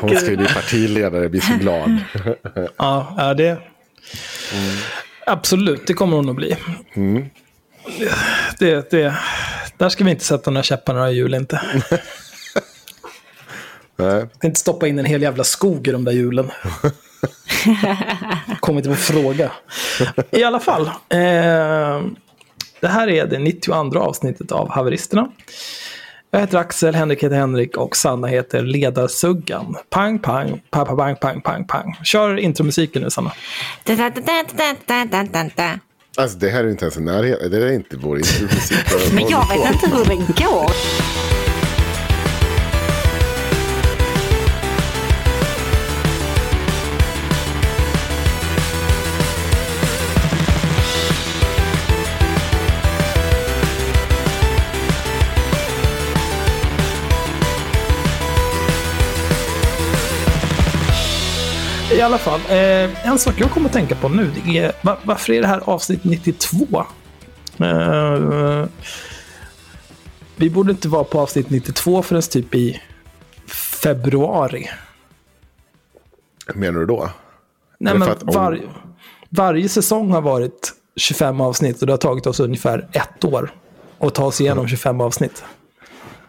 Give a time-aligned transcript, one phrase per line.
[0.00, 1.98] Hon ska ju bli partiledare, jag blir så glad.
[2.76, 3.58] Ja, ja det...
[5.26, 6.56] Absolut, det kommer hon att bli.
[8.58, 9.14] Det, det,
[9.76, 11.60] där ska vi inte sätta några käppar några hjul inte.
[13.96, 14.26] Nej.
[14.42, 16.50] Inte stoppa in en hel jävla skog i de där hjulen.
[18.60, 19.52] Kommer inte på fråga.
[20.30, 20.86] I alla fall.
[21.08, 22.02] Eh,
[22.80, 25.28] det här är det 92 avsnittet av Haveristerna.
[26.30, 29.76] Jag heter Axel, Henrik heter Henrik och Sanna heter Ledarsuggan.
[29.90, 31.96] Pang, pang, pang, pang, pang, pang, pang, pang.
[32.04, 33.32] Kör intromusiken nu, Sanna.
[36.16, 37.50] Alltså det här är inte ens en närhet.
[37.50, 38.48] Det är inte vår musik.
[39.14, 40.70] Men jag vet inte hur den går.
[61.98, 64.98] I alla fall, eh, en sak jag kommer att tänka på nu, det är va-
[65.04, 66.84] varför är det här avsnitt 92?
[67.58, 68.66] Eh,
[70.36, 72.82] vi borde inte vara på avsnitt 92 förrän typ i
[73.82, 74.70] februari.
[76.54, 77.10] Menar du då?
[77.78, 78.60] Nej, men att- var,
[79.28, 83.54] varje säsong har varit 25 avsnitt och det har tagit oss ungefär ett år
[83.98, 85.44] att ta oss igenom 25 avsnitt.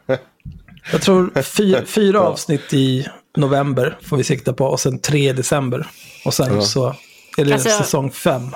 [0.91, 5.34] Jag tror fy, fyra avsnitt i november får vi sikta på och sen tre i
[5.34, 5.88] december.
[6.25, 6.95] Och sen så
[7.38, 8.56] är det Alltså- säsong fem.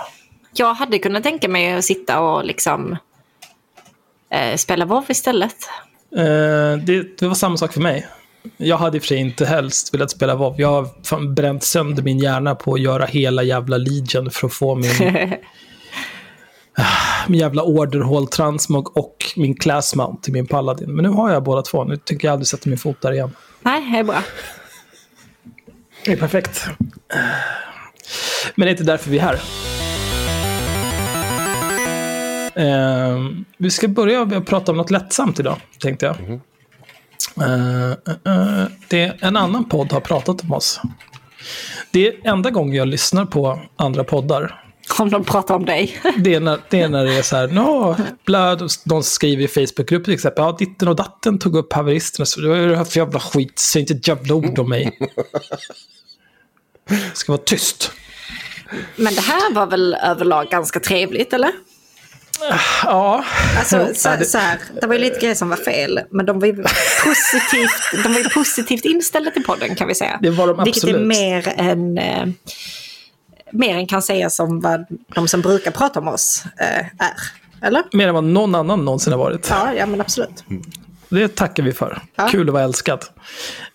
[0.55, 2.97] Jag hade kunnat tänka mig att sitta och liksom
[4.29, 5.55] eh, spela WoW istället.
[6.17, 6.23] Eh,
[6.85, 8.07] det, det var samma sak för mig.
[8.57, 10.55] Jag hade i och för sig inte helst velat spela WoW.
[10.61, 14.53] Jag har fan bränt sönder min hjärna på att göra hela jävla Legion för att
[14.53, 14.91] få min,
[17.27, 20.95] min jävla orderhåll transmog och min class mount till min paladin.
[20.95, 21.83] Men nu har jag båda två.
[21.83, 23.35] Nu tänker jag aldrig sätta min fot där igen.
[23.61, 24.23] Nej, det är bra.
[26.05, 26.67] Det är perfekt.
[28.55, 29.39] Men det är inte därför vi är här.
[32.55, 33.19] Eh,
[33.57, 36.39] vi ska börja med att prata om något lättsamt idag, tänkte jag.
[37.41, 40.81] Eh, eh, eh, det, en annan podd har pratat om oss.
[41.91, 44.59] Det är enda gången jag lyssnar på andra poddar.
[44.99, 45.97] Om de pratar om dig.
[46.17, 49.47] Det är när det är, när det är så här, no, bla, de skriver i
[49.47, 53.19] Facebookgruppen till exempel, ja, ditten och datten tog upp haveristerna, så det här för jävla
[53.19, 54.99] skit, säg inte ett jävla ord om mig.
[57.13, 57.91] ska vara tyst.
[58.95, 61.51] Men det här var väl överlag ganska trevligt, eller?
[62.83, 63.25] Ja,
[63.57, 66.47] Alltså, så, så här, det var ju lite grejer som var fel, men de var
[66.47, 66.55] ju
[67.05, 70.19] positivt, de var ju positivt inställda till podden kan vi säga.
[70.21, 71.07] Det var de Vilket är absolut.
[71.07, 72.27] mer än, eh,
[73.51, 74.85] mer än kan sägas om vad
[75.15, 77.13] de som brukar prata om oss eh, är.
[77.61, 77.83] Eller?
[77.93, 79.47] mer än vad någon annan någonsin har varit.
[79.49, 80.43] Ja, ja men absolut.
[81.13, 82.01] Det tackar vi för.
[82.15, 82.27] Ja.
[82.27, 83.05] Kul att vara älskad.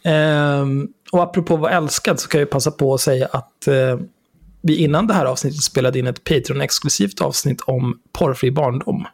[0.04, 3.98] Ehm, och apropå att vara älskad så kan jag passa på att säga att eh,
[4.62, 9.06] vi innan det här avsnittet spelade in ett Patreon-exklusivt avsnitt om porrfri barndom.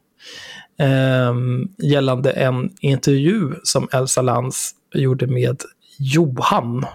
[0.78, 5.62] Ehm, gällande en intervju som Elsa Lantz gjorde med
[5.98, 6.86] Johan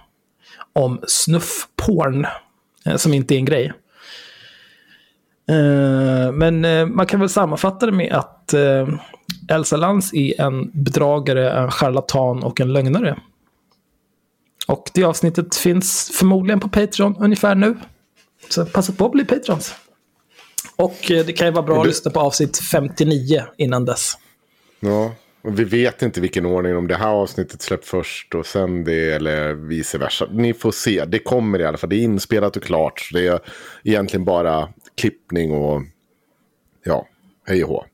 [0.74, 2.28] om snuffporn,
[2.86, 3.74] eh, som inte är en grej.
[5.50, 8.88] Eh, men eh, man kan väl sammanfatta det med att eh,
[9.50, 13.20] Elsa Lantz är en bedragare, en charlatan och en lögnare.
[14.68, 17.78] Och det avsnittet finns förmodligen på Patreon ungefär nu.
[18.50, 19.74] Så passa på att bli Patrons.
[20.76, 23.86] Och eh, det kan ju vara bra Men att du- lyssna på avsnitt 59 innan
[23.86, 24.14] dess.
[24.80, 25.12] Ja,
[25.42, 29.12] och vi vet inte vilken ordning, om det här avsnittet släpps först och sen det
[29.14, 30.28] eller vice versa.
[30.32, 31.90] Ni får se, det kommer i alla fall.
[31.90, 33.00] Det är inspelat och klart.
[33.00, 33.40] Så det är
[33.84, 35.82] egentligen bara klippning och
[36.84, 37.08] ja,
[37.48, 37.86] hej och hå.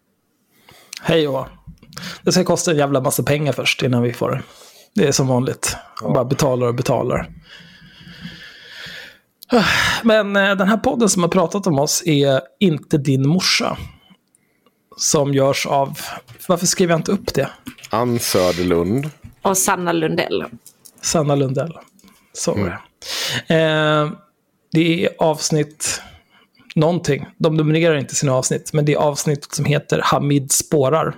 [1.07, 1.47] Hej och.
[2.23, 4.43] Det ska kosta en jävla massa pengar först innan vi får det.
[4.95, 5.75] Det är som vanligt.
[6.03, 7.29] Man bara betalar och betalar.
[10.03, 13.77] Men eh, den här podden som har pratat om oss är Inte din morsa.
[14.97, 15.99] Som görs av...
[16.47, 17.49] Varför skriver jag inte upp det?
[17.89, 19.09] Ann Söderlund.
[19.41, 20.45] Och Sanna Lundell.
[21.01, 21.77] Sanna Lundell.
[22.33, 23.55] Så det.
[23.55, 24.11] Eh,
[24.71, 26.01] det är avsnitt
[26.75, 27.25] någonting.
[27.37, 31.15] De nominerar inte sina avsnitt, men det är avsnittet som heter Hamid spårar.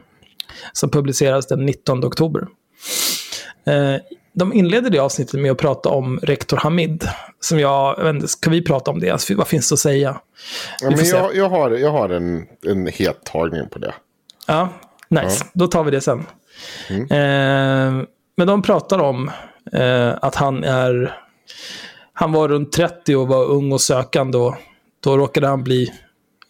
[0.73, 2.47] Som publiceras den 19 oktober.
[3.65, 3.95] Eh,
[4.33, 7.09] de inleder det avsnittet med att prata om rektor Hamid.
[7.39, 9.09] Som jag, jag inte, vi prata om det?
[9.09, 10.21] Alltså, vad finns det att säga?
[10.81, 13.93] Ja, men jag, jag har, jag har en, en het tagning på det.
[14.47, 14.69] Ja,
[15.09, 15.45] nice.
[15.53, 16.25] Då tar vi det sen.
[16.89, 18.05] Eh,
[18.37, 19.31] men de pratar om
[19.73, 21.15] eh, att han är...
[22.13, 24.55] Han var runt 30 och var ung och sökande och
[25.07, 25.93] då råkade han bli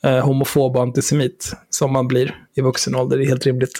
[0.03, 1.53] eh, homofob och antisemit.
[1.69, 3.79] Som man blir i vuxen ålder, det är helt rimligt.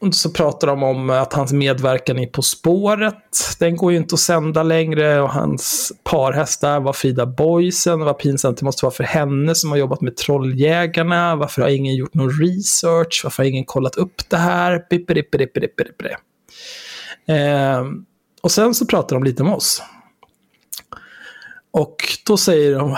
[0.00, 4.14] Och så pratar de om att hans medverkan i På spåret, den går ju inte
[4.14, 5.20] att sända längre.
[5.20, 8.00] Och hans parhäst där var Frida Boysen.
[8.00, 11.36] Vad pinsamt det måste vara för henne som har jobbat med Trolljägarna.
[11.36, 13.20] Varför har ingen gjort någon research?
[13.24, 14.86] Varför har ingen kollat upp det här?
[14.90, 16.14] Bipperipperipperipperipperi.
[17.28, 17.84] Eh,
[18.42, 19.82] och sen så pratar de lite om oss.
[21.74, 22.96] Och då säger de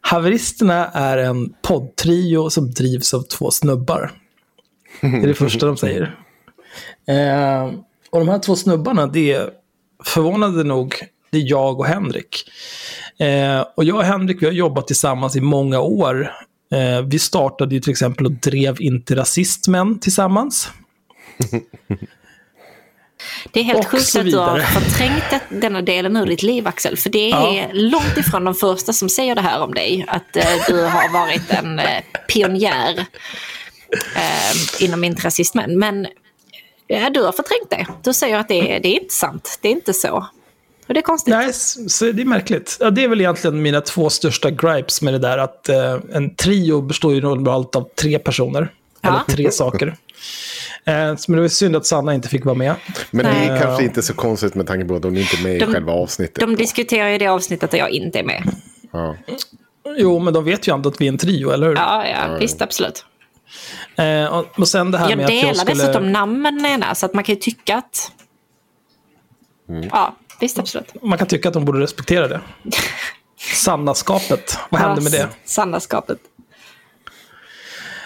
[0.00, 4.12] Haveristerna är en poddtrio som drivs av två snubbar.
[5.00, 6.18] Det är det första de säger.
[7.08, 7.64] Eh,
[8.10, 9.50] och de här två snubbarna, det är
[10.04, 10.94] förvånande nog,
[11.30, 12.50] det är jag och Henrik.
[13.18, 16.32] Eh, och jag och Henrik, vi har jobbat tillsammans i många år.
[16.72, 20.70] Eh, vi startade ju till exempel och drev Inte Rasistmän tillsammans.
[23.52, 26.96] Det är helt Och sjukt att du har förträngt denna delen ur ditt liv, Axel.
[26.96, 27.68] För det är Ja.
[27.72, 30.04] långt ifrån de första som säger det här om dig.
[30.08, 33.06] Att eh, du har varit en eh, pionjär
[34.16, 35.78] eh, inom intrasismen.
[35.78, 36.06] Men
[36.88, 37.86] eh, du har förträngt det.
[38.04, 39.58] Du säger att det, är- det är inte sant.
[39.62, 40.26] Det är inte så.
[40.88, 41.34] Och det är konstigt.
[41.34, 42.76] Nej, så det är märkligt.
[42.80, 45.38] Ja, det är väl egentligen mina två största gripes med det där.
[45.38, 48.72] Att eh, en trio består ju normalt av tre personer.
[49.00, 49.08] Ja.
[49.08, 49.96] Eller tre saker.
[50.84, 50.94] Eh,
[51.28, 52.74] men det var synd att Sanna inte fick vara med.
[53.10, 53.60] Men det är Nej.
[53.62, 55.92] kanske inte så konstigt med tanke på att hon inte är med i De- själva
[55.92, 56.40] avsnittet.
[56.40, 58.42] De diskuterar ju det avsnittet där jag inte är med.
[58.92, 59.16] Ja.
[59.96, 61.76] Jo, men de vet ju ändå att vi är en trio, eller hur?
[61.76, 63.04] Ja, ja, visst absolut.
[63.96, 65.74] Eh, och, och sen det här Jag med att delar jag skulle...
[65.74, 68.12] dessutom namnen ena, så att man kan ju tycka att...
[69.68, 69.88] Mm.
[69.92, 71.02] Ja, visst absolut.
[71.02, 72.40] Man kan tycka att de borde respektera det.
[73.54, 74.58] Sannaskapet.
[74.70, 75.28] Vad hände med det?
[75.44, 76.18] Sannaskapet.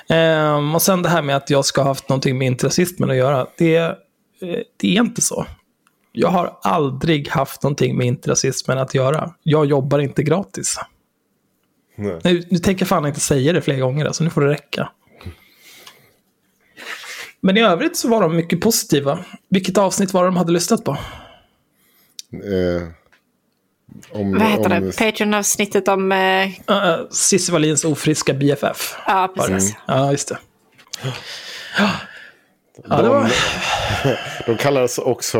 [0.08, 3.16] Ehm, och sen det här med att jag ska ha haft någonting med intrasismen att
[3.16, 3.46] göra.
[3.58, 3.94] Det, eh,
[4.76, 5.46] det är inte så.
[6.12, 9.34] Jag har aldrig haft någonting med intrasismen att göra.
[9.42, 10.78] Jag jobbar inte gratis.
[11.96, 12.20] Nej.
[12.24, 14.88] Nu, nu tänker jag fan inte säga det fler gånger, alltså nu får det räcka.
[17.40, 19.24] Men i övrigt så var de mycket positiva.
[19.48, 20.92] Vilket avsnitt var det de hade lyssnat på?
[22.32, 22.88] Eh,
[24.10, 24.96] om, Vad heter om, det?
[24.98, 26.12] Patreon-avsnittet om...
[26.12, 28.96] Uh, Cissi Wallins ofriska BFF.
[29.06, 29.76] ja, precis.
[29.86, 30.38] Ja, just det.
[32.88, 33.32] Ja, det var...
[34.46, 35.38] De kallas också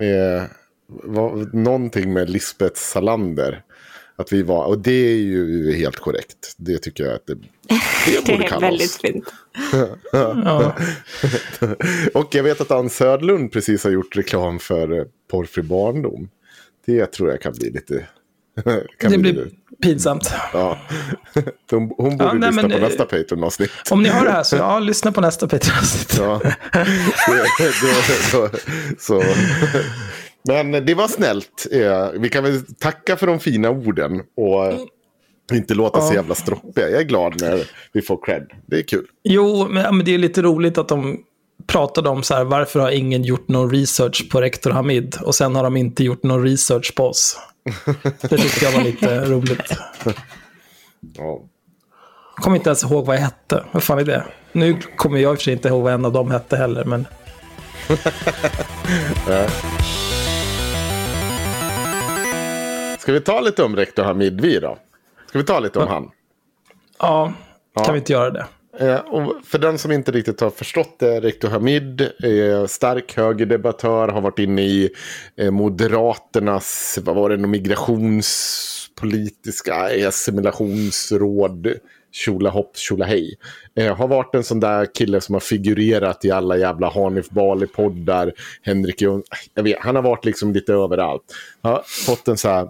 [0.00, 0.42] eh,
[0.88, 3.62] vad, någonting med Lisbeth Salander.
[4.18, 6.54] Att vi var, och det är ju helt korrekt.
[6.56, 7.40] Det tycker jag att det, det
[8.26, 8.62] Det borde är kallas.
[8.62, 9.24] väldigt fint.
[12.14, 16.28] Och jag vet att Ann Södlund precis har gjort reklam för eh, Porrfri barndom.
[16.86, 18.06] Det tror jag kan bli lite...
[18.98, 19.48] kan Det bli blir
[19.82, 20.30] pinsamt.
[20.52, 20.78] ja.
[21.70, 23.70] De, hon borde Ja, nej, lyssna men, på eh, nästa Patreon-avsnitt.
[23.90, 26.16] Om ni har det här så ja, lyssna på nästa Patreon-avsnitt.
[26.18, 26.40] Ja.
[28.30, 28.48] Så,
[28.98, 29.22] så.
[30.48, 31.66] Men det var snällt.
[31.72, 34.20] Eh, Vi kan väl tacka för de fina orden.
[34.36, 34.88] Och
[35.56, 36.88] inte låta så jävla stroppiga.
[36.90, 38.50] Jag är glad när vi får cred.
[38.66, 39.06] Det är kul.
[39.24, 41.18] Jo, ja, men det är lite roligt att de
[41.66, 45.16] pratade om så här, varför har ingen gjort någon research på rektor Hamid?
[45.22, 47.38] Och sen har de inte gjort någon research på oss.
[48.20, 49.78] Det tyckte jag var lite roligt.
[51.16, 51.40] Ja.
[52.34, 53.64] Kommer inte ens ihåg vad jag hette.
[53.72, 54.24] Vad fan är det?
[54.52, 56.84] Nu kommer jag i och för sig inte ihåg vad en av dem hette heller,
[56.84, 57.06] men...
[62.98, 64.78] Ska vi ta lite om rektor Hamid vi då?
[65.28, 66.10] Ska vi ta lite om han?
[66.98, 67.32] Ja,
[67.84, 68.46] kan vi inte göra det?
[68.78, 74.08] Eh, och för den som inte riktigt har förstått det, Rektor Hamid, eh, stark högerdebattör,
[74.08, 74.90] har varit inne i
[75.36, 81.68] eh, Moderaternas, vad var det, migrationspolitiska eh, assimilationsråd,
[82.12, 83.34] tjolahopp, tjolahej.
[83.76, 88.32] Eh, har varit en sån där kille som har figurerat i alla jävla Hanif Bali-poddar,
[88.62, 89.22] Henrik Jung,
[89.54, 91.34] jag vet, han har varit liksom lite överallt.
[91.62, 92.68] Har fått en så här,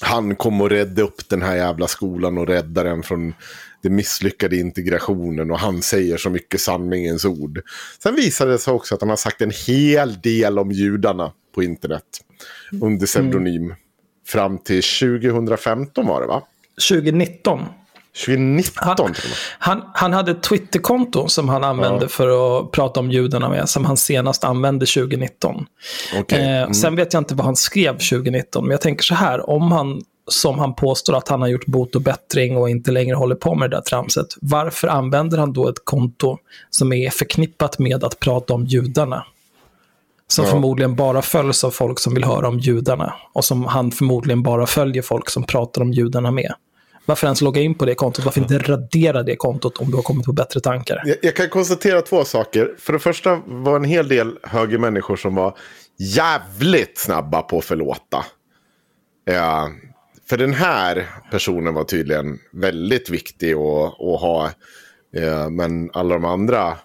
[0.00, 3.34] han kom och räddade upp den här jävla skolan och räddade den från
[3.82, 7.62] den misslyckade integrationen och han säger så mycket sanningens ord.
[8.02, 11.62] Sen visade det sig också att han har sagt en hel del om judarna på
[11.62, 12.04] internet
[12.80, 13.64] under pseudonym.
[13.64, 13.76] Mm.
[14.26, 16.42] Fram till 2015 var det va?
[16.88, 17.60] 2019.
[18.26, 19.14] 2019
[19.58, 22.08] han, han, han hade ett Twitterkonto som han använde ja.
[22.08, 25.66] för att prata om judarna med, som han senast använde 2019.
[26.20, 26.40] Okay.
[26.40, 26.74] Eh, mm.
[26.74, 30.02] sen vet jag inte vad han skrev 2019, men jag tänker så här, om han
[30.32, 33.54] som han påstår att han har gjort bot och bättring och inte längre håller på
[33.54, 34.26] med det där tramset.
[34.40, 36.38] Varför använder han då ett konto
[36.70, 39.26] som är förknippat med att prata om judarna?
[40.28, 40.50] Som ja.
[40.50, 43.14] förmodligen bara följs av folk som vill höra om judarna.
[43.32, 46.54] Och som han förmodligen bara följer folk som pratar om judarna med.
[47.06, 48.24] Varför ens logga in på det kontot?
[48.24, 51.02] Varför inte radera det kontot om du har kommit på bättre tankar?
[51.04, 52.74] Jag, jag kan konstatera två saker.
[52.78, 55.56] För det första var en hel del högermänniskor som var
[55.98, 58.24] jävligt snabba på att förlåta.
[59.24, 59.70] Ja,
[60.30, 64.50] för den här personen var tydligen väldigt viktig att, att ha.
[65.16, 66.76] Eh, men alla de andra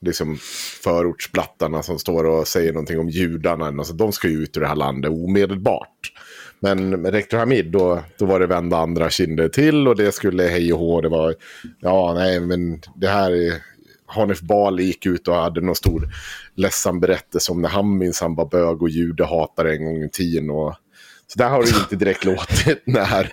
[0.00, 0.38] liksom,
[0.82, 3.66] förortsblattarna som står och säger någonting om judarna.
[3.66, 6.12] Alltså, de ska ju ut ur det här landet omedelbart.
[6.60, 10.42] Men med rektor Hamid, då, då var det vända andra kinder till och det skulle
[10.42, 11.00] hej och hå.
[11.00, 11.34] Det var,
[11.80, 13.62] ja nej men det här
[14.06, 16.08] Hanif Bali gick ut och hade någon stor
[16.54, 20.50] ledsam berättelse om när han minsann var bög och judehatare en gång i tiden.
[20.50, 20.74] Och
[21.32, 23.32] så där har det inte direkt låtit när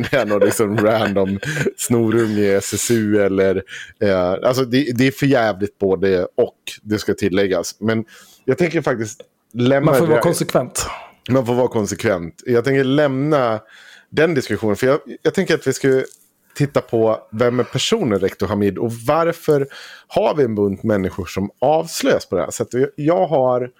[0.10, 1.38] det är någon liksom random
[1.76, 3.62] snorunge i SSU eller...
[4.00, 7.76] Eh, alltså det, det är för jävligt både och, det ska tilläggas.
[7.80, 8.04] Men
[8.44, 9.20] jag tänker faktiskt
[9.52, 9.90] lämna...
[9.90, 10.86] Man får vara konsekvent.
[11.30, 12.42] Man får vara konsekvent.
[12.46, 13.60] Jag tänker lämna
[14.10, 14.76] den diskussionen.
[14.76, 16.02] För jag, jag tänker att vi ska
[16.54, 19.66] titta på vem är personen rektor Hamid och varför
[20.06, 22.92] har vi en bunt människor som avslöjas på det här sättet.
[22.96, 23.70] Jag har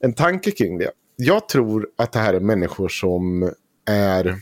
[0.00, 3.52] en tanke kring det jag tror att det här är människor som
[3.88, 4.40] är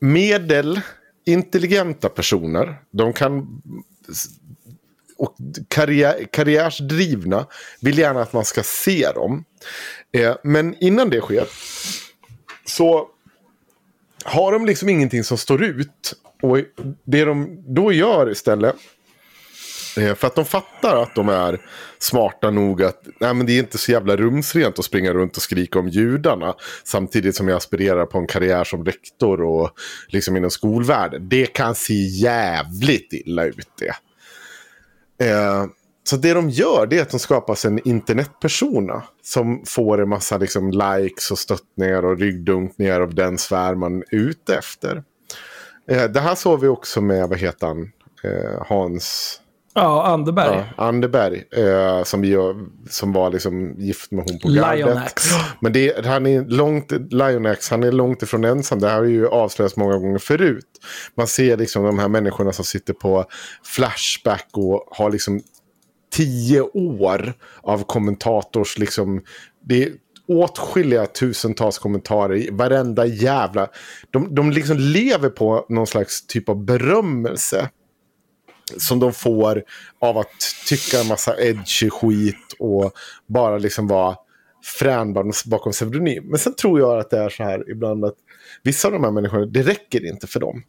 [0.00, 2.82] medelintelligenta personer.
[2.90, 3.62] De kan
[5.16, 5.36] och
[5.68, 7.46] karriär, karriärsdrivna
[7.80, 9.44] vill gärna att man ska se dem.
[10.12, 11.46] Eh, men innan det sker
[12.64, 13.08] så
[14.24, 16.14] har de liksom ingenting som står ut.
[16.42, 16.58] Och
[17.04, 18.76] det de då gör istället
[19.96, 21.60] Eh, för att de fattar att de är
[21.98, 25.42] smarta nog att nej, men det är inte så jävla rumsrent att springa runt och
[25.42, 26.54] skrika om judarna.
[26.84, 29.70] Samtidigt som jag aspirerar på en karriär som rektor och
[30.08, 31.28] liksom inom skolvärlden.
[31.28, 33.94] Det kan se jävligt illa ut det.
[35.26, 35.66] Eh,
[36.04, 39.02] så det de gör det är att de skapar sig en internetpersona.
[39.22, 44.04] Som får en massa liksom, likes och stöttningar och ryggdunkningar av den sfär man är
[44.10, 45.02] ute efter.
[45.88, 47.92] Eh, det här såg vi också med, vad heter han,
[48.24, 49.38] eh, Hans...
[49.74, 50.64] Ja, Anderberg.
[50.76, 51.44] Ja, Anderberg.
[51.50, 52.36] Eh, som, vi,
[52.90, 55.20] som var liksom gift med hon på gardet.
[55.60, 58.78] Men det, han är långt, Lionax, han är långt ifrån ensam.
[58.78, 60.66] Det här har ju avslöjats många gånger förut.
[61.16, 63.24] Man ser liksom de här människorna som sitter på
[63.64, 65.40] Flashback och har liksom
[66.12, 69.22] tio år av kommentators liksom.
[69.64, 69.92] Det är
[70.28, 73.68] åtskilliga tusentals kommentarer i varenda jävla...
[74.10, 77.68] De, de liksom lever på någon slags typ av berömmelse
[78.78, 79.62] som de får
[79.98, 82.92] av att tycka en massa edgy skit och
[83.26, 84.16] bara liksom vara
[84.78, 85.14] frän
[85.46, 86.24] bakom pseudonym.
[86.24, 88.16] Men sen tror jag att det är så här ibland att
[88.62, 90.62] vissa av de här människorna, det räcker inte för dem.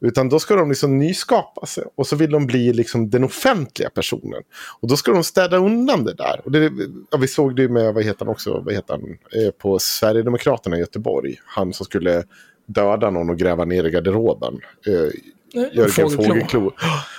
[0.00, 1.84] Utan då ska de liksom nyskapa sig.
[1.94, 4.42] Och så vill de bli liksom den offentliga personen.
[4.80, 6.40] Och då ska de städa undan det där.
[6.44, 6.72] Och det,
[7.10, 9.02] ja, vi såg det med, vad heter han också, vad heter han,
[9.42, 11.36] eh, på Sverigedemokraterna i Göteborg.
[11.44, 12.24] Han som skulle
[12.66, 14.60] döda någon och gräva ner i garderoben.
[14.86, 15.10] Eh,
[15.52, 16.72] Jörgen Fågelklo.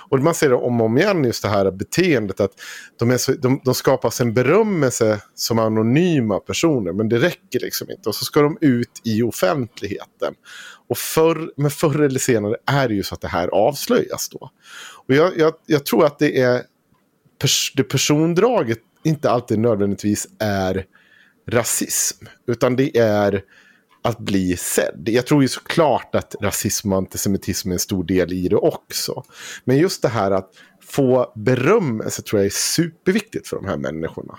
[0.09, 2.51] Och man ser det om och om igen just det här beteendet att
[2.99, 7.91] de, är så, de, de skapas en berömmelse som anonyma personer men det räcker liksom
[7.91, 8.09] inte.
[8.09, 10.33] Och så ska de ut i offentligheten.
[10.87, 14.49] Och förr, men förr eller senare är det ju så att det här avslöjas då.
[15.07, 16.61] Och jag, jag, jag tror att det är
[17.41, 20.85] pers, det persondraget inte alltid nödvändigtvis är
[21.49, 22.25] rasism.
[22.47, 23.43] Utan det är
[24.01, 25.03] att bli sedd.
[25.05, 29.23] Jag tror ju såklart att rasism och antisemitism är en stor del i det också.
[29.63, 30.49] Men just det här att
[30.81, 34.37] få berömmelse tror jag är superviktigt för de här människorna.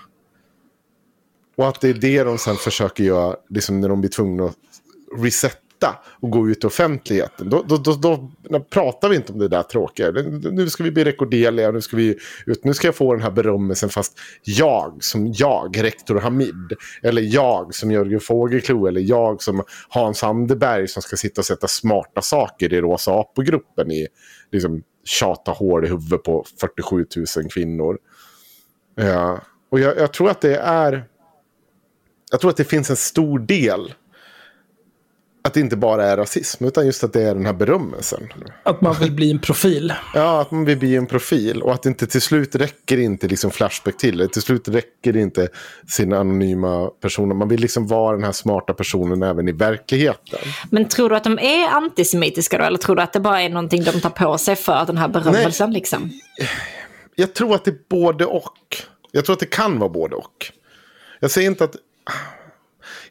[1.55, 4.57] Och att det är det de sen försöker göra liksom när de blir tvungna att
[5.17, 7.49] resetta sluta och gå ut i offentligheten.
[7.49, 10.11] Då, då, då, då, då pratar vi inte om det där tråkiga.
[10.51, 13.31] Nu ska vi bli rekorderliga, nu ska, vi ut, nu ska jag få den här
[13.31, 16.73] berömmelsen fast jag som jag, rektor Hamid,
[17.03, 18.87] eller jag som Jörgen Fogelklou.
[18.87, 23.91] eller jag som Hans Anderberg som ska sitta och sätta smarta saker i Rosa Apogruppen
[23.91, 24.07] i
[24.51, 27.97] liksom, tjata hål i huvudet på 47 000 kvinnor.
[28.95, 29.41] Ja.
[29.71, 31.05] Och jag, jag tror att det är...
[32.31, 33.93] Jag tror att det finns en stor del
[35.45, 38.33] att det inte bara är rasism, utan just att det är den här berömmelsen.
[38.63, 39.93] Att man vill bli en profil.
[40.13, 41.61] Ja, att man vill bli en profil.
[41.61, 44.29] Och att det inte till slut räcker inte liksom Flashback till.
[44.29, 45.47] Till slut räcker det inte
[45.87, 47.35] sina anonyma personer.
[47.35, 50.39] Man vill liksom vara den här smarta personen även i verkligheten.
[50.69, 52.63] Men tror du att de är antisemitiska då?
[52.63, 55.07] Eller tror du att det bara är någonting de tar på sig för den här
[55.07, 55.69] berömmelsen?
[55.69, 55.79] Nej.
[55.79, 56.11] Liksom?
[57.15, 58.57] Jag tror att det är både och.
[59.11, 60.51] Jag tror att det kan vara både och.
[61.19, 61.75] Jag säger inte att...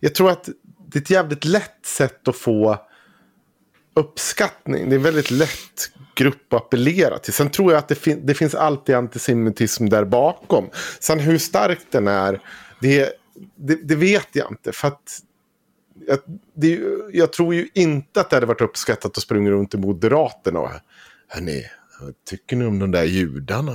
[0.01, 0.49] Jag tror att
[0.93, 2.79] det är ett jävligt lätt sätt att få
[3.95, 4.89] uppskattning.
[4.89, 7.33] Det är en väldigt lätt grupp att appellera till.
[7.33, 10.71] Sen tror jag att det, fin det finns alltid antisemitism där bakom.
[11.01, 12.41] Sen hur stark den är,
[12.81, 13.13] det,
[13.57, 14.73] det, det vet jag inte.
[14.73, 15.21] För att
[16.07, 16.19] jag,
[16.55, 16.81] det,
[17.13, 20.71] jag tror ju inte att det hade varit uppskattat att springa runt i Moderaterna och
[21.29, 21.65] hörni,
[22.01, 23.73] vad tycker ni om de där judarna?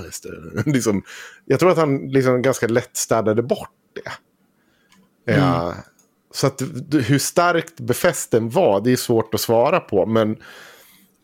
[0.65, 1.03] liksom,
[1.45, 4.11] jag tror att han liksom ganska lätt städade bort det.
[5.31, 5.45] Mm.
[5.45, 5.75] Ja,
[6.37, 10.05] så att hur starkt befäst den var, det är svårt att svara på.
[10.05, 10.37] Men,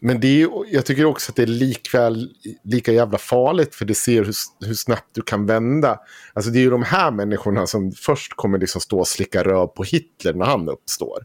[0.01, 2.29] men det är, jag tycker också att det är likväl
[2.63, 3.75] lika jävla farligt.
[3.75, 6.00] För det ser hur, hur snabbt du kan vända.
[6.34, 9.67] Alltså det är ju de här människorna som först kommer liksom stå och slicka röv
[9.67, 11.24] på Hitler när han uppstår.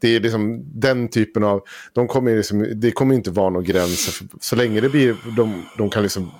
[0.00, 1.62] Det är liksom den typen av...
[1.92, 4.12] De kommer liksom, det kommer inte vara några gränser.
[4.12, 6.30] För, så länge det blir, de, de kan liksom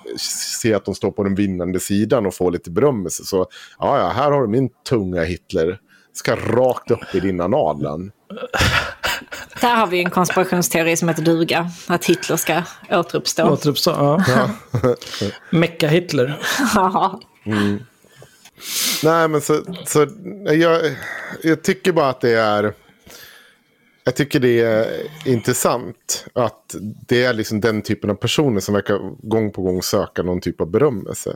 [0.59, 3.23] se att de står på den vinnande sidan och få lite berömmelse.
[3.23, 3.47] Så
[3.79, 5.79] ja, ja, här har du min tunga Hitler
[6.17, 8.11] ska rakt upp i dina analen.
[9.61, 11.71] Där har vi en konspirationsteori som heter duga.
[11.87, 13.49] Att Hitler ska återuppstå.
[13.49, 14.23] Återuppstå, ja.
[14.27, 14.49] ja.
[15.49, 16.39] Mecka-Hitler.
[16.75, 17.19] Ja.
[17.45, 17.79] Mm.
[19.03, 20.07] Nej, men så, så
[20.45, 20.81] jag,
[21.43, 22.73] jag tycker bara att det är...
[24.03, 26.75] Jag tycker det är intressant att
[27.07, 30.61] det är liksom den typen av personer som verkar gång på gång söka någon typ
[30.61, 31.35] av berömmelse.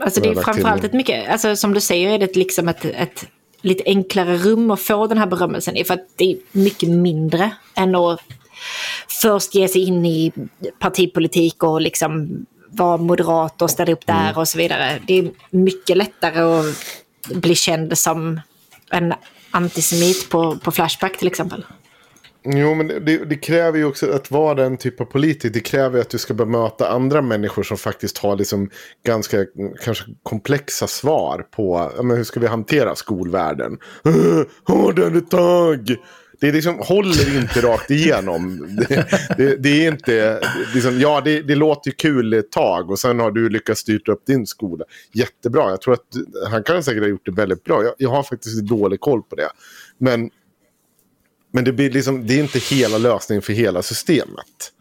[0.00, 3.26] Alltså det är framförallt ett mycket, alltså som du säger är det liksom ett, ett
[3.66, 5.84] lite enklare rum att få den här berömmelsen i.
[5.84, 8.20] För att det är mycket mindre än att
[9.22, 10.32] först ge sig in i
[10.78, 12.28] partipolitik och liksom
[12.68, 14.36] vara moderat och ställa upp där mm.
[14.36, 15.00] och så vidare.
[15.06, 16.74] Det är mycket lättare att
[17.34, 18.40] bli känd som
[18.90, 19.14] en
[19.50, 21.64] antisemit på, på Flashback till exempel.
[22.48, 25.54] Jo, men det, det, kräver ju också att vara den typ av politiker.
[25.54, 28.70] Det kräver att du ska bemöta andra människor som faktiskt har liksom
[29.06, 29.46] ganska
[29.84, 33.78] kanske komplexa svar på men hur ska vi hantera skolvärlden.
[34.64, 35.96] Hårdare tag!
[36.40, 38.68] Det liksom, håller inte rakt igenom.
[38.88, 39.06] Det,
[39.36, 40.40] det, det är inte,
[40.74, 44.12] liksom, ja det, det, låter ju kul ett tag och sen har du lyckats styra
[44.12, 44.84] upp din skola.
[45.12, 46.06] Jättebra, jag tror att
[46.50, 47.84] han kan säkert ha gjort det väldigt bra.
[47.84, 49.48] Jag, jag har faktiskt dålig koll på det.
[49.98, 50.30] Men
[51.56, 54.72] men det, blir liksom, det är inte hela lösningen för hela systemet.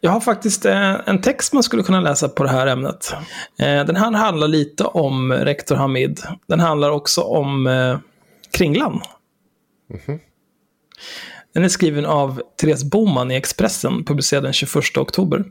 [0.00, 3.12] Jag har faktiskt eh, en text man skulle kunna läsa på det här ämnet.
[3.58, 6.20] Eh, den här handlar lite om rektor Hamid.
[6.46, 7.98] Den handlar också om eh,
[8.52, 9.02] Kringlan.
[9.90, 10.18] Mm -hmm.
[11.54, 15.44] Den är skriven av Therese Boman i Expressen, publicerad den 21 oktober.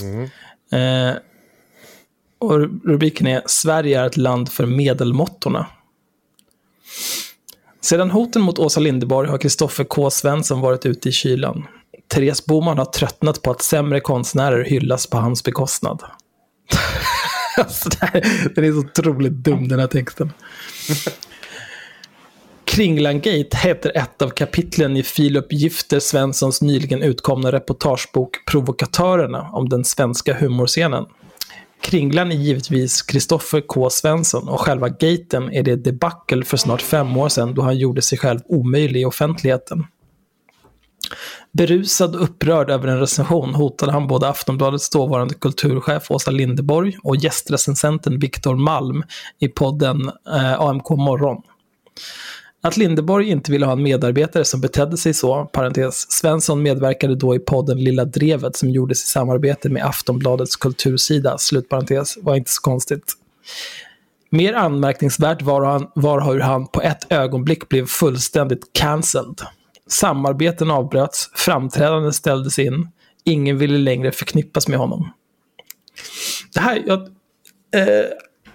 [0.00, 0.28] Mm.
[0.72, 1.16] Eh,
[2.38, 5.66] och rubriken är Sverige är ett land för medelmåttorna.
[7.84, 10.10] Sedan hoten mot Åsa Linderborg har Kristoffer K.
[10.10, 11.66] Svensson varit ute i kylan.
[12.08, 16.02] Therese Boman har tröttnat på att sämre konstnärer hyllas på hans bekostnad.
[17.56, 17.88] alltså,
[18.54, 20.32] den är så otroligt dum den här texten.
[22.64, 29.84] Kringlangate heter ett av kapitlen i Filip Gifter Svenssons nyligen utkomna reportagebok Provokatörerna om den
[29.84, 31.04] svenska humorscenen.
[31.82, 33.90] Kringlan är givetvis Kristoffer K.
[33.90, 38.02] Svensson och själva gaten är det debacle för snart fem år sedan då han gjorde
[38.02, 39.86] sig själv omöjlig i offentligheten.
[41.52, 47.16] Berusad och upprörd över en recension hotade han både Aftonbladets dåvarande kulturchef Åsa Lindeborg och
[47.16, 49.02] gästrecensenten Viktor Malm
[49.38, 51.42] i podden eh, AMK Morgon.
[52.64, 57.34] Att Lindeborg inte ville ha en medarbetare som betedde sig så, parentes, Svensson medverkade då
[57.34, 62.60] i podden Lilla Drevet som gjordes i samarbete med Aftonbladets kultursida, slutparentes, var inte så
[62.60, 63.12] konstigt.
[64.30, 69.40] Mer anmärkningsvärt var, han, var hur han på ett ögonblick blev fullständigt cancelled.
[69.88, 72.88] Samarbeten avbröts, framträdanden ställdes in,
[73.24, 75.12] ingen ville längre förknippas med honom.
[76.54, 77.00] Det här, jag,
[77.74, 78.06] eh,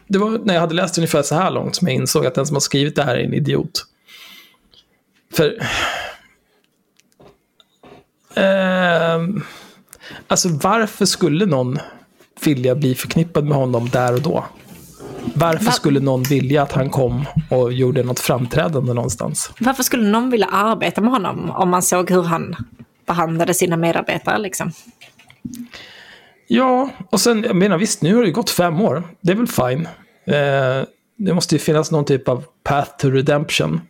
[0.07, 2.45] det var när jag hade läst ungefär så här långt som jag insåg att den
[2.45, 3.85] som har skrivit det här är en idiot.
[5.33, 5.57] För
[8.35, 9.43] Ehm,
[10.27, 11.77] alltså varför skulle någon
[12.45, 14.45] vilja bli förknippad med honom där och då?
[15.35, 19.51] Varför Va- skulle någon vilja att han kom och gjorde något framträdande någonstans?
[19.59, 22.55] Varför skulle någon vilja arbeta med honom om man såg hur han
[23.05, 24.71] behandlade sina medarbetare liksom?
[26.47, 29.03] Ja, och sen, jag menar visst, nu har det ju gått fem år.
[29.21, 29.87] Det är väl fine.
[30.27, 30.85] Eh,
[31.17, 33.81] det måste ju finnas någon typ av path to redemption.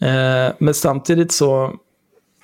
[0.00, 1.74] Eh, men samtidigt så,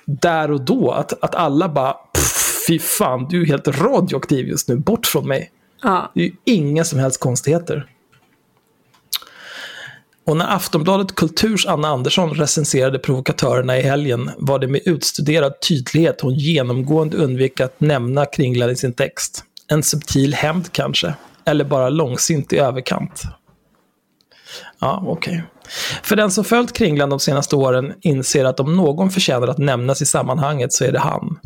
[0.05, 4.67] där och då, att, att alla bara, "Pff, fy fan, du är helt radioaktiv just
[4.67, 5.51] nu, bort från mig.
[5.83, 6.11] Ja.
[6.15, 7.87] Det är ju inga som helst konstigheter.
[10.25, 16.21] Och när Aftonbladet Kulturs Anna Andersson recenserade provokatörerna i helgen var det med utstuderad tydlighet
[16.21, 19.43] hon genomgående undvek att nämna Kringlan i sin text.
[19.67, 21.13] En subtil hämnd kanske,
[21.45, 23.23] eller bara långsint i överkant.
[24.79, 25.43] Ja, okej.
[26.03, 30.01] För den som följt Kringlan de senaste åren inser att om någon förtjänar att nämnas
[30.01, 31.39] i sammanhanget så är det han.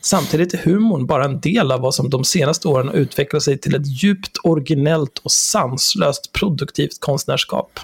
[0.00, 3.58] Samtidigt är humorn bara en del av vad som de senaste åren har utvecklat sig
[3.58, 7.80] till ett djupt originellt och sanslöst produktivt konstnärskap.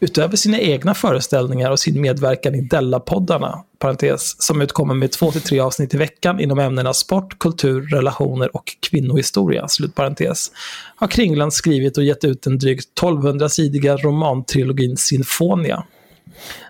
[0.00, 5.40] Utöver sina egna föreställningar och sin medverkan i Della-poddarna, parentes, som utkommer med två till
[5.40, 10.50] tre avsnitt i veckan inom ämnena sport, kultur, relationer och kvinnohistoria, slutparentes,
[10.96, 15.84] har Kringland skrivit och gett ut den drygt 1200-sidiga romantrilogin Sinfonia.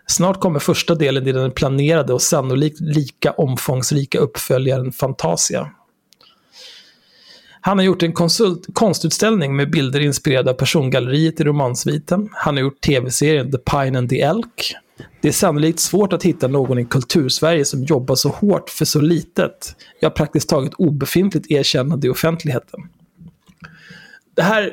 [0.07, 5.71] Snart kommer första delen i den planerade och sannolikt lika omfångsrika uppföljaren Fantasia.
[7.69, 12.29] Han har gjort en konsult, konstutställning med bilder inspirerade av persongalleriet i romansviten.
[12.33, 14.75] Han har gjort tv-serien The Pine and the Elk.
[15.21, 19.01] Det är sannolikt svårt att hitta någon i kultursverige som jobbar så hårt för så
[19.01, 22.81] litet, ja praktiskt taget obefintligt erkännande i offentligheten.
[24.37, 24.65] Det här,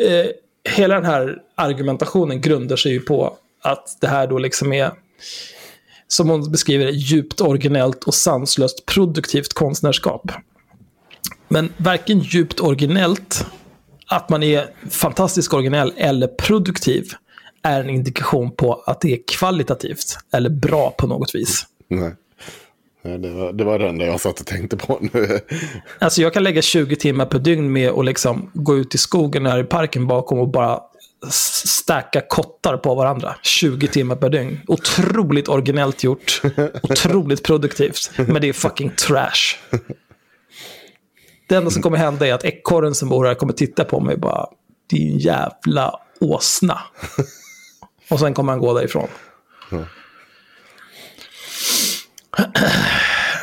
[0.00, 0.26] eh,
[0.72, 4.92] hela den här argumentationen grundar sig ju på att det här då liksom är,
[6.08, 10.32] som hon beskriver det, djupt originellt och sanslöst produktivt konstnärskap.
[11.52, 13.46] Men varken djupt originellt,
[14.06, 17.12] att man är fantastiskt originell eller produktiv
[17.62, 21.66] är en indikation på att det är kvalitativt eller bra på något vis.
[21.88, 22.12] Nej.
[23.02, 25.40] Det, var, det var det enda jag satt och tänkte på nu.
[25.98, 29.46] Alltså jag kan lägga 20 timmar per dygn med att liksom gå ut i skogen
[29.46, 30.80] här i parken bakom och bara
[31.64, 33.34] stacka kottar på varandra.
[33.42, 34.60] 20 timmar per dygn.
[34.66, 36.42] Otroligt originellt gjort.
[36.82, 38.10] Otroligt produktivt.
[38.16, 39.56] Men det är fucking trash.
[41.52, 44.14] Det enda som kommer hända är att ekorren som bor här kommer titta på mig
[44.14, 44.46] och bara
[44.90, 46.78] din jävla åsna.
[48.10, 49.08] Och sen kommer han gå därifrån.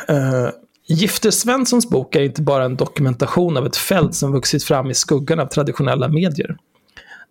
[0.08, 0.48] Eh,
[0.86, 4.94] Gifter Svenssons bok är inte bara en dokumentation av ett fält som vuxit fram i
[4.94, 6.56] skuggan av traditionella medier.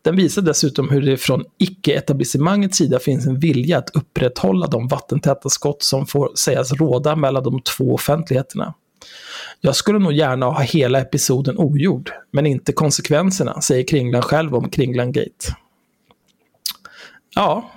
[0.01, 5.49] Den visar dessutom hur det från icke-etablissemangets sida finns en vilja att upprätthålla de vattentäta
[5.49, 8.73] skott som får sägas råda mellan de två offentligheterna.
[9.61, 14.69] Jag skulle nog gärna ha hela episoden ogjord, men inte konsekvenserna, säger Kringlan själv om
[14.69, 15.55] Kringlan Gate.
[17.35, 17.71] Ja,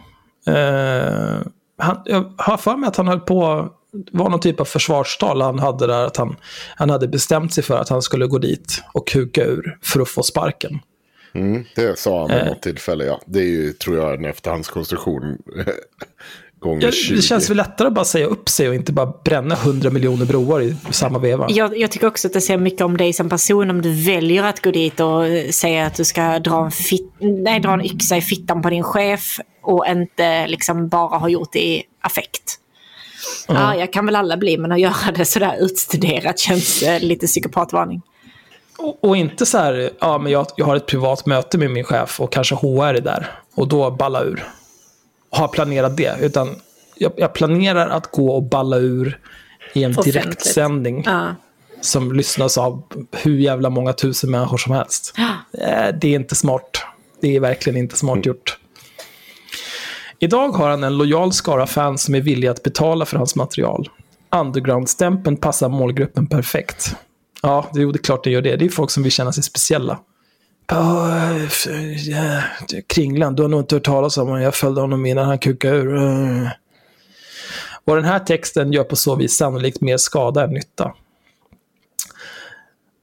[0.46, 1.40] eh,
[1.78, 5.40] han, jag har för mig att han höll på, det var någon typ av försvarstal
[5.40, 6.36] han hade där, att han,
[6.76, 10.08] han hade bestämt sig för att han skulle gå dit och kuka ur för att
[10.08, 10.78] få sparken.
[11.34, 12.36] Mm, det sa han Eh.
[12.36, 13.20] vid något tillfälle, ja.
[13.26, 15.38] Det är ju, tror jag, en efterhandskonstruktion.
[16.62, 17.16] Gånger Ja, 20.
[17.16, 20.24] det känns väl lättare att bara säga upp sig och inte bara bränna 100 miljoner
[20.26, 21.46] broar i samma veva.
[21.50, 24.42] Jag, jag tycker också att det säger mycket om dig som person om du väljer
[24.42, 28.16] att gå dit och säga att du ska dra en, fit, nej, dra en yxa
[28.16, 32.58] i fittan på din chef och inte liksom bara ha gjort det i affekt.
[33.48, 37.26] Ja, jag kan väl alla bli, men att göra det sådär utstuderat känns eh, lite
[37.26, 38.02] psykopatvarning.
[38.78, 41.84] Och, och inte så här, ja men jag, jag har ett privat möte med min
[41.84, 43.30] chef och kanske HR är där.
[43.54, 44.44] Och då balla ur.
[45.32, 46.16] Har planerat det.
[46.20, 46.56] Utan
[46.96, 49.20] jag, jag planerar att gå och balla ur
[49.74, 50.14] i en Offentligt.
[50.14, 51.02] direktsändning.
[51.06, 51.34] Ja.
[51.80, 55.14] Som lyssnas av hur jävla många tusen människor som helst.
[55.18, 56.82] Eh, Det är inte smart.
[57.20, 58.58] Det är verkligen inte smart gjort.
[60.18, 63.88] Idag har han en lojal skara fans som är villiga att betala för hans material.
[64.36, 66.96] Underground-stämpeln passar målgruppen perfekt.
[67.42, 68.56] Ja, det är klart det gör det.
[68.56, 69.98] Det är folk som vill känna sig speciella.
[70.70, 71.38] Oh,
[72.08, 72.42] yeah.
[72.86, 74.42] Kringlan, du har nog inte hört talas om honom.
[74.42, 76.50] Jag följde honom innan han kukade ur.
[77.84, 80.92] Och den här texten gör på så vis sannolikt mer skada än nytta.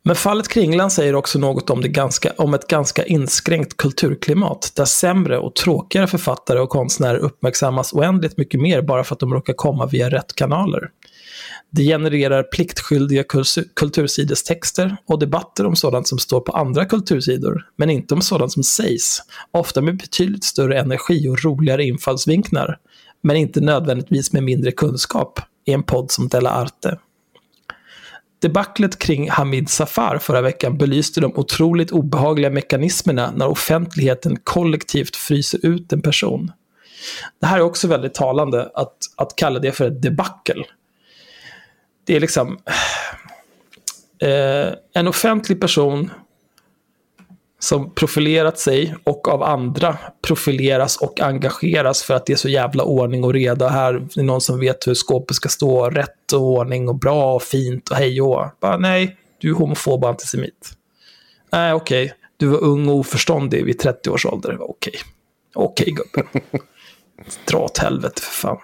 [0.03, 4.85] Men fallet Kringlan säger också något om, det ganska, om ett ganska inskränkt kulturklimat, där
[4.85, 9.53] sämre och tråkigare författare och konstnärer uppmärksammas oändligt mycket mer bara för att de råkar
[9.53, 10.89] komma via rätt kanaler.
[11.71, 13.23] Det genererar pliktskyldiga
[13.75, 18.63] kultursidestexter och debatter om sådant som står på andra kultursidor, men inte om sådant som
[18.63, 22.77] sägs, ofta med betydligt större energi och roligare infallsvinklar,
[23.21, 26.97] men inte nödvändigtvis med mindre kunskap, i en podd som Della Arte.
[28.41, 35.65] Debaclet kring Hamid Safar förra veckan belyste de otroligt obehagliga mekanismerna när offentligheten kollektivt fryser
[35.65, 36.51] ut en person.
[37.41, 40.63] Det här är också väldigt talande, att, att kalla det för ett debacle.
[42.09, 42.57] Det är liksom...
[44.21, 46.11] Eh, en offentlig person
[47.59, 52.83] som profilerat sig och av andra profileras och engageras för att det är så jävla
[52.83, 53.69] ordning och reda.
[53.69, 57.43] Här är någon som vet hur skåpet ska stå, rätt och ordning och bra och
[57.43, 60.71] fint och hej och Bara, Nej, du är homofob och antisemit.
[61.51, 62.05] Nej, okej.
[62.05, 62.15] Okay.
[62.37, 64.57] Du var ung och oförståndig vid 30 års ålder.
[64.61, 64.93] Okej.
[64.93, 65.01] Okay.
[65.53, 66.41] Okej, okay, gubben.
[67.45, 68.57] Dra åt helvete för fan.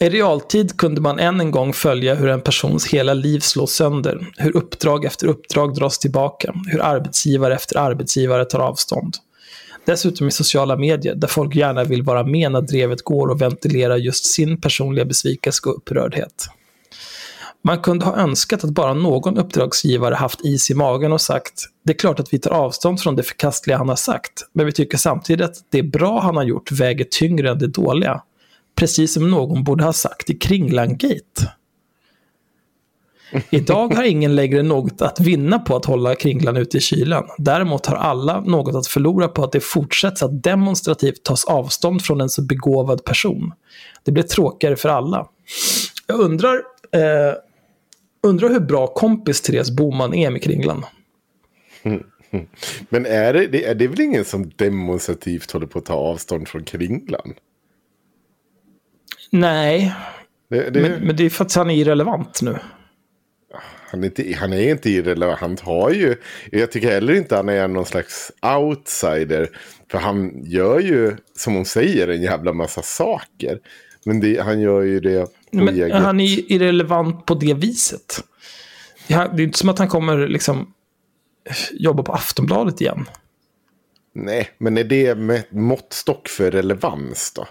[0.00, 4.26] I realtid kunde man än en gång följa hur en persons hela liv slås sönder,
[4.36, 9.16] hur uppdrag efter uppdrag dras tillbaka, hur arbetsgivare efter arbetsgivare tar avstånd.
[9.84, 13.96] Dessutom i sociala medier, där folk gärna vill vara med när drevet går och ventilera
[13.96, 16.48] just sin personliga besvikelse och upprördhet.
[17.64, 21.92] Man kunde ha önskat att bara någon uppdragsgivare haft is i magen och sagt det
[21.92, 24.98] är klart att vi tar avstånd från det förkastliga han har sagt, men vi tycker
[24.98, 28.22] samtidigt att det bra han har gjort väger tyngre än det dåliga.
[28.78, 31.52] Precis som någon borde ha sagt i Kringlan-gate.
[33.50, 37.24] Idag har ingen längre något att vinna på att hålla Kringlan ute i kylan.
[37.38, 42.20] Däremot har alla något att förlora på att det fortsätts att demonstrativt tas avstånd från
[42.20, 43.52] en så begåvad person.
[44.04, 45.28] Det blir tråkigare för alla.
[46.06, 46.54] Jag undrar,
[46.92, 47.34] eh,
[48.22, 50.84] undrar hur bra kompis Therese Boman är med Kringlan.
[52.88, 56.64] Men är det, är det väl ingen som demonstrativt håller på att ta avstånd från
[56.64, 57.34] Kringlan?
[59.30, 59.94] Nej,
[60.50, 60.80] det, det...
[60.80, 62.58] Men, men, det är för att han är irrelevant nu.
[63.90, 65.40] Han är, inte, han är inte irrelevant.
[65.40, 66.16] Han har ju,
[66.52, 69.50] jag tycker heller inte han är någon slags outsider.
[69.90, 73.58] För han gör ju, som hon säger, en jävla massa saker.
[74.04, 75.92] Men det, han gör ju det men eget.
[75.92, 78.24] Han är irrelevant på det viset.
[79.06, 80.72] Det är inte som att han kommer liksom
[81.72, 83.06] jobba på Aftonbladet igen.
[84.14, 87.46] Nej, men är det med måttstock för relevans då?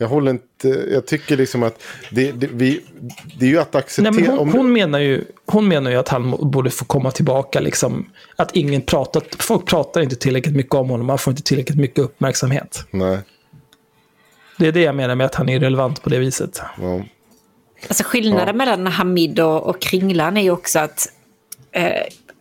[0.00, 2.80] Jag håller inte, jag tycker liksom att det, det, vi,
[3.38, 4.10] det är ju att acceptera.
[4.10, 7.60] Nej, men hon, hon, menar ju, hon menar ju att han borde få komma tillbaka,
[7.60, 11.78] liksom, att ingen pratar, folk pratar inte tillräckligt mycket om honom, han får inte tillräckligt
[11.78, 12.86] mycket uppmärksamhet.
[12.90, 13.18] Nej.
[14.58, 16.62] Det är det jag menar med att han är relevant på det viset.
[16.80, 17.02] Ja.
[17.88, 18.52] Alltså skillnaden ja.
[18.52, 21.12] mellan Hamid och, och Kringlan är ju också att
[21.72, 21.92] eh,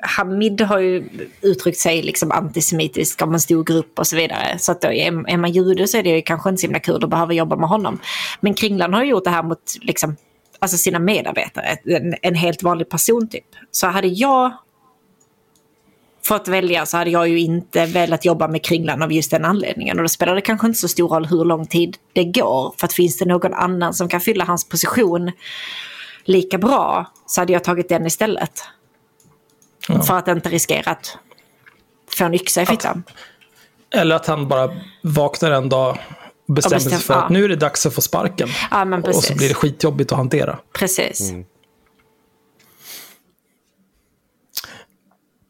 [0.01, 1.09] Hamid har ju
[1.41, 4.59] uttryckt sig liksom antisemitiskt om en stor grupp och så vidare.
[4.59, 6.79] Så att då, är, är man jude så är det ju kanske inte så himla
[6.79, 7.99] kul att behöva jobba med honom.
[8.39, 10.15] Men Kringlan har ju gjort det här mot liksom,
[10.59, 13.45] alltså sina medarbetare, en, en helt vanlig person typ.
[13.71, 14.53] Så hade jag
[16.25, 19.97] fått välja så hade jag ju inte velat jobba med Kringlan av just den anledningen.
[19.97, 22.73] Och då spelar det kanske inte så stor roll hur lång tid det går.
[22.77, 25.31] För att finns det någon annan som kan fylla hans position
[26.23, 28.63] lika bra så hade jag tagit den istället.
[29.89, 30.01] Ja.
[30.01, 31.17] För att inte riskera att
[32.17, 33.03] få en yxa i fittan.
[33.95, 34.71] Eller att han bara
[35.03, 35.97] vaknar en dag
[36.47, 37.21] och bestämmer och bestäm, sig för ja.
[37.21, 38.49] att nu är det dags att få sparken.
[38.71, 40.59] Ja, och så blir det skitjobbigt att hantera.
[40.73, 41.29] Precis.
[41.29, 41.45] Mm.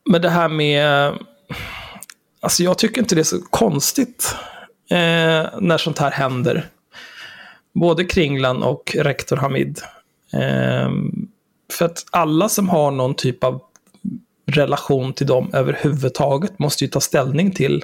[0.09, 1.13] Men det här med...
[2.41, 4.35] Alltså jag tycker inte det är så konstigt
[4.89, 4.97] eh,
[5.59, 6.69] när sånt här händer.
[7.73, 9.81] Både Kringlan och rektor Hamid.
[10.33, 10.89] Eh,
[11.73, 13.61] för att alla som har någon typ av
[14.51, 17.83] relation till dem överhuvudtaget måste ju ta ställning till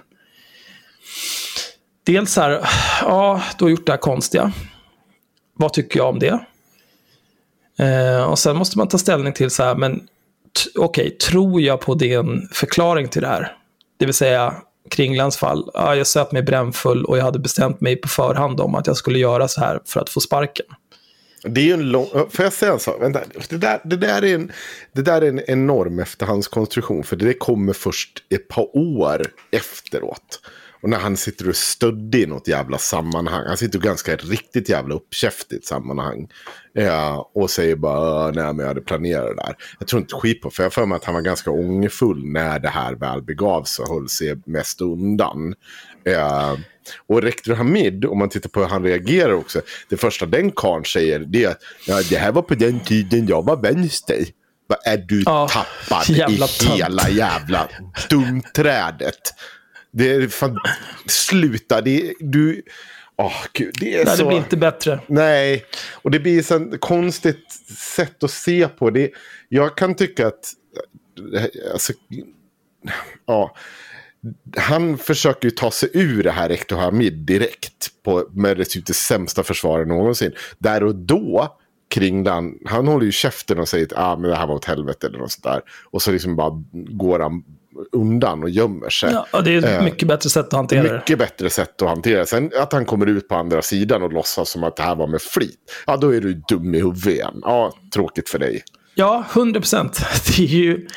[2.05, 2.69] dels så här,
[3.01, 4.51] ja, du har gjort det här konstiga.
[5.57, 6.39] Vad tycker jag om det?
[7.79, 10.07] Eh, och sen måste man ta ställning till så här, men
[10.75, 13.57] okej, okay, tror jag på din förklaring till det här?
[13.97, 14.55] Det vill säga,
[14.89, 18.75] Kringlans fall, ja, jag söp mig brännfull och jag hade bestämt mig på förhand om
[18.75, 20.65] att jag skulle göra så här för att få sparken.
[21.45, 22.07] Det är ju en lång...
[22.29, 23.01] Får jag säga en sak?
[23.01, 23.21] Vänta.
[23.49, 24.51] Det där, det, där är en,
[24.93, 27.03] det där är en enorm efterhandskonstruktion.
[27.03, 30.39] För det kommer först ett par år efteråt.
[30.81, 33.43] Och när han sitter och stöddig i något jävla sammanhang.
[33.47, 36.27] Han sitter och ganska riktigt jävla uppkäftigt sammanhang.
[36.77, 39.55] Eh, och säger bara nej men jag hade planerat det där.
[39.79, 42.25] Jag tror inte skit på för jag har för mig att han var ganska ångerfull
[42.25, 45.53] när det här väl begav sig och höll sig mest undan.
[46.07, 46.57] Ja,
[47.07, 49.61] och rektor Hamid, om man tittar på hur han reagerar också.
[49.89, 53.27] Det första den karln säger det är att ja, det här var på den tiden
[53.27, 54.25] jag var vänster.
[54.67, 56.77] Vad är du ja, tappad i tönt.
[56.79, 57.69] hela jävla
[58.09, 59.33] dumträdet?
[59.91, 60.59] Det är fan,
[61.05, 62.61] sluta, det är, du...
[63.17, 64.23] Oh, Gud, det är Nej, så...
[64.23, 64.99] det blir inte bättre.
[65.07, 67.51] Nej, och det blir ett konstigt
[67.95, 69.11] sätt att se på det.
[69.49, 70.53] Jag kan tycka att...
[71.73, 71.93] Alltså,
[73.25, 73.55] ja,
[74.57, 77.89] han försöker ju ta sig ur det här Rektor Hamid direkt.
[78.03, 80.31] På, med det det sämsta försvaret någonsin.
[80.59, 81.57] Där och då
[81.89, 85.07] Kringlan, han håller ju käften och säger att ah, men det här var åt helvete
[85.07, 85.61] eller något sånt där.
[85.91, 87.43] Och så liksom bara går han
[87.91, 89.11] undan och gömmer sig.
[89.11, 90.93] Ja, och det är ett Eh, mycket bättre sätt att hantera det.
[90.93, 92.25] mycket bättre sätt att hantera det.
[92.25, 95.07] Sen att han kommer ut på andra sidan och låtsas som att det här var
[95.07, 95.59] med flit.
[95.87, 97.39] Ja, då är du dum i huvudet igen.
[97.41, 98.63] Ja, tråkigt för dig.
[98.95, 99.99] Ja, 100 procent.
[100.37, 100.87] Det är ju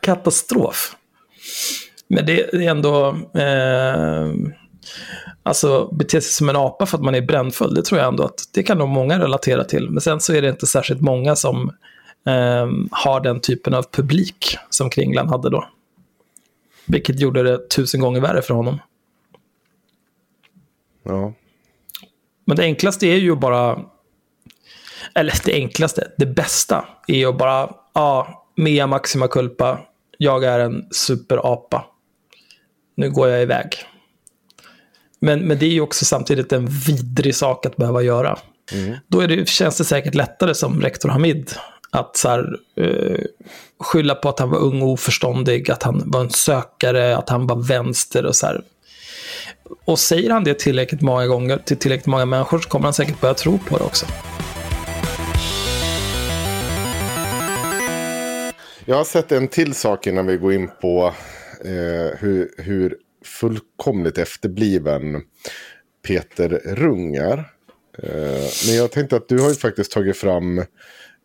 [0.00, 0.96] katastrof.
[2.08, 3.16] Men det är ändå...
[3.34, 4.32] Eh,
[5.42, 7.74] alltså, bete sig som en apa för att man är brännfull.
[7.74, 9.90] Det tror jag ändå att det kan nog många relatera till.
[9.90, 11.70] Men sen så är det inte särskilt många som
[12.26, 15.68] eh, har den typen av publik som Kringlan hade då.
[16.86, 18.78] Vilket gjorde det tusen gånger värre för honom.
[21.02, 21.32] Ja.
[22.44, 23.80] Men det enklaste är ju bara...
[25.14, 27.70] Eller det enklaste, det bästa är ju bara...
[27.94, 29.80] Ja, mea maxima culpa.
[30.18, 31.84] Jag är en superapa.
[32.94, 33.68] Nu går jag iväg.
[35.20, 38.38] Men, men det är ju också samtidigt en vidrig sak att behöva göra.
[39.08, 41.50] Då är det, känns det säkert lättare som rektor Hamid
[41.90, 43.24] att så här, eh,
[43.80, 47.46] skylla på att han var ung och oförståndig, att han var en sökare, att han
[47.46, 48.62] var vänster och så här.
[49.84, 53.20] Och säger han det tillräckligt många gånger till tillräckligt många människor så kommer han säkert
[53.20, 54.06] börja tro på det också.
[58.84, 61.14] Jag har sett en till sak innan vi går in på
[61.64, 65.22] eh, hur, hur fullkomligt efterbliven
[66.06, 67.38] Peter Rung är.
[67.98, 70.64] Eh, men jag tänkte att du har ju faktiskt tagit fram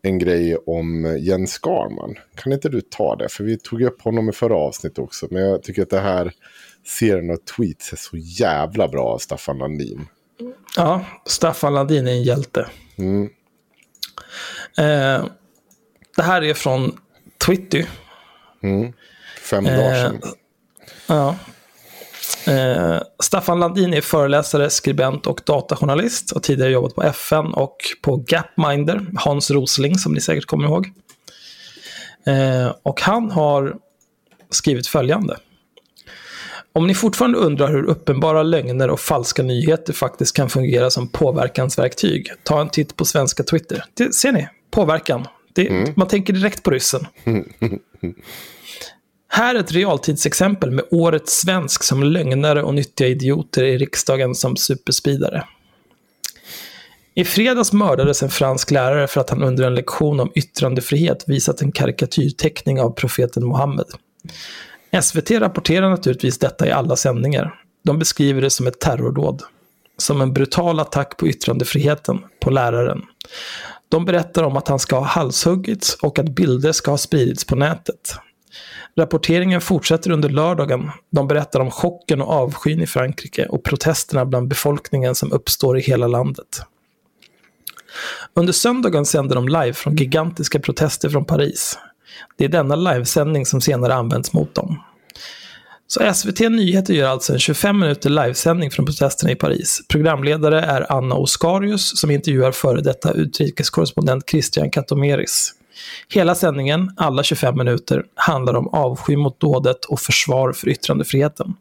[0.02, 2.14] en grej om Jens Skarman.
[2.34, 3.28] Kan inte du ta det?
[3.28, 5.26] För vi tog upp honom i förra avsnittet också.
[5.30, 6.32] Men jag tycker att det här
[6.86, 10.06] serien av tweets är så jävla bra av Staffan Landin.
[10.76, 12.66] Ja, Staffan Landin är en hjälte.
[12.98, 13.24] Mm.
[14.78, 15.26] Eh,
[16.16, 16.98] det här är från
[17.46, 17.86] Twitter.
[19.50, 20.20] Fem dagar Eh, sedan.
[21.06, 21.36] Ja.
[22.46, 26.32] Eh, Staffan Landin är föreläsare, skribent och datajournalist.
[26.34, 29.06] Har tidigare jobbat på FN och på Gapminder.
[29.14, 30.92] Hans Rosling, som ni säkert kommer ihåg.
[32.26, 33.76] Eh, och han har
[34.50, 35.36] skrivit följande.
[36.72, 42.32] Om ni fortfarande undrar hur uppenbara lögner och falska nyheter faktiskt kan fungera som påverkansverktyg,
[42.42, 43.84] ta en titt på svenska Twitter.
[43.94, 44.48] Det, ser ni?
[44.70, 45.26] Påverkan.
[45.52, 47.06] Det, Man tänker direkt på ryssen.
[49.32, 55.44] Här ett realtidsexempel med årets svensk som lögnare och nyttiga idioter i riksdagen som superspridare.
[57.14, 61.62] I fredags mördades en fransk lärare för att han under en lektion om yttrandefrihet visat
[61.62, 63.86] en karikatyrteckning av profeten Muhammed.
[65.02, 67.54] SVT rapporterar naturligtvis detta i alla sändningar.
[67.84, 69.42] De beskriver det som ett terrordåd.
[69.96, 73.02] Som en brutal attack på yttrandefriheten, på läraren.
[73.88, 77.56] De berättar om att han ska ha halshuggits och att bilder ska ha spridits på
[77.56, 78.14] nätet.
[78.96, 80.90] Rapporteringen fortsätter under lördagen.
[81.10, 85.80] De berättar om chocken och avskyn i Frankrike och protesterna bland befolkningen som uppstår i
[85.80, 86.62] hela landet.
[88.34, 91.78] Under söndagen sänder de live från gigantiska protester från Paris.
[92.36, 94.82] Det är denna livesändning som senare används mot dem.
[95.86, 99.80] Så SVT Nyheter gör alltså en 25 minuter livesändning från protesterna i Paris.
[99.88, 105.54] Programledare är Anna Oskarius som intervjuar före detta utrikeskorrespondent Christian Katomeris.
[106.08, 111.54] Hela sändningen, alla 25 minuter, handlar om avsky mot dådet och försvar för yttrandefriheten.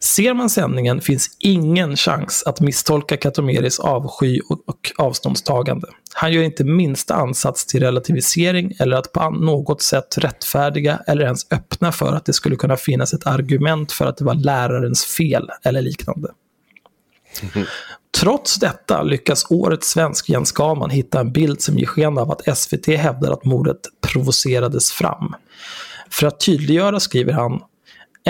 [0.00, 5.88] Ser man sändningen finns ingen chans att misstolka Katomeris avsky och, avståndstagande.
[6.14, 11.52] Han gör inte minsta ansats till relativisering eller att på något sätt rättfärdiga eller ens
[11.52, 15.50] öppna för att det skulle kunna finnas ett argument för att det var lärarens fel
[15.64, 16.28] eller liknande.
[18.20, 22.58] Trots detta lyckas årets svensk Jens Gaman hitta en bild som ger sken av att
[22.58, 25.34] SVT hävdar att mordet provocerades fram.
[26.10, 27.60] För att tydliggöra skriver han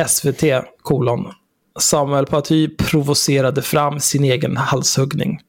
[0.08, 0.42] SVT,
[0.82, 1.32] kolon,
[1.78, 5.40] Samuel Paty provocerade fram sin egen halshuggning.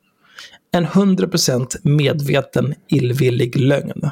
[0.72, 4.10] En 100% medveten illvillig lögn.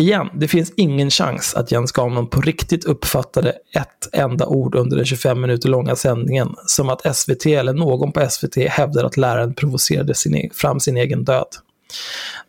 [0.00, 4.96] Igen, det finns ingen chans att Jens Skalman på riktigt uppfattade ett enda ord under
[4.96, 9.54] den 25 minuter långa sändningen som att SVT eller någon på SVT hävdar att läraren
[9.54, 11.46] provocerade sin, e- fram sin egen död.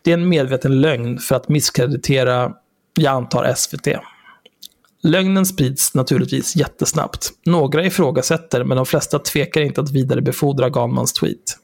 [0.02, 2.52] Det är en medveten lögn för att misskreditera,
[2.98, 3.88] jag antar, SVT.
[5.02, 7.30] Lögnen sprids naturligtvis jättesnabbt.
[7.46, 11.56] Några ifrågasätter, men de flesta tvekar inte att vidarebefordra Ganmans tweet.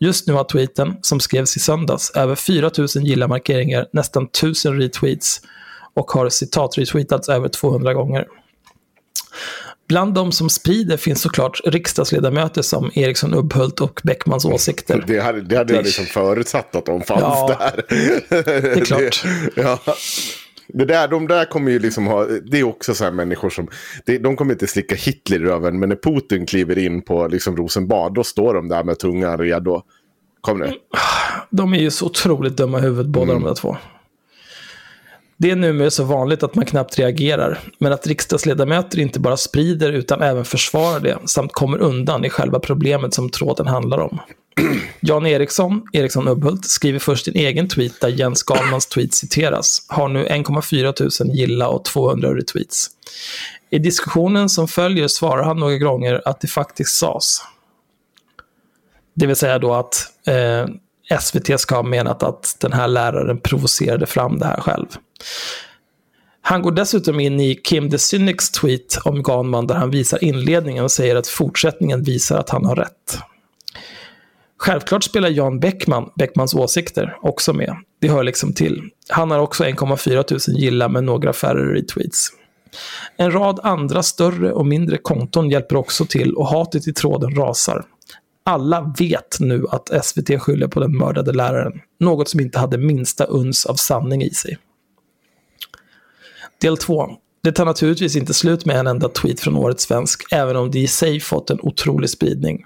[0.00, 5.40] Just nu har tweeten, som skrevs i söndags, över 4 000 gilla-markeringar, nästan 1000 retweets
[5.94, 8.26] och har citat-retweetats över 200 gånger.
[9.88, 15.04] Bland de som sprider finns såklart riksdagsledamöter som Eriksson Ubbhult och Bäckmans åsikter.
[15.06, 17.84] Det hade, det hade jag liksom förutsatt att de fanns Ja, där.
[17.88, 19.24] Det är klart.
[19.24, 19.78] Det, ja.
[20.74, 23.68] Det där, de där kommer ju liksom ha, det är också så här människor som,
[24.06, 27.56] det, de kommer inte slicka Hitler i röven, men när Putin kliver in på liksom
[27.56, 29.82] Rosenbad, då står de där med tungan redo.
[30.40, 30.72] Kom nu.
[31.50, 33.76] De är ju så otroligt dumma i huvudet, båda de där två.
[35.36, 39.92] Det är numera så vanligt att man knappt reagerar, men att riksdagsledamöter inte bara sprider
[39.92, 44.20] utan även försvarar det, samt kommer undan i själva problemet som tråden handlar om.
[45.00, 49.86] Jan Eriksson, Eriksson Ubbhult, skriver först en egen tweet där Jens Galmans tweet citeras.
[49.88, 52.90] Har nu 1,4 tusen gilla och 200 retweets.
[53.70, 57.38] I diskussionen som följer svarar han några gånger att det faktiskt sades.
[59.14, 60.66] Det vill säga då att eh,
[61.20, 64.86] SVT ska ha menat att den här läraren provocerade fram det här själv.
[66.40, 70.84] Han går dessutom in i Kim de Cynics tweet om Ganman där han visar inledningen
[70.84, 73.18] och säger att fortsättningen visar att han har rätt.
[74.64, 77.76] Självklart spelar Jan Beckman, Beckmans åsikter, också med.
[78.00, 78.90] Det hör liksom till.
[79.08, 82.28] Han har också 1,4 tusen gilla med några färre retweets.
[83.16, 87.84] En rad andra större och mindre konton hjälper också till och hatet i tråden rasar.
[88.44, 91.72] Alla vet nu att SVT skyller på den mördade läraren.
[92.00, 94.58] Något som inte hade minsta uns av sanning i sig.
[96.60, 97.10] Del 2.
[97.42, 100.78] Det tar naturligtvis inte slut med en enda tweet från Årets Svensk, även om det
[100.78, 102.64] i sig fått en otrolig spridning.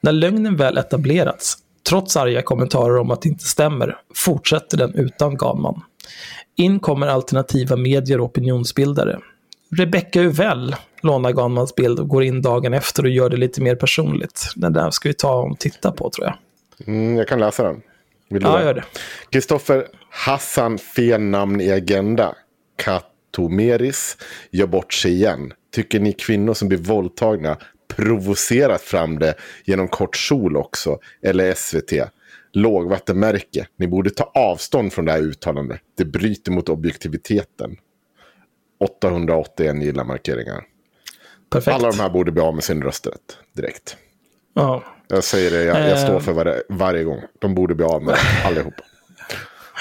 [0.00, 1.54] När lögnen väl etablerats,
[1.88, 5.82] trots arga kommentarer om att det inte stämmer, fortsätter den utan Ganman.
[6.56, 9.18] In kommer alternativa medier och opinionsbildare.
[9.76, 13.74] Rebecca Uvell lånar Ganmans bild och går in dagen efter och gör det lite mer
[13.74, 14.52] personligt.
[14.56, 16.36] Den där ska vi ta och titta på tror jag.
[16.88, 17.82] Mm, jag kan läsa den.
[18.30, 18.64] Vill du Ja, det?
[18.64, 18.84] gör det.
[19.30, 22.34] Kristoffer Hassan, fel namn i Agenda.
[22.76, 24.16] Katomeris
[24.50, 25.52] gör bort sig igen.
[25.74, 27.56] Tycker ni kvinnor som blir våldtagna
[27.88, 29.34] provocerat fram det
[29.64, 30.98] genom kort kjol också?
[31.22, 31.92] Eller SVT?
[32.52, 33.66] Lågvattenmärke.
[33.76, 35.80] Ni borde ta avstånd från det här uttalandet.
[35.96, 37.76] Det bryter mot objektiviteten.
[38.80, 40.64] 881 gilla markeringar.
[41.50, 41.74] Perfekt.
[41.74, 43.96] Alla de här borde bli av med sin rösträtt direkt.
[44.54, 44.84] Ja.
[45.08, 47.20] Jag säger det, jag, jag står för varje, varje gång.
[47.38, 48.82] De borde bli av med det, allihopa.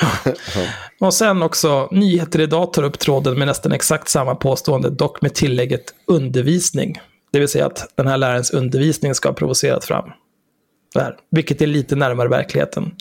[1.00, 5.34] Och sen också, Nyheter idag tar upp tråden med nästan exakt samma påstående, dock med
[5.34, 7.02] tillägget undervisning.
[7.36, 10.10] Det vill säga att den här lärarens undervisning ska ha provocerat fram
[10.94, 11.16] det här.
[11.32, 12.92] Vilket är lite närmare verkligheten.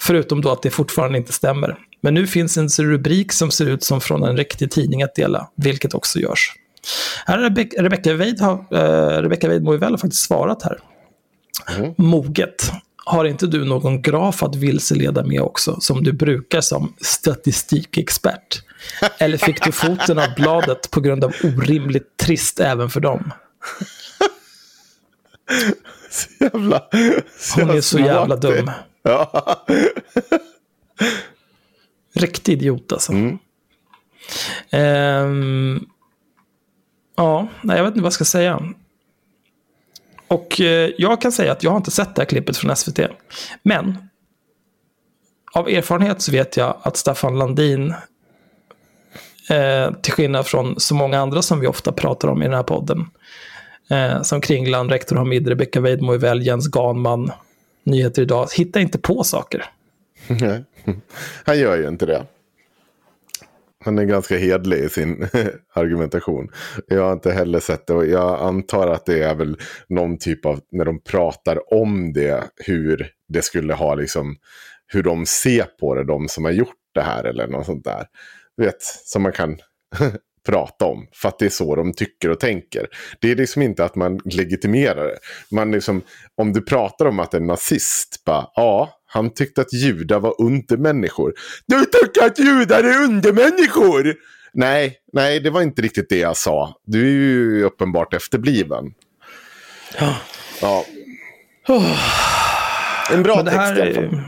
[0.00, 1.78] Förutom då att det fortfarande inte stämmer.
[2.00, 5.48] Men nu finns en rubrik som ser ut som från en riktig tidning att dela,
[5.56, 6.52] vilket också görs.
[7.26, 10.78] Här har Rebe- Rebecca Weid, har, uh, Rebecca Weid faktiskt svarat här.
[11.96, 12.72] Moget.
[13.04, 18.62] Har inte du någon graf att vilseleda med också, som du brukar som statistikexpert?
[19.18, 23.32] Eller fick du foten av bladet på grund av orimligt trist även för dem?
[26.10, 26.88] Så jävla...
[27.56, 28.70] Hon är så jävla dum.
[29.02, 29.64] Ja.
[32.14, 33.12] Riktig idiot alltså.
[34.70, 35.86] Ehm,
[37.16, 38.74] ja, nej, jag vet inte vad jag ska säga.
[40.28, 43.00] Och eh, jag kan säga att jag har inte sett det här klippet från SVT.
[43.62, 44.08] Men
[45.52, 47.94] av erfarenhet så vet jag att Staffan Landin,
[49.50, 52.62] eh, till skillnad från så många andra som vi ofta pratar om i den här
[52.62, 53.10] podden,
[53.90, 57.32] eh, som Kringland, Rektor Hamid, Rebecka Weidmo väl, Jens Ganman,
[57.84, 59.64] Nyheter Idag, Hitta inte på saker.
[60.28, 60.64] Nej.
[61.44, 62.26] Han gör ju inte det.
[63.84, 65.28] Han är ganska hedlig i sin
[65.72, 66.48] argumentation.
[66.86, 69.56] Jag har inte heller sett det och jag antar att det är väl
[69.88, 74.36] någon typ av, när de pratar om det, hur det skulle ha liksom,
[74.86, 78.06] hur de ser på det, de som har gjort det här eller något sånt där.
[78.56, 79.58] Du vet, som man kan
[80.46, 81.06] prata om.
[81.12, 82.86] För att det är så de tycker och tänker.
[83.20, 85.18] Det är liksom inte att man legitimerar det.
[85.50, 86.02] Man liksom,
[86.36, 91.34] om du pratar om att en nazist, bara, ja, han tyckte att judar var undermänniskor.
[91.66, 94.14] Du tycker att judar är undermänniskor!
[94.54, 96.76] Nej, nej, det var inte riktigt det jag sa.
[96.86, 98.84] Du är ju uppenbart efterbliven.
[99.98, 100.16] Ja.
[100.60, 100.84] Ja.
[103.10, 104.20] En bra text i alla fall.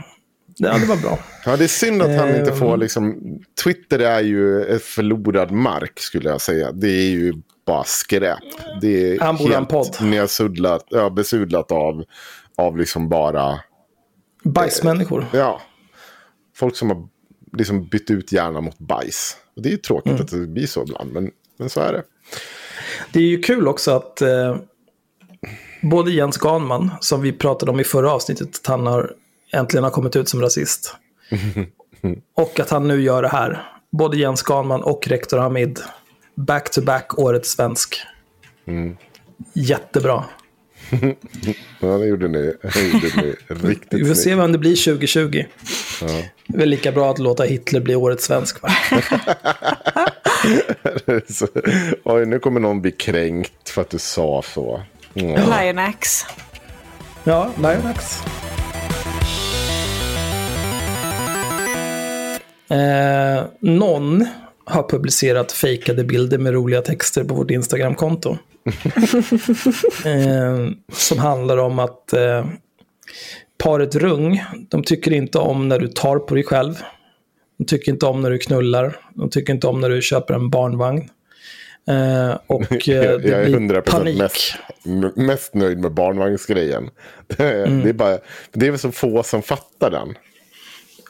[0.57, 1.19] Ja, det var bra.
[1.45, 3.19] Ja, det är synd att han inte får liksom...
[3.63, 6.71] Twitter är ju förlorad mark skulle jag säga.
[6.71, 7.33] Det är ju
[7.65, 8.37] bara skräp.
[8.81, 9.97] Det är Han borde podd.
[10.01, 12.03] nedsudlat, ja, besudlat av,
[12.57, 13.59] av liksom bara...
[14.43, 15.25] Bajsmänniskor.
[15.33, 15.61] Ja,
[16.55, 17.07] folk som har
[17.57, 19.37] liksom bytt ut hjärna mot bajs.
[19.55, 20.21] Och det är ju tråkigt Mm.
[20.21, 22.03] att det blir så ibland, men, men så är det.
[23.13, 24.55] Det är ju kul också att eh,
[25.81, 29.13] både Jens Ganman, som vi pratade om i förra avsnittet, att han har
[29.51, 30.95] äntligen har kommit ut som rasist.
[32.35, 33.63] och att han nu gör det här.
[33.91, 35.79] Både Jens Ganman och rektor Hamid.
[36.35, 38.01] Back to back årets svensk.
[39.53, 40.23] Jättebra.
[41.79, 44.37] Ja, det gjorde ni, det gjorde ni riktigt Vi får se snyggt.
[44.39, 45.43] vem det blir 2020.
[46.47, 48.61] Det är väl lika bra att låta Hitler bli årets svensk.
[48.61, 48.69] Va?
[51.29, 51.47] så,
[52.03, 54.83] oj, nu kommer någon bli kränkt för att du sa så.
[55.13, 55.49] Mm.
[55.49, 56.25] Lionax.
[57.23, 58.23] Ja, Lionax.
[62.69, 64.25] Eh, någon
[64.65, 68.31] har publicerat fejkade bilder med roliga texter på vårt Instagramkonto.
[70.05, 72.45] eh, som handlar om att eh,
[73.63, 76.73] paret Rung, de tycker inte om när du tar på dig själv.
[77.57, 78.95] De tycker inte om när du knullar.
[79.13, 81.09] De tycker inte om när du köper en barnvagn.
[81.87, 84.19] Eh, och eh, det jag är blir 100% panik.
[84.19, 84.55] mest,
[85.15, 86.89] mest nöjd med barnvagnsgrejen.
[87.27, 88.17] Det är, det, är bara,
[88.51, 90.15] det är väl så få som fattar den.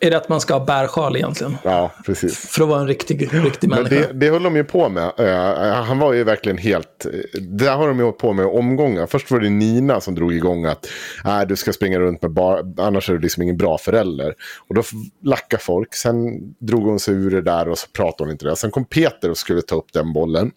[0.02, 1.58] Är det att man ska ha bärsjal egentligen?
[1.64, 2.38] Ja, precis.
[2.38, 4.08] För att vara en riktig, riktig Men människa.
[4.08, 5.12] det, det höll de ju på med.
[5.18, 7.06] Eh, han var ju verkligen helt...
[7.06, 9.06] eh, Där har de ju hållit på med omgångar.
[9.08, 10.88] Först var det Nina som drog igång att
[11.26, 12.74] äh, du ska springa runt med bar...
[12.78, 14.34] annars är du liksom ingen bra förälder.
[14.68, 14.84] Och då
[15.24, 15.94] lackade folk.
[15.96, 16.16] Sen
[16.60, 18.56] drog hon sig ur det där och så pratade hon inte det.
[18.56, 20.52] Sen kom Peter och skulle ta upp den bollen.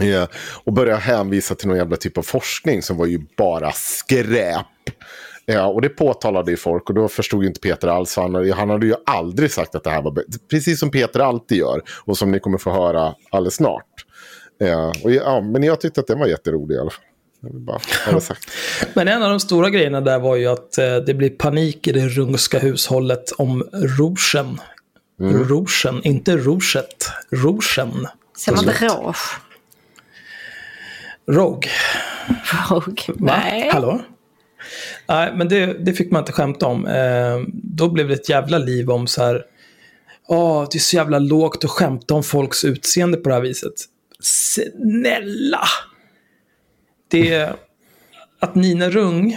[0.00, 0.28] Ja,
[0.64, 4.66] och började hänvisa till någon jävla typ av forskning som var ju bara skräp.
[5.46, 8.16] Ja, och det påtalade ju folk och då förstod ju inte Peter alls.
[8.16, 11.58] Han, hade- han hade ju aldrig sagt att det här var Precis som Peter alltid
[11.58, 13.86] gör och som ni kommer få höra alldeles snart.
[14.58, 17.04] Ja, och, ja, men jag tyckte att den var jätterolig i alla fall.
[17.50, 17.80] Bara.
[18.94, 21.92] Men en av de stora grejerna där var ju att eh, det blir panik i
[21.92, 24.60] det rungska hushållet om rougen.
[25.20, 25.44] Mm.
[25.44, 27.08] Rougen, inte rouget.
[27.30, 28.06] Rougen.
[28.38, 29.16] Säger man rouge?
[31.30, 31.70] Rogue.
[32.70, 33.04] Rogue?
[33.08, 33.14] Va?
[33.42, 33.70] Nej.
[33.72, 34.00] Hallå?
[35.12, 36.86] Nej, men det, det fick man inte skämta om.
[36.86, 39.44] Eh, då blev det ett jävla liv om så här.
[40.28, 43.72] Åh, det är så jävla lågt att skämta om folks utseende på det här viset.
[44.20, 45.64] Snälla!
[47.08, 47.54] Det är
[48.40, 49.32] att Nina Rung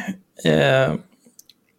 [0.46, 0.94] eh,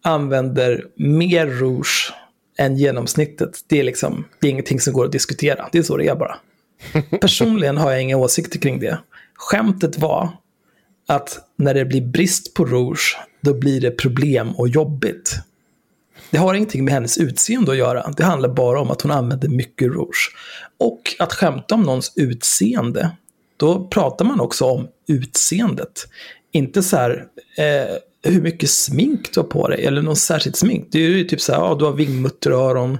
[0.03, 2.13] använder mer rouge
[2.57, 3.59] än genomsnittet.
[3.67, 5.69] Det är liksom, det är ingenting som går att diskutera.
[5.71, 6.37] Det är så det är bara.
[7.21, 8.99] Personligen har jag inga åsikter kring det.
[9.33, 10.29] Skämtet var
[11.07, 13.17] att när det blir brist på rouge,
[13.47, 15.35] då blir det problem och jobbigt.
[16.29, 18.11] Det har ingenting med hennes utseende att göra.
[18.17, 20.35] Det handlar bara om att hon använder mycket rouge.
[20.77, 23.11] Och att skämta om någons utseende,
[23.57, 26.07] då pratar man också om utseendet.
[26.51, 27.25] Inte så här,
[27.57, 30.87] eh, hur mycket smink du har på dig, eller någon särskilt smink.
[30.91, 32.97] Det är ju typ så här, ja, du har vingmutteröron,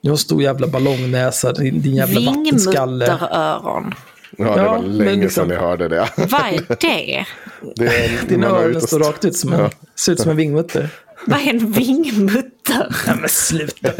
[0.00, 3.04] du har stor jävla ballongnäsa, din, din jävla vattenskalle.
[3.04, 3.94] Vingmutteröron.
[4.38, 6.08] Ja, det Ja, var länge liksom- sedan jag hörde det.
[6.16, 7.24] Vad är det?
[7.76, 10.88] det är, Dina öron står st- rakt ut som en, ser ut som en vingmutter.
[11.26, 12.94] Vad är en vingmutter?
[13.06, 13.90] Nej men sluta.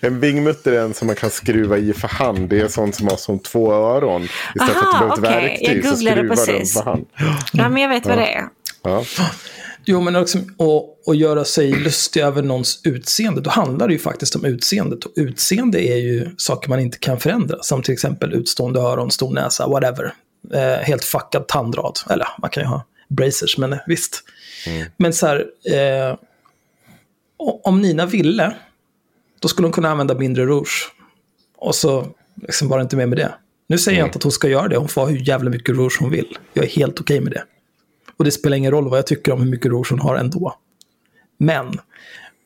[0.00, 2.48] En vingmutter är en som man kan skruva i för hand.
[2.48, 4.22] Det är sånt som har som två öron.
[4.54, 5.66] Istället för att Aha, du behöver ett okej.
[5.66, 6.74] Jag verktyg så googlade skruvar du den precis.
[6.74, 7.06] för hand.
[7.52, 8.44] Ja, men jag vet vad det är.
[8.82, 9.04] Ja.
[9.90, 13.98] Jo, men också att, att göra sig lustig över någons utseende, då handlar det ju
[13.98, 15.04] faktiskt om utseendet.
[15.04, 19.34] Och utseende är ju saker man inte kan förändra, som till exempel utstående öron, stor
[19.34, 20.14] näsa, whatever.
[20.54, 24.22] Eh, helt fuckad tandrad, eller man kan ju ha bracers, men visst.
[24.96, 26.16] Men så här, eh,
[27.64, 28.54] om Nina ville,
[29.40, 30.92] då skulle hon kunna använda mindre rouge.
[31.56, 32.06] Och så
[32.42, 33.34] liksom var det inte mer med det.
[33.66, 35.76] Nu säger jag inte att hon ska göra det, hon får ha hur jävla mycket
[35.76, 36.38] rouge hon vill.
[36.52, 37.44] Jag är helt okej med det.
[38.18, 40.54] Och det spelar ingen roll vad jag tycker om hur mycket rouge hon har ändå.
[41.38, 41.80] Men,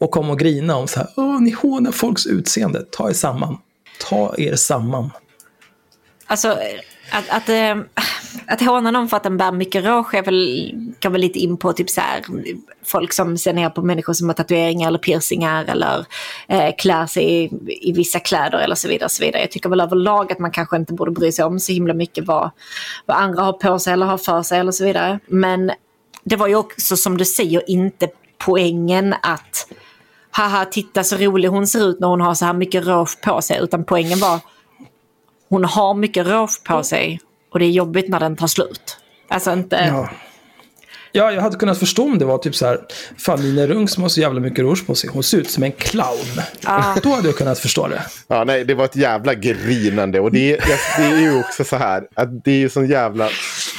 [0.00, 3.58] och kom och grina om så här, Åh, ni hånar folks utseende, ta er samman.
[4.00, 5.10] Ta er samman.
[6.26, 6.80] Alltså, eh,
[7.12, 7.74] att, att, äh
[8.46, 11.56] att håna någon för att den bär mycket rouge är väl, kan väl lite in
[11.56, 12.22] på typ så här,
[12.84, 16.06] folk som ser ner på människor som har tatueringar eller piercingar eller
[16.48, 17.50] eh, klär sig i,
[17.88, 19.08] i vissa kläder eller så vidare.
[19.08, 19.42] Så vidare.
[19.42, 22.26] Jag tycker väl överlag att man kanske inte borde bry sig om så himla mycket
[22.26, 22.50] vad,
[23.06, 25.18] vad andra har på sig eller har för sig eller så vidare.
[25.26, 25.72] Men
[26.24, 28.08] det var ju också som du säger inte
[28.38, 29.66] poängen att
[30.30, 33.42] haha titta så rolig hon ser ut när hon har så här mycket rouge på
[33.42, 33.58] sig.
[33.62, 34.40] Utan poängen var
[35.48, 37.20] hon har mycket rouge på sig
[37.52, 38.96] och det är jobbigt när den tar slut.
[39.28, 39.76] Alltså inte...
[39.76, 40.08] Ja.
[41.14, 42.78] Ja, jag hade kunnat förstå om det var typ så här,
[43.18, 45.62] fan Nina Rung som har så jävla mycket rouge på sig, hon ser ut som
[45.62, 46.18] en clown.
[47.02, 48.02] Då hade jag kunnat förstå det.
[48.28, 50.20] Ja, nej, det var ett jävla grinande.
[50.20, 50.60] Och det, är-
[50.98, 53.28] det är ju också så här att det är ju sån jävla...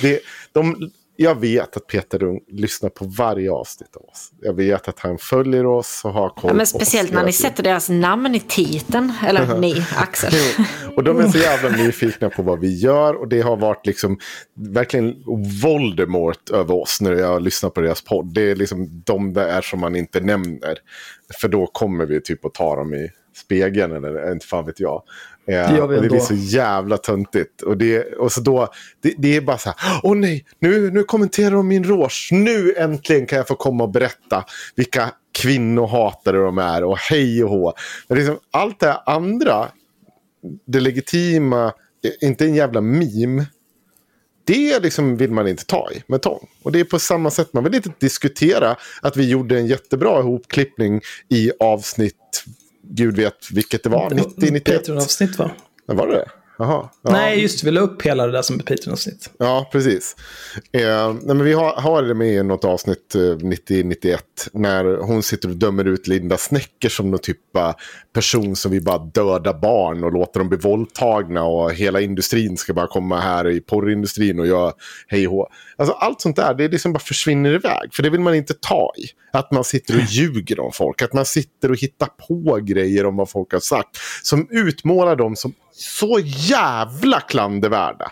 [0.02, 0.20] Det,
[0.52, 4.32] de, jag vet att Peter Rung lyssnar på varje avsnitt av oss.
[4.42, 7.64] Jag vet att han följer oss och har koll Ja, men speciellt när ni sätter
[7.64, 9.14] deras namn i titeln.
[9.26, 10.34] Eller ni, Axel.
[10.96, 13.14] Och de är så jävla nyfikna på vad vi gör.
[13.14, 14.18] Och det har varit liksom
[14.56, 15.24] verkligen
[15.64, 18.34] Voldemort över oss när jag lyssnar på deras podd.
[18.34, 20.78] Det är liksom de där som man inte nämner.
[21.42, 25.04] För då kommer vi typ att ta dem i spegeln eller inte fan vet jag.
[25.46, 27.62] Eh, Det gör vi och det blir så jävla töntigt.
[27.62, 28.68] Och, det, och så då,
[29.02, 32.30] det, det är bara så här, åh nej, nu, nu kommenterar de min rouge.
[32.32, 37.50] Nu äntligen kan jag få komma och berätta vilka kvinnohatare de är och hej och
[37.50, 37.74] hå.
[38.08, 39.68] Men liksom, allt det andra
[40.66, 41.74] det legitima
[42.22, 43.46] inte en jävla meme.
[44.46, 46.48] Det liksom vill man inte ta i med tång.
[46.64, 50.20] Och det är på samma sätt, man vill inte diskutera att vi gjorde en jättebra
[50.20, 52.44] ihopklippning i avsnitt,
[52.84, 54.60] gud vet vilket det var, 90-91.
[54.78, 55.52] Patreon-avsnitt va?
[55.88, 56.30] Ja, Var det det?
[56.58, 56.90] Jaha.
[57.02, 57.12] Ja.
[57.12, 57.64] Nej, just.
[57.64, 59.30] Vi la upp hela det där som Patreon-avsnitt.
[59.38, 60.16] Ja, precis.
[60.72, 64.18] Eh, nej, men vi har, har det med i något avsnitt eh, 90-91
[64.54, 67.74] när hon sitter och dömer ut Linda Snäcker som någon typ av
[68.14, 72.74] person som vill bara döda barn och låter dem bli våldtagna och hela industrin ska
[72.74, 74.74] bara komma här i porrindustrin och göra
[75.08, 75.48] hej och.
[75.76, 77.94] Alltså allt sånt där, det liksom bara försvinner iväg.
[77.94, 79.04] För det vill man inte ta i.
[79.38, 83.16] Att man sitter och ljuger om folk, att man sitter och hittar på grejer om
[83.16, 83.98] vad folk har sagt.
[84.24, 88.12] Som utmålar dem som så jävla klandervärda.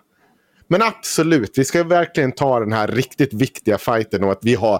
[0.67, 4.79] Men absolut, vi ska verkligen ta den här riktigt viktiga fighten om att vi har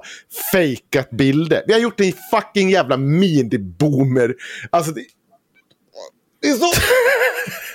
[0.52, 1.64] fejkat bilder.
[1.68, 4.34] Vi har gjort en fucking jävla mini-boomer.
[4.70, 5.02] Alltså, det,
[6.42, 6.66] det, är så,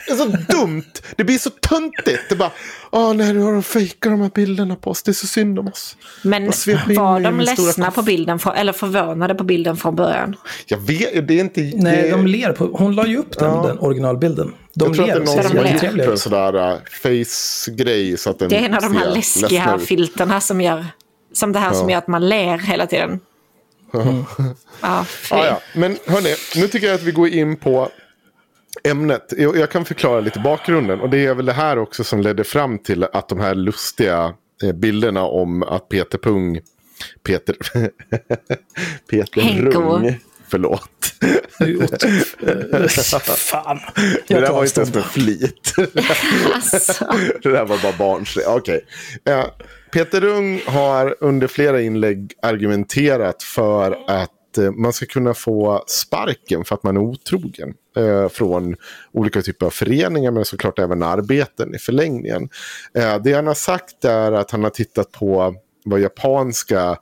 [0.06, 0.92] det är så dumt.
[1.16, 2.22] Det blir så töntigt.
[2.28, 2.52] Det bara,
[2.90, 5.02] åh nej, nu har de fejkat de här bilderna på oss.
[5.02, 5.96] Det är så synd om oss.
[6.22, 6.44] Men
[6.96, 10.36] var de ledsna på bilden, från, eller förvånade på bilden från början?
[10.66, 11.60] Jag vet, det är inte...
[11.60, 12.64] Nej, det, de ler på...
[12.64, 13.66] Hon la ju upp den, Ja.
[13.66, 14.52] den originalbilden.
[14.78, 16.18] De jag tror att det är någon som har gjort en ut.
[16.18, 18.16] sådär uh, face-grej.
[18.16, 20.86] Så att den Det är en av de här läskiga filterna som gör,
[21.32, 23.20] som det här som gör att man ler hela tiden.
[24.80, 25.34] Ja, fy.
[25.34, 25.60] Ja, ja.
[25.74, 27.88] Men hörni, nu tycker jag att vi går in på
[28.84, 29.32] ämnet.
[29.36, 31.00] Jag, jag kan förklara lite bakgrunden.
[31.00, 34.34] Och det är väl det här också som ledde fram till att de här lustiga
[34.62, 36.60] eh, bilderna om att Peter Pung...
[37.22, 37.56] Peter...
[39.10, 39.80] Peter Henko.
[39.80, 40.20] Rung.
[40.48, 40.90] Förlåt.
[43.36, 43.80] Fan.
[43.94, 45.74] Det Jag där tar var inte ens med flit.
[46.54, 47.04] Alltså.
[47.42, 48.48] det där var bara barnsligt.
[48.48, 48.86] Okej.
[49.24, 49.44] Eh,
[49.92, 56.64] Peter Rung har under flera inlägg argumenterat för att eh, man ska kunna få sparken
[56.64, 57.74] för att man är otrogen.
[57.96, 58.76] Eh, från
[59.12, 62.48] olika typer av föreningar men såklart även arbeten i förlängningen.
[62.94, 66.98] Eh, det han har sagt är att han har tittat på vad japanska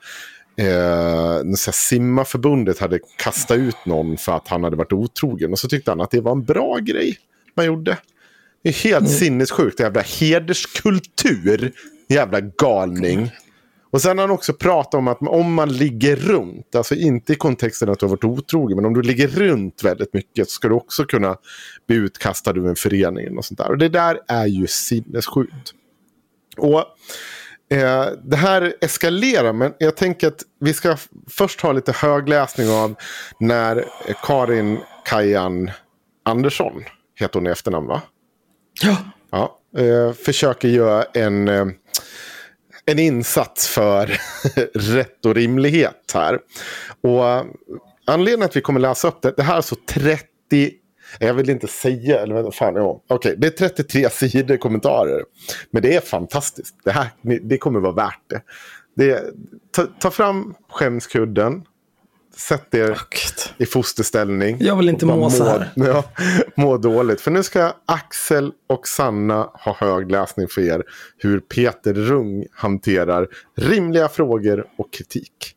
[0.56, 5.52] eh, simmarförbundet hade kastat ut någon för att han hade varit otrogen.
[5.52, 7.18] Och så tyckte han att det var en bra grej
[7.54, 7.98] man gjorde.
[8.62, 11.72] Det är helt sinnessjukt, jävla hederskultur.
[12.08, 13.30] Jävla galning.
[13.90, 17.36] Och sen har han också pratat om att om man ligger runt, alltså inte i
[17.36, 20.68] kontexten att du har varit otrogen, men om du ligger runt väldigt mycket så ska
[20.68, 21.36] du också kunna
[21.86, 23.38] bli utkastad ur en förening.
[23.38, 23.70] Och sånt där.
[23.70, 25.72] Och det där är ju sinnessjukt.
[26.56, 26.84] Och
[27.74, 30.96] eh, det här eskalerar, men jag tänker att vi ska
[31.30, 32.94] först ha lite högläsning av
[33.40, 33.84] när
[34.22, 35.70] Karin Kajan
[36.24, 36.84] Andersson,
[37.20, 38.02] heter hon i efternamn va?
[38.82, 38.96] Ja.
[39.30, 41.66] Ja, eh, försöker göra en, eh,
[42.86, 44.20] en insats för
[44.74, 46.38] rätt och rimlighet här.
[47.00, 47.46] Och
[48.06, 50.28] anledningen att vi kommer läsa upp det, det här är alltså 30,
[51.18, 53.02] jag vill inte säga, eller vad fan, ja.
[53.08, 55.24] Okej, det är 33 sidor kommentarer.
[55.70, 57.06] Men det är fantastiskt, det här
[57.42, 58.40] det kommer vara värt det.
[58.96, 59.22] det
[59.70, 61.62] ta, ta fram skämskudden,
[62.36, 62.98] sätt er
[63.56, 64.56] i fosterställning.
[64.60, 65.70] Jag vill inte må så här.
[65.74, 66.04] Ja,
[66.54, 67.20] må dåligt.
[67.20, 70.82] För nu ska Axel och Sanna ha högläsning för er.
[71.18, 75.54] Hur Peter Rung hanterar rimliga frågor och kritik.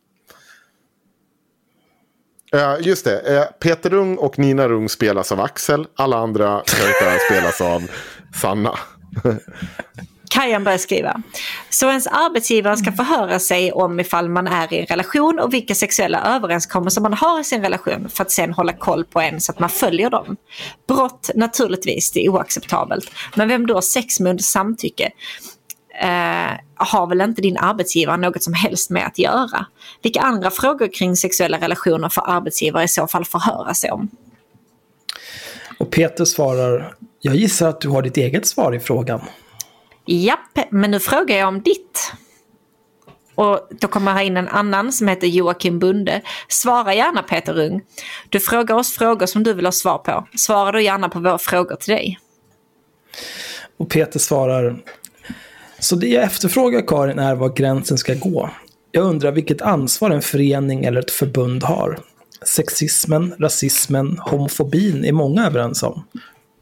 [2.57, 5.85] Eh, just det, eh, Peter Rung och Nina Rung spelas av Axel.
[5.95, 7.91] Alla andra karaktärer spelas av
[8.41, 8.77] Sanna.
[10.29, 11.21] Kajan börjar skriva.
[11.69, 15.75] Så ens arbetsgivare ska förhöra sig om ifall man är i en relation och vilka
[15.75, 19.51] sexuella överenskommelser man har i sin relation för att sen hålla koll på en så
[19.51, 20.35] att man följer dem.
[20.87, 23.11] Brott naturligtvis, det är oacceptabelt.
[23.35, 25.11] Men vem då sex med under samtycke?
[26.01, 29.65] Eh, har väl inte din arbetsgivare något som helst med att göra?
[30.01, 34.09] Vilka andra frågor kring sexuella relationer får arbetsgivare i så fall förhöra sig om?
[35.79, 39.21] Och Peter svarar, jag gissar att du har ditt eget svar i frågan.
[40.05, 42.13] Japp, men nu frågar jag om ditt.
[43.35, 46.21] Och då kommer här in en annan som heter Joakim Bunde.
[46.47, 47.81] Svara gärna Peter Rung.
[48.29, 50.27] Du frågar oss frågor som du vill ha svar på.
[50.37, 52.19] Svara då gärna på våra frågor till dig.
[53.77, 54.77] Och Peter svarar,
[55.79, 58.49] så det jag efterfrågar Karin är var gränsen ska gå.
[58.91, 61.99] Jag undrar vilket ansvar en förening eller ett förbund har.
[62.45, 66.03] Sexismen, rasismen, homofobin är många överens om.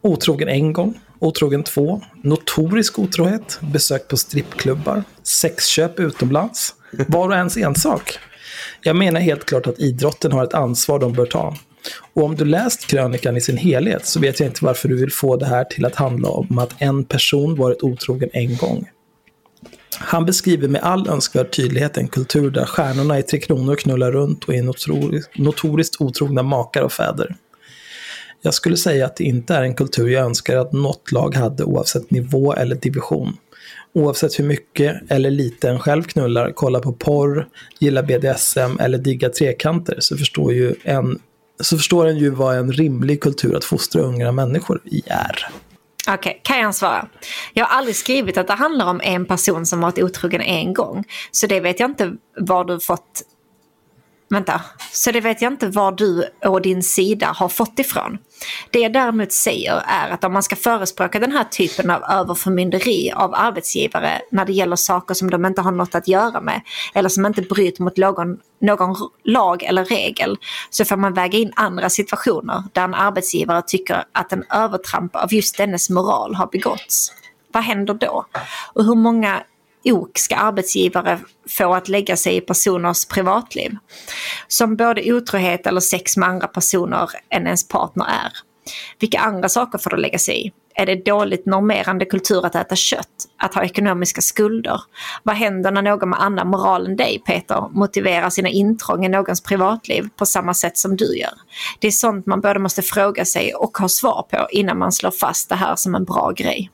[0.02, 6.74] Otrogen en gång, otrogen två, notorisk otrohet, besök på strippklubbar, sexköp utomlands.
[7.08, 8.20] Var och ens ensak.
[8.82, 11.56] Jag menar helt klart att idrotten har ett ansvar de bör ta.
[12.14, 15.12] Och om du läst krönikan i sin helhet så vet jag inte varför du vill
[15.12, 18.90] få det här till att handla om att en person varit otrogen en gång.
[20.00, 24.44] Han beskriver med all önskvärd tydlighet en kultur där stjärnorna i Tre Kronor knullar runt
[24.44, 27.36] och är notoriskt, notoriskt otrogna makar och fäder.
[28.42, 31.64] Jag skulle säga att det inte är en kultur jag önskar att något lag hade
[31.64, 33.38] oavsett nivå eller division.
[33.94, 37.48] Oavsett hur mycket eller lite en själv knullar, kollar på porr,
[37.80, 41.20] gillar BDSM eller diggar trekanter så förstår, ju en,
[41.60, 45.48] så förstår en ju vad en rimlig kultur att fostra unga människor i är.
[46.08, 47.08] Okej, okay, kan jag svara?
[47.54, 51.04] Jag har aldrig skrivit att det handlar om en person som varit otrogen en gång.
[51.32, 53.22] Så det vet jag inte var du fått
[54.36, 54.62] Vänta,
[54.92, 58.18] så det vet jag inte var du och din sida har fått ifrån.
[58.70, 63.12] Det jag däremot säger är att om man ska förespråka den här typen av överförmynderi
[63.12, 66.62] av arbetsgivare när det gäller saker som de inte har något att göra med
[66.94, 70.38] eller som inte bryter mot någon, någon lag eller regel
[70.70, 75.34] så får man väga in andra situationer där en arbetsgivare tycker att en övertramp av
[75.34, 77.12] just dennes moral har begåtts.
[77.54, 78.26] Vad händer då?
[78.74, 79.44] Och hur många
[79.86, 81.20] ok ska arbetsgivare
[81.58, 83.72] få att lägga sig i personers privatliv.
[84.48, 88.32] Som både otrohet eller sex med andra personer än ens partner är.
[89.00, 90.52] Vilka andra saker får du lägga sig i?
[90.78, 93.08] Är det dåligt normerande kultur att äta kött?
[93.38, 94.82] Att ha ekonomiska skulder?
[95.24, 99.42] Vad händer när någon med annan moral än dig, Peter, motiverar sina intrång i någons
[99.42, 101.34] privatliv på samma sätt som du gör?
[101.80, 105.12] Det är sånt man både måste fråga sig och ha svar på innan man slår
[105.12, 106.72] fast det här som en bra grej.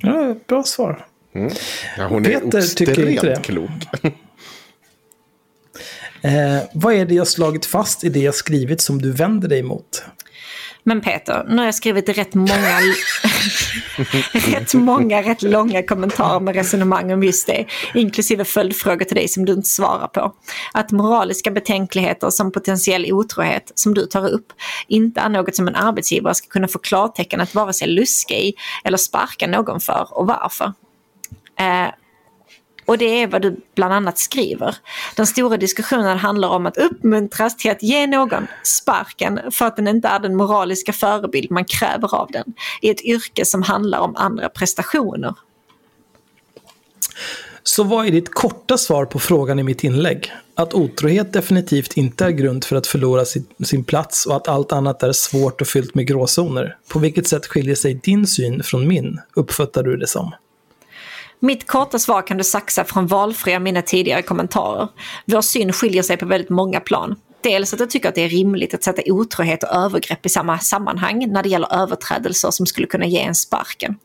[0.00, 1.07] Ja, bra svar.
[1.34, 1.52] Mm.
[1.98, 3.42] Ja, hon Peter är tycker inte det.
[3.42, 3.70] klok.
[6.22, 9.62] eh, vad är det jag slagit fast i det jag skrivit som du vänder dig
[9.62, 10.04] mot?
[10.88, 12.80] Men Peter, nu har jag skrivit rätt många,
[14.32, 17.66] rätt många, rätt långa kommentarer med resonemang om just det.
[17.94, 20.34] Inklusive följdfrågor till dig som du inte svarar på.
[20.72, 24.52] Att moraliska betänkligheter som potentiell otrohet, som du tar upp,
[24.86, 28.54] inte är något som en arbetsgivare ska kunna få klartecken att vare sig luska i
[28.84, 30.72] eller sparka någon för och varför.
[31.58, 31.88] Eh,
[32.88, 34.76] och det är vad du bland annat skriver.
[35.16, 39.88] Den stora diskussionen handlar om att uppmuntras till att ge någon sparken för att den
[39.88, 44.16] inte är den moraliska förebild man kräver av den i ett yrke som handlar om
[44.16, 45.34] andra prestationer.
[47.62, 50.32] Så vad är ditt korta svar på frågan i mitt inlägg?
[50.54, 54.72] Att otrohet definitivt inte är grund för att förlora sin, sin plats och att allt
[54.72, 56.76] annat är svårt och fyllt med gråzoner.
[56.88, 59.20] På vilket sätt skiljer sig din syn från min?
[59.34, 60.32] Uppfattar du det som?
[61.40, 64.88] Mitt korta svar kan du saxa från valfria av mina tidigare kommentarer.
[65.24, 67.16] Vår syn skiljer sig på väldigt många plan.
[67.40, 70.58] Dels att jag tycker att det är rimligt att sätta otrohet och övergrepp i samma
[70.58, 73.96] sammanhang när det gäller överträdelser som skulle kunna ge en sparken.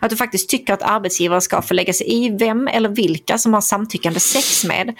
[0.00, 3.54] Att du faktiskt tycker att arbetsgivare ska få lägga sig i vem eller vilka som
[3.54, 4.94] har samtyckande sex med.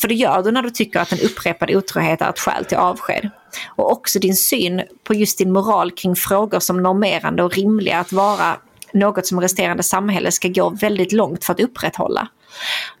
[0.00, 2.78] För det gör du när du tycker att en upprepad otrohet är ett skäl till
[2.78, 3.30] avsked.
[3.76, 8.12] Och också din syn på just din moral kring frågor som normerande och rimliga att
[8.12, 8.56] vara
[8.94, 12.28] något som resterande samhälle ska gå väldigt långt för att upprätthålla.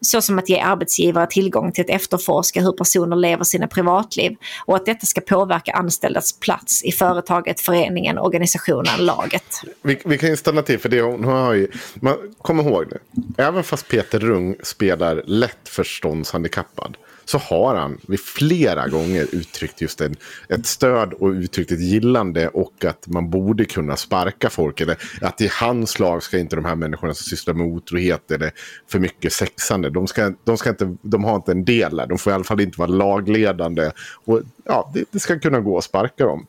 [0.00, 4.36] Så som att ge arbetsgivare tillgång till att efterforska hur personer lever sina privatliv
[4.66, 9.62] och att detta ska påverka anställdas plats i företaget, föreningen, organisationen, laget.
[9.82, 12.98] Vi, vi kan ju stanna till för det hon har ju, man, kom ihåg nu,
[13.38, 20.00] även fast Peter Rung spelar lätt förståndshandikappad så har han vid flera gånger uttryckt just
[20.00, 20.16] en,
[20.48, 24.80] ett stöd och uttryckt ett gillande och att man borde kunna sparka folk.
[24.80, 28.52] Eller att i hans lag ska inte de här människorna som sysslar med otrohet eller
[28.88, 32.06] för mycket sexande, de, ska, de, ska inte, de har inte en del där.
[32.06, 33.90] De får i alla fall inte vara lagledande.
[34.24, 36.46] Och, ja, det, det ska kunna gå att sparka dem.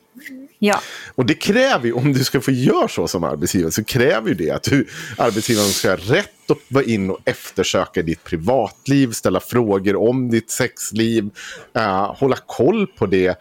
[0.60, 0.82] Ja.
[1.16, 4.36] Och det kräver ju, om du ska få göra så som arbetsgivare, så kräver ju
[4.36, 4.88] det att du,
[5.18, 10.52] arbetsgivaren ska ha rätt att vara in och eftersöka ditt privatliv, ställa frågor om ditt
[10.52, 11.30] sexliv,
[11.78, 13.40] uh, hålla koll på det,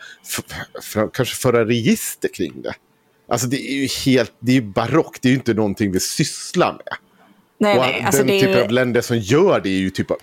[1.12, 2.74] kanske föra register kring det.
[3.28, 6.00] Alltså det är ju helt, det är ju barockt, det är ju inte någonting vi
[6.00, 6.96] sysslar med.
[7.58, 8.62] Nej, nej, alltså den typen ju...
[8.62, 10.16] av länder som gör det är ju typ av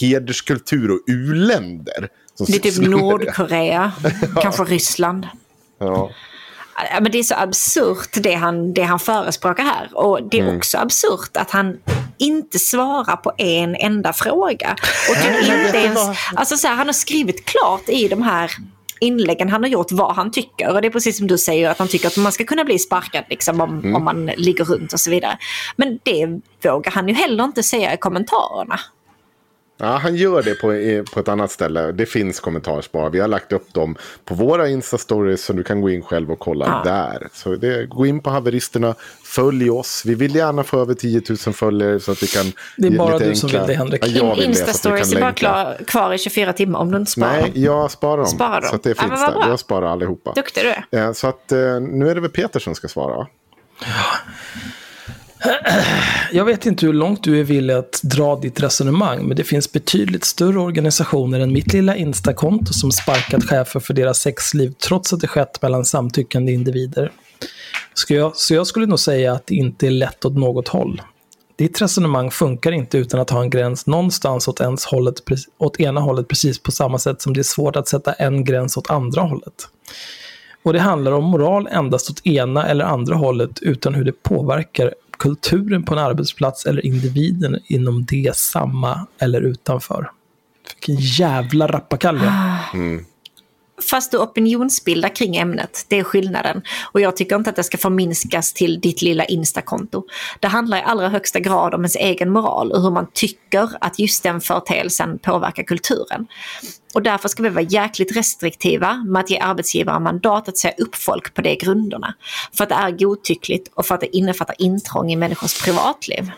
[0.00, 2.08] hederskultur och uländer.
[2.46, 3.92] Det är typ Nordkorea,
[4.42, 5.26] kanske Ryssland.
[5.78, 6.10] Ja.
[7.00, 9.88] Men det är så absurt det han, det han förespråkar här.
[9.92, 10.56] Och det är mm.
[10.56, 11.78] också absurt att han
[12.18, 14.76] inte svarar på en enda fråga.
[15.10, 16.00] Och kan inte ens,
[16.34, 18.50] alltså så här, han har skrivit klart i de här
[19.00, 20.74] inläggen han har gjort vad han tycker.
[20.74, 22.78] Och det är precis som du säger att han tycker att man ska kunna bli
[22.78, 23.94] sparkad liksom, om, mm.
[23.94, 25.38] om man ligger runt och så vidare.
[25.76, 26.26] Men det
[26.70, 28.80] vågar han ju heller inte säga i kommentarerna.
[29.80, 30.66] Ja, han gör det på,
[31.14, 31.92] på ett annat ställe.
[31.92, 33.10] Det finns kommentarsspar.
[33.10, 36.38] Vi har lagt upp dem på våra Insta-stories så du kan gå in själv och
[36.38, 36.92] kolla ja.
[36.92, 37.28] där.
[37.32, 40.02] Så det, gå in på haveristerna, följ oss.
[40.06, 42.52] Vi vill gärna få över 10 000 följare så att vi kan...
[42.76, 43.34] Det är bara du enkla...
[43.34, 44.06] som vill det, Henrik.
[44.06, 47.90] Ja, Insta-stories är bara klar, kvar i 24 timmar om du inte sparar Nej, jag
[47.90, 48.26] sparar dem.
[48.26, 48.70] Sparar dem.
[48.70, 49.48] Så att det finns ja, där.
[49.48, 50.32] Jag sparar allihopa.
[50.32, 51.12] Duktig du är.
[51.12, 53.26] Så att eh, nu är det väl Peter som ska svara.
[53.80, 53.86] Ja
[56.32, 59.72] jag vet inte hur långt du är villig att dra ditt resonemang, men det finns
[59.72, 65.20] betydligt större organisationer än mitt lilla Instakonto som sparkat chefer för deras sexliv trots att
[65.20, 67.12] det skett mellan samtyckande individer.
[67.94, 71.02] Så jag, så jag skulle nog säga att det inte är lätt åt något håll.
[71.58, 75.14] Ditt resonemang funkar inte utan att ha en gräns någonstans åt, ens hållet,
[75.58, 78.76] åt ena hållet precis på samma sätt som det är svårt att sätta en gräns
[78.76, 79.68] åt andra hållet.
[80.62, 84.94] Och det handlar om moral endast åt ena eller andra hållet utan hur det påverkar
[85.18, 90.10] kulturen på en arbetsplats eller individen inom det samma eller utanför.
[90.74, 92.58] Vilken jävla rappakalja.
[92.74, 93.04] Mm.
[93.90, 96.62] Fast du opinionsbildar kring ämnet, det är skillnaden.
[96.92, 100.04] Och jag tycker inte att det ska förminskas till ditt lilla Instakonto.
[100.40, 103.98] Det handlar i allra högsta grad om ens egen moral och hur man tycker att
[103.98, 106.26] just den företeelsen påverkar kulturen.
[106.94, 110.94] Och därför ska vi vara jäkligt restriktiva med att ge arbetsgivare mandat att säga upp
[110.94, 112.14] folk på de grunderna.
[112.56, 116.30] För att det är godtyckligt och för att det innefattar intrång i människors privatliv.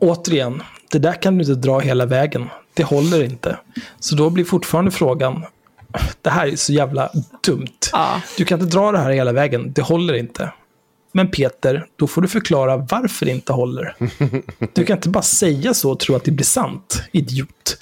[0.00, 2.48] Återigen, det där kan du inte dra hela vägen.
[2.76, 3.56] Det håller inte.
[4.00, 5.44] Så då blir fortfarande frågan,
[6.22, 7.10] det här är så jävla
[7.46, 7.78] dumt.
[7.92, 8.22] Ja.
[8.36, 10.52] Du kan inte dra det här hela vägen, det håller inte.
[11.12, 13.96] Men Peter, då får du förklara varför det inte håller.
[14.72, 17.78] Du kan inte bara säga så och tro att det blir sant, idiot.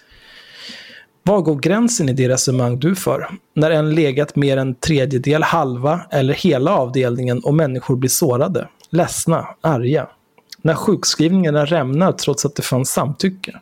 [1.22, 3.28] Var går gränsen i det resonemang du för?
[3.54, 9.46] När en legat mer än tredjedel, halva eller hela avdelningen och människor blir sårade, ledsna,
[9.60, 10.08] arga.
[10.62, 13.60] När sjukskrivningarna rämnar trots att det fanns samtycke.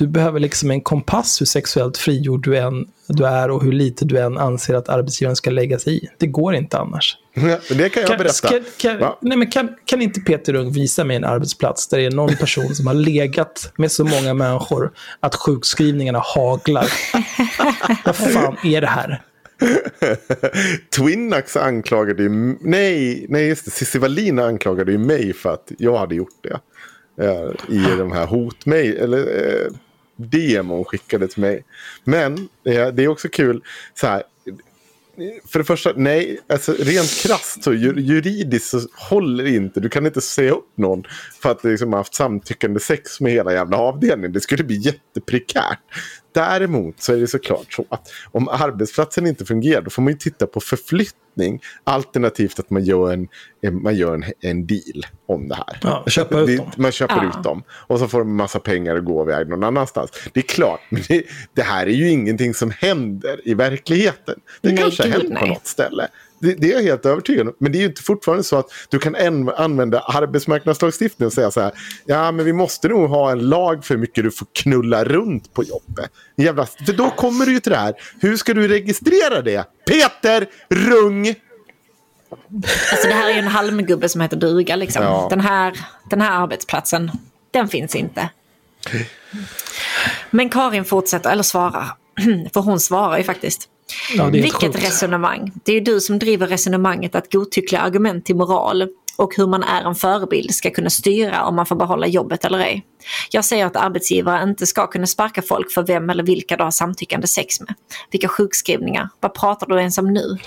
[0.00, 4.04] Du behöver liksom en kompass hur sexuellt frigjord du, än, du är och hur lite
[4.04, 6.08] du än anser att arbetsgivaren ska lägga sig i.
[6.18, 7.16] Det går inte annars.
[7.68, 8.48] Det kan jag berätta.
[8.48, 12.04] Kan, kan, nej, men kan, kan inte Peter Ung visa mig en arbetsplats där det
[12.04, 16.86] är någon person som har legat med så många människor att sjukskrivningarna haglar?
[18.04, 19.22] Vad fan är det här?
[20.96, 22.28] Twinax anklagade ju...
[22.60, 23.70] Nej, nej just det.
[23.70, 26.60] Cissi Wallin anklagade ju mig för att jag hade gjort det.
[27.20, 28.26] Eh, I de här
[29.02, 29.72] eller eh,
[30.20, 31.64] demo hon skickade till mig.
[32.04, 33.62] Men eh, det är också kul,
[33.94, 34.22] så här.
[35.48, 39.80] För det första, nej, alltså rent krasst så juridiskt så håller det inte.
[39.80, 41.04] Du kan inte säga upp någon
[41.42, 44.32] för att liksom haft samtyckande sex med hela jävla avdelningen.
[44.32, 45.78] Det skulle bli jätteprekärt.
[46.32, 50.18] Däremot så är det såklart så att om arbetsplatsen inte fungerar då får man ju
[50.18, 51.60] titta på förflyttning.
[51.84, 53.28] Alternativt att man gör en,
[53.62, 55.78] en- man gör en, en deal om det här.
[55.82, 56.70] Ja, köpa ut dem.
[56.76, 57.28] Man köper Ja.
[57.38, 57.62] ut dem.
[57.70, 60.10] Och så får de en massa pengar och gå iväg någon annanstans.
[60.32, 61.22] Det är klart, men det,
[61.54, 64.34] det här är ju ingenting som händer i verkligheten.
[64.60, 66.08] Det Nej, kanske har hänt på något ställe.
[66.40, 67.54] Det, det är jag helt övertygad om.
[67.58, 71.50] Men det är ju inte fortfarande så att du kan en, använda arbetsmarknadslagstiftningen och säga
[71.50, 71.72] så här.
[72.04, 75.54] Ja, men vi måste nog ha en lag för hur mycket du får knulla runt
[75.54, 76.10] på jobbet.
[76.36, 77.94] Jävla, för då kommer du ju till det här.
[78.20, 79.64] Hur ska du registrera det?
[79.86, 81.34] Peter Rung!
[82.92, 85.02] Alltså det här är ju en halmgubbe som heter duga liksom.
[85.02, 85.26] Ja.
[85.30, 85.74] Den, här,
[86.10, 87.10] den här arbetsplatsen,
[87.50, 88.30] den finns inte.
[90.30, 91.86] Men Karin fortsätter, eller svarar.
[92.54, 93.68] För hon svarar ju faktiskt.
[94.16, 94.84] Ja, Vilket sjukt.
[94.84, 95.52] resonemang.
[95.64, 99.62] Det är ju du som driver resonemanget att godtyckliga argument till moral och hur man
[99.62, 102.84] är en förebild ska kunna styra om man får behålla jobbet eller ej.
[103.30, 106.70] Jag säger att arbetsgivare inte ska kunna sparka folk för vem eller vilka du har
[106.70, 107.74] samtyckande sex med.
[108.10, 109.08] Vilka sjukskrivningar?
[109.20, 110.38] Vad pratar du ens om nu?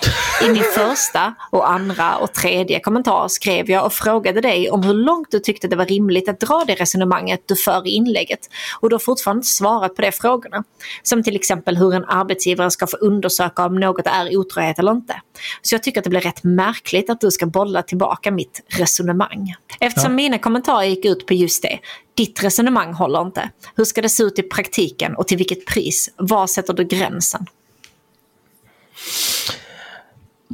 [0.42, 4.94] I min första och andra och tredje kommentar skrev jag och frågade dig om hur
[4.94, 8.40] långt du tyckte det var rimligt att dra det resonemanget du för i inlägget.
[8.80, 10.64] Och du har fortfarande inte svarat på de frågorna.
[11.02, 15.20] Som till exempel hur en arbetsgivare ska få undersöka om något är otrohet eller inte.
[15.62, 19.54] Så jag tycker att det blir rätt märkligt att du ska bolla tillbaka mitt resonemang.
[19.80, 21.78] Eftersom mina kommentarer gick ut på just det.
[22.14, 23.50] Ditt resonemang håller inte.
[23.76, 26.10] Hur ska det se ut i praktiken och till vilket pris?
[26.16, 27.46] Var sätter du gränsen?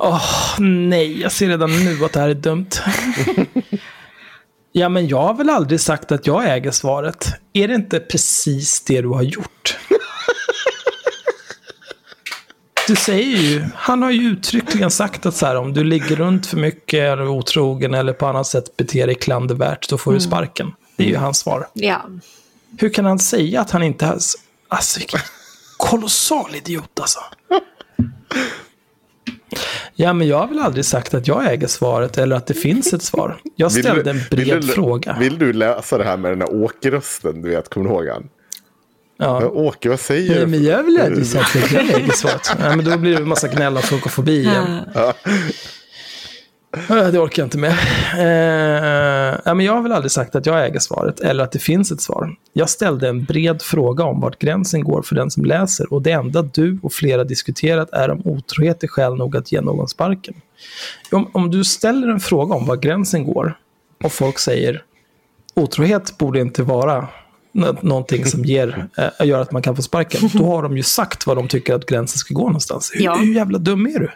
[0.01, 2.71] Åh, nej, jag ser redan nu att det här är dumt.
[4.73, 7.27] ja, men jag har väl aldrig sagt att jag äger svaret.
[7.53, 9.79] Är det inte precis det du har gjort?
[12.87, 16.47] Du säger ju, han har ju uttryckligen sagt att så här, om du ligger runt
[16.47, 20.73] för mycket, är otrogen eller på annat sätt beter dig klandervärt, då får du sparken.
[21.01, 21.69] Det är ju hans svar.
[21.73, 22.03] Ja,
[22.79, 24.19] Hur kan han säga att han inte har...
[24.69, 25.21] Alltså, vilken
[25.77, 27.21] kolossal idiot alltså.
[29.95, 32.93] Ja, men jag har väl aldrig sagt att jag äger svaret eller att det finns
[32.93, 33.41] ett svar.
[33.57, 35.17] Jag Vill ställde du- en vill bred du- fråga.
[35.21, 37.43] Vill du läsa det här med den här Åke-rösten?
[37.43, 38.29] Du vet, kommer du ihåg han?
[39.19, 39.43] Ja.
[39.43, 39.49] Ja.
[39.49, 40.47] Åke, vad säger Nej, du?
[40.47, 42.51] men jag vill aldrig sagt att jag äger svaret.
[42.59, 44.81] Ja, men då blir det en massa gnäll och funkofobi igen.
[44.95, 45.15] Ja,
[46.89, 47.71] Det orkar jag inte med.
[47.71, 51.91] Eh, men jag har väl aldrig sagt att jag äger svaret eller att det finns
[51.93, 52.35] ett svar.
[52.53, 56.11] Jag ställde en bred fråga om vart gränsen går för den som läser och det
[56.11, 60.35] enda du och flera diskuterat är om otrohet är skäl nog att ge någon sparken.
[61.11, 63.59] Om, om du ställer en fråga om var gränsen går,
[64.05, 64.83] och folk säger
[65.55, 67.09] otrohet borde inte vara
[67.53, 68.87] nå- någonting som ger,
[69.21, 70.31] äh, gör att man kan få sparken.
[70.33, 72.91] Då har de ju sagt vad de tycker att gränsen ska gå någonstans.
[72.95, 73.15] Hur, Ja.
[73.17, 74.11] hur jävla dum är du?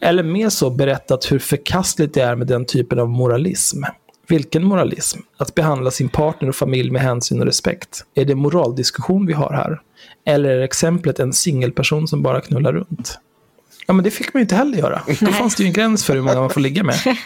[0.00, 3.82] Eller mer så berättat hur förkastligt det är med den typen av moralism.
[4.28, 5.20] Vilken moralism?
[5.36, 8.04] Att behandla sin partner och familj med hänsyn och respekt.
[8.14, 9.80] Är det moraldiskussion vi har här?
[10.26, 13.18] Eller är exemplet en singelperson som bara knullar runt?
[13.86, 15.02] Ja, men det fick man ju inte heller göra.
[15.20, 16.96] Då fanns det ju en gräns för hur många man får ligga med.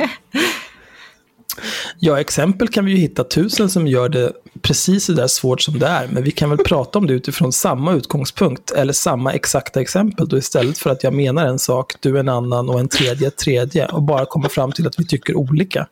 [1.98, 4.32] Ja, exempel kan vi ju hitta tusen som gör det
[4.62, 6.06] precis så där svårt som det är.
[6.06, 10.38] Men vi kan väl prata om det utifrån samma utgångspunkt eller samma exakta exempel då
[10.38, 14.02] istället för att jag menar en sak, du en annan och en tredje tredje och
[14.02, 15.86] bara kommer fram till att vi tycker olika.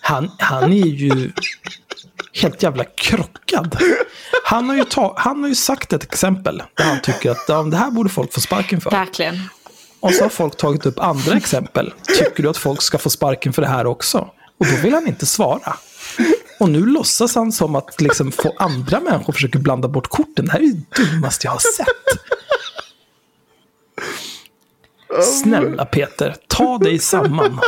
[0.00, 1.32] Han, han är ju
[2.32, 3.78] helt jävla krockad.
[4.44, 7.76] Han har, ju ta, han har ju sagt ett exempel där han tycker att det
[7.76, 8.90] här borde folk få sparken för.
[8.90, 9.40] Verkligen.
[10.00, 11.92] Och så har folk tagit upp andra exempel.
[12.18, 14.30] Tycker du att folk ska få sparken för det här också?
[14.62, 15.76] Och då vill han inte svara.
[16.60, 20.44] Och nu låtsas han som att liksom få andra människor försöker blanda bort korten.
[20.44, 21.88] Det här är det dummaste jag har sett.
[25.24, 27.60] Snälla Peter, ta dig samman.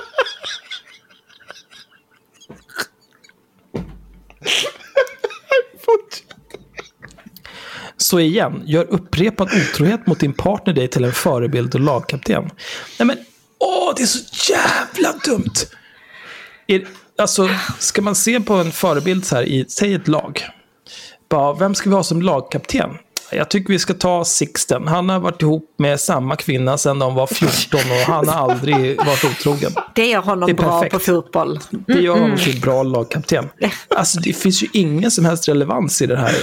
[7.96, 12.50] Så igen, gör upprepad otrohet mot din partner dig till en förebild och lagkapten.
[12.98, 13.16] Nej men,
[13.58, 15.54] åh, det är så jävla dumt!
[16.66, 16.86] Är,
[17.18, 17.48] alltså,
[17.78, 20.44] ska man se på en förebild så här i, säg ett lag.
[21.28, 22.90] Bara, vem ska vi ha som lagkapten?
[23.32, 24.88] Jag tycker vi ska ta Sixten.
[24.88, 28.96] Han har varit ihop med samma kvinna sedan de var 14 och han har aldrig
[28.96, 29.72] varit otrogen.
[29.94, 31.60] Det gör honom Det är bra på fotboll.
[31.70, 33.48] Det gör honom till bra lagkapten.
[33.88, 36.34] Alltså det finns ju ingen som helst relevans i det här.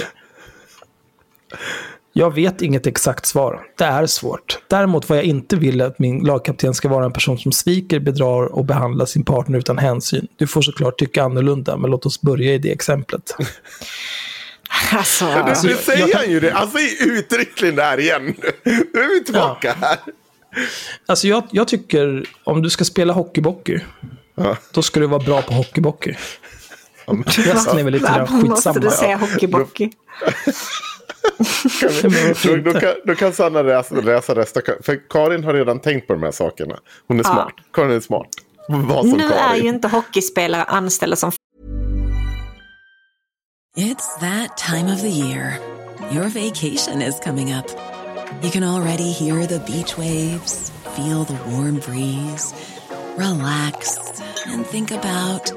[2.14, 3.62] Jag vet inget exakt svar.
[3.78, 4.58] Det är svårt.
[4.68, 8.00] Däremot vad jag inte vill är att min lagkapten ska vara en person som sviker,
[8.00, 10.26] bedrar och behandlar sin partner utan hänsyn.
[10.36, 13.36] Du får såklart tycka annorlunda, men låt oss börja i det exemplet.
[14.92, 16.52] Alltså, Alltså, nu säger jag- han ju det.
[16.52, 18.34] Alltså uttryckligen där igen.
[18.64, 19.98] Nu är vi tillbaka här.
[21.06, 23.78] Alltså jag, jag tycker, om du ska spela hockeybockey,
[24.34, 24.56] Ja.
[24.72, 26.14] då ska du vara bra på hockeybockey.
[27.26, 28.78] Resten är väl lite varför måste skitsamma.
[28.78, 29.90] du säga hockeybockey?
[32.44, 34.62] Då, då, kan, då kan Sanna läsa, läsa resten.
[34.82, 36.78] För Karin har redan tänkt på de här sakerna.
[37.08, 37.30] Hon är Ja.
[37.32, 37.54] smart.
[37.72, 38.28] Karin är smart.
[38.68, 39.62] Var som Nu är Karin.
[39.62, 41.32] ju inte hockeyspelare anställda som
[43.76, 45.58] It's that time of the year.
[46.12, 47.66] Your vacation is coming up.
[48.42, 52.54] You can already hear the beach waves, feel the warm breeze,
[53.16, 53.98] relax,
[54.46, 55.52] and think about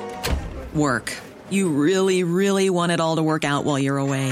[0.74, 1.12] work.
[1.50, 4.32] You really, really want it all to work out while you're away.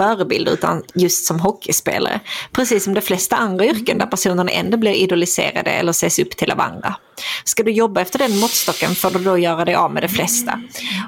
[0.00, 2.20] förebild utan just som hockeyspelare.
[2.52, 6.50] Precis som de flesta andra yrken där personerna ändå blir idoliserade eller ses upp till
[6.50, 6.96] av andra.
[7.44, 10.60] Ska du jobba efter den måttstocken får du då göra dig av med de flesta.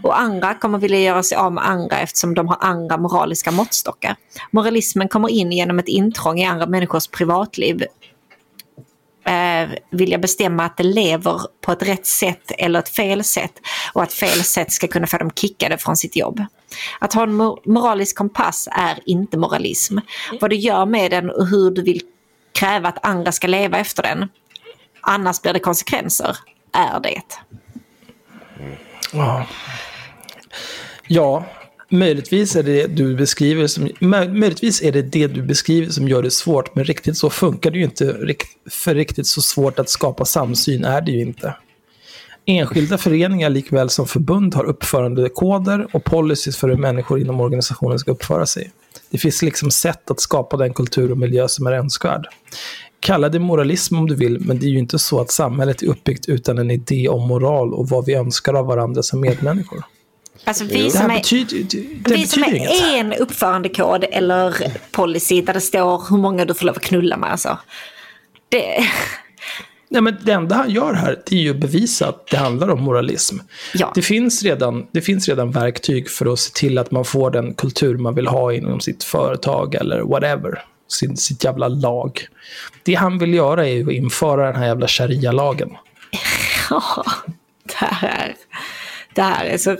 [0.02, 4.16] Och andra kommer vilja göra sig av med andra eftersom de har andra moraliska måttstockar.
[4.50, 7.84] Moralismen kommer in genom ett intrång i andra människors privatliv
[9.24, 13.52] eh, vilja bestämma att det lever på ett rätt sätt eller ett fel sätt
[13.92, 16.44] och att fel sätt ska kunna få dem kickade från sitt jobb.
[16.98, 19.98] Att ha en mor- moralisk kompass är inte moralism.
[20.40, 22.00] Vad du gör med den och hur du vill
[22.52, 24.28] kräva att andra ska leva efter den,
[25.00, 26.36] annars blir det konsekvenser,
[26.72, 27.22] är det.
[29.12, 29.46] Ja.
[31.06, 31.44] ja,
[31.92, 36.30] möjligtvis är det du beskriver som, möjligtvis är det det du beskriver som gör det
[36.30, 38.34] svårt, men riktigt så funkar det ju inte.
[38.70, 41.54] För riktigt så svårt att skapa samsyn är det ju inte.
[42.46, 48.10] Enskilda föreningar likväl som förbund har uppförandekoder och policies för hur människor inom organisationen ska
[48.10, 48.70] uppföra sig.
[49.10, 52.26] Det finns liksom sätt att skapa den kultur och miljö som är önskvärd.
[53.00, 55.86] Kalla det moralism om du vill, men det är ju inte så att samhället är
[55.86, 59.84] uppbyggt utan en idé om moral och vad vi önskar av varandra som medmänniskor.
[60.44, 61.58] Alltså Det vi som är, betyder,
[62.04, 62.70] det, vi som inget.
[62.70, 64.54] är en uppförandekod eller
[64.90, 67.30] policy där det står hur många du får lov att knulla med.
[67.32, 67.58] Alltså.
[68.48, 68.84] Det,
[69.88, 72.70] Nej, men det enda han gör här det är ju att bevisa att det handlar
[72.70, 73.36] om moralism.
[73.74, 73.92] Ja.
[73.94, 77.54] Det, finns redan, det finns redan verktyg för att se till att man får den
[77.54, 80.64] kultur man vill ha inom sitt företag eller whatever.
[80.88, 82.26] Sin, sitt jävla lag.
[82.82, 85.70] Det han vill göra är ju att införa den här jävla sharia-lagen.
[86.70, 87.04] Ja,
[87.64, 88.34] det här,
[89.14, 89.76] det här är så...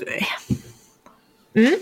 [1.55, 1.75] Mm,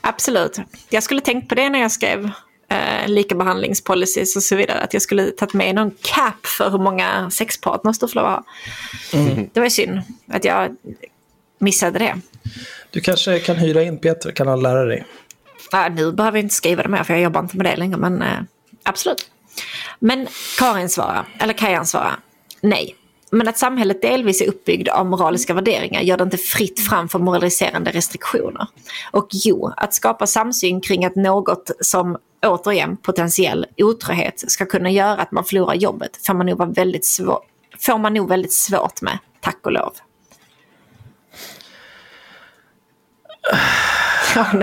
[0.00, 0.58] absolut.
[0.90, 2.30] Jag skulle tänkt på det när jag skrev
[2.68, 4.80] eh, likabehandlingspolicies och så vidare.
[4.80, 8.32] Att jag skulle tagit med någon cap för hur många sexpartners du får lov att
[8.32, 8.44] ha.
[9.52, 10.76] Det var ju synd att jag
[11.58, 12.20] missade det.
[12.90, 15.04] Du kanske kan hyra in Peter, kan han lära dig?
[15.72, 17.96] Ja, nu behöver jag inte skriva det mer för jag jobbar inte med det längre.
[17.96, 18.38] Men eh,
[18.82, 19.30] absolut.
[19.98, 20.26] Men
[20.58, 22.16] Karin svarar, eller Kajan svarar,
[22.60, 22.96] nej.
[23.34, 27.18] Men att samhället delvis är uppbyggd av moraliska värderingar gör det inte fritt fram för
[27.18, 28.66] moraliserande restriktioner.
[29.10, 32.16] Och jo, att skapa samsyn kring att något som
[32.46, 37.04] återigen potentiell otrohet ska kunna göra att man förlorar jobbet får man nog, vara väldigt
[37.04, 37.38] svår,
[37.78, 39.92] får man nog väldigt svårt med, tack och lov.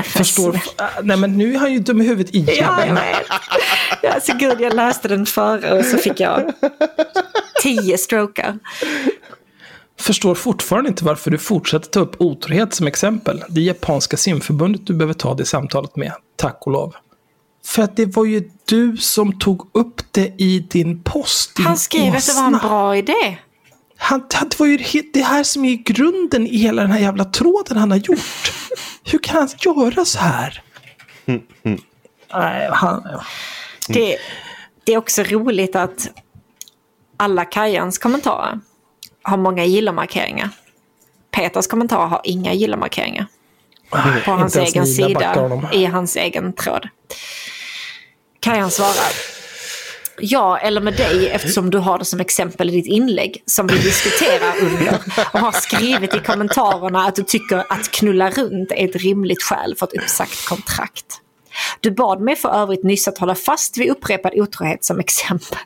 [0.04, 0.56] Förstår...
[0.56, 2.56] Äh, Nej, men nu är han ju dum i huvudet igen.
[2.60, 3.26] Ja, jag vet.
[4.02, 6.54] Ja, Alltså gud, jag läste den före och så fick jag
[7.62, 8.60] tio strokar.
[10.00, 13.44] Förstår fortfarande inte varför du fortsätter ta upp otrohet som exempel.
[13.50, 16.96] Det japanska simförbundet du behöver ta det samtalet med, tack och lov.
[17.66, 21.78] För att det var ju du som tog upp det i din post, din Han
[21.78, 23.38] skrev att det var en bra idé.
[24.04, 24.78] Han, det var ju
[25.14, 28.54] det här som är grunden i hela den här jävla tråden han har gjort.
[29.04, 30.64] Hur kan han göra så här?
[32.34, 33.04] Nej, han...
[33.88, 34.18] Det,
[34.84, 36.10] det är också roligt att
[37.18, 38.60] alla Kajans kommentarer
[39.24, 40.50] har många gillarmarkeringar.
[41.32, 43.26] Peters kommentarer har inga gillarmarkeringar.
[44.26, 45.68] På hans egen sida, honom.
[45.74, 46.88] i hans egen tråd.
[48.40, 49.41] Kajan svarar.
[50.20, 53.78] Ja, eller med dig eftersom du har det som exempel i ditt inlägg som vi
[53.78, 55.00] diskuterar under
[55.34, 59.76] och har skrivit i kommentarerna att du tycker att knulla runt är ett rimligt skäl
[59.76, 61.06] för ett uppsagt kontrakt.
[61.80, 65.58] Du bad mig för övrigt nyss att hålla fast vid upprepad otrohet som exempel.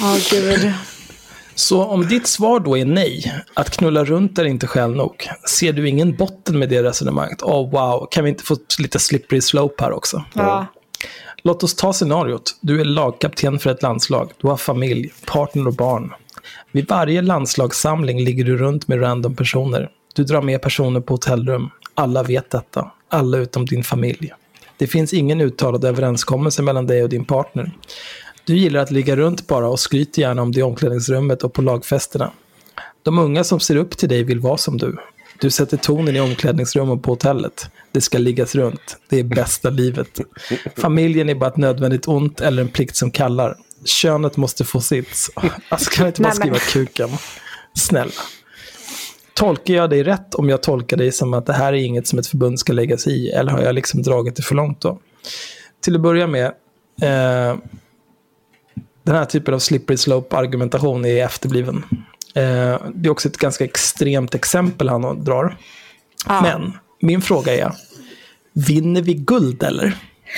[0.00, 0.72] Åh gud.
[1.58, 5.72] Så om ditt svar då är nej, att knulla runt är inte skäl nog, ser
[5.72, 7.42] du ingen botten med det resonemanget?
[7.42, 10.24] Åh oh, wow, kan vi inte få lite slippery slope här också?
[10.34, 10.66] Ja.
[11.42, 12.56] Låt oss ta scenariot.
[12.60, 14.32] Du är lagkapten för ett landslag.
[14.40, 16.12] Du har familj, partner och barn.
[16.72, 19.90] Vid varje landslagssamling ligger du runt med random personer.
[20.14, 21.70] Du drar med personer på hotellrum.
[21.94, 22.90] Alla vet detta.
[23.10, 24.32] Alla utom din familj.
[24.76, 27.72] Det finns ingen uttalad överenskommelse mellan dig och din partner.
[28.48, 31.62] Du gillar att ligga runt bara och skryter gärna om det i omklädningsrummet och på
[31.62, 32.32] lagfesterna.
[33.02, 34.96] De unga som ser upp till dig vill vara som du.
[35.40, 37.70] Du sätter tonen i omklädningsrum och på hotellet.
[37.92, 38.96] Det ska liggas runt.
[39.08, 40.20] Det är bästa livet.
[40.76, 43.56] Familjen är bara ett nödvändigt ont eller en plikt som kallar.
[43.84, 45.30] Könet måste få sitt.
[45.68, 47.10] Alltså kan jag inte bara skriva kuken?
[47.74, 48.12] Snälla.
[49.34, 52.18] Tolkar jag dig rätt om jag tolkar dig som att det här är inget som
[52.18, 53.28] ett förbund ska lägga sig i?
[53.28, 54.98] Eller har jag liksom dragit det för långt då?
[55.80, 56.52] Till att börja med,
[57.02, 57.56] eh,
[59.08, 61.84] den här typen av slippery slope-argumentation är efterbliven.
[62.34, 65.56] Eh, det är också ett ganska extremt exempel han drar.
[66.26, 66.40] Ja.
[66.42, 67.72] Men min fråga är,
[68.52, 69.94] vinner vi guld eller?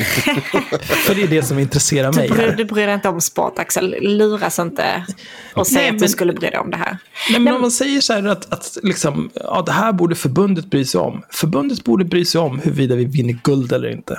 [1.06, 2.28] För det är det som intresserar Du mig.
[2.28, 2.56] bryr, Här.
[2.56, 3.96] du bryr dig inte om sport, Axel.
[4.00, 5.04] Luras inte
[5.54, 6.98] och säg att du skulle bry dig om det här.
[7.30, 10.70] Nej, men om man säger så här att, att liksom, ja, det här borde förbundet
[10.70, 11.22] bry sig om.
[11.30, 14.18] Förbundet borde bry sig om huruvida vi vinner guld eller inte.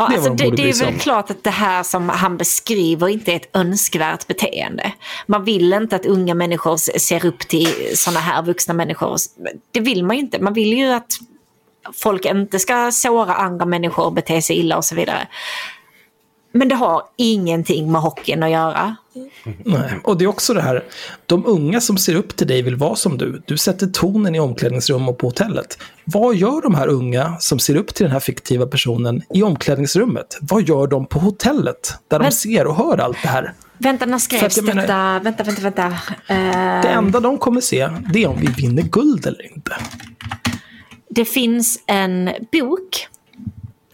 [0.00, 3.08] Ja, Det är alltså, det, det är väl klart att det här som han beskriver
[3.08, 4.92] inte är ett önskvärt beteende.
[5.26, 9.16] Man vill inte att unga människor ser upp till sådana här vuxna människor.
[9.70, 10.38] Det vill man ju inte.
[10.42, 11.12] Man vill ju att
[11.94, 15.28] folk inte ska såra andra människor bete sig illa och så vidare.
[16.52, 18.96] Men det har ingenting med hockeyn att göra.
[19.64, 19.90] Nej.
[20.04, 20.84] Och det är också det här,
[21.26, 23.42] de unga som ser upp till dig vill vara som du.
[23.46, 25.78] Du sätter tonen i omklädningsrum och på hotellet.
[26.04, 30.38] Vad gör de här unga som ser upp till den här fiktiva personen i omklädningsrummet?
[30.40, 31.94] Vad gör de på hotellet?
[32.08, 33.52] Där de Men- ser och hör allt det här.
[33.78, 35.20] Vänta, när skrevs jag menar- detta?
[35.24, 35.86] Vänta, vänta, vänta.
[36.34, 39.72] Eh, Det enda de kommer se, det är om vi vinner guld eller inte.
[41.10, 43.08] det finns en bok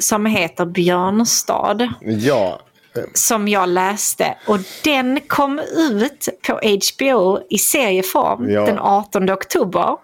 [0.05, 1.93] som heter Björnstad.
[2.01, 2.61] Ja,
[3.15, 8.67] som jag läste och den kom ut på HBO i serieform Ja.
[8.67, 9.97] den 18 oktober.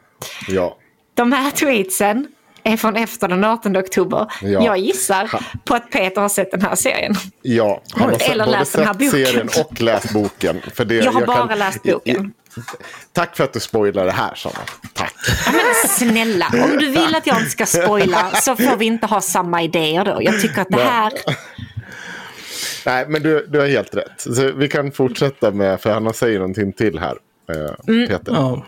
[0.48, 0.76] ja.
[1.14, 2.26] De här tweetsen
[2.64, 4.26] är från efter den 18 oktober.
[4.42, 4.48] Ja.
[4.64, 5.30] Jag gissar
[5.64, 7.14] på att Peter har sett den här serien.
[7.42, 9.10] Ja, han har Eller både läst den här sett boken.
[9.26, 10.60] serien och läst boken.
[10.74, 12.32] För det, Jag har bara kan- läst boken.
[13.12, 14.54] Tack för att du spoilar det här, Sanna.
[14.94, 15.14] Tack.
[15.46, 19.06] Ja, men snälla, om du vill att jag inte ska spoila så får vi inte
[19.06, 20.18] ha samma idéer då.
[20.22, 21.12] Jag tycker att det här...
[22.86, 24.12] Nej, men du, du har helt rätt.
[24.20, 27.16] Så vi kan fortsätta med, för Hanna säger någonting till här.
[27.52, 28.32] Eh, Peter.
[28.32, 28.66] Ja.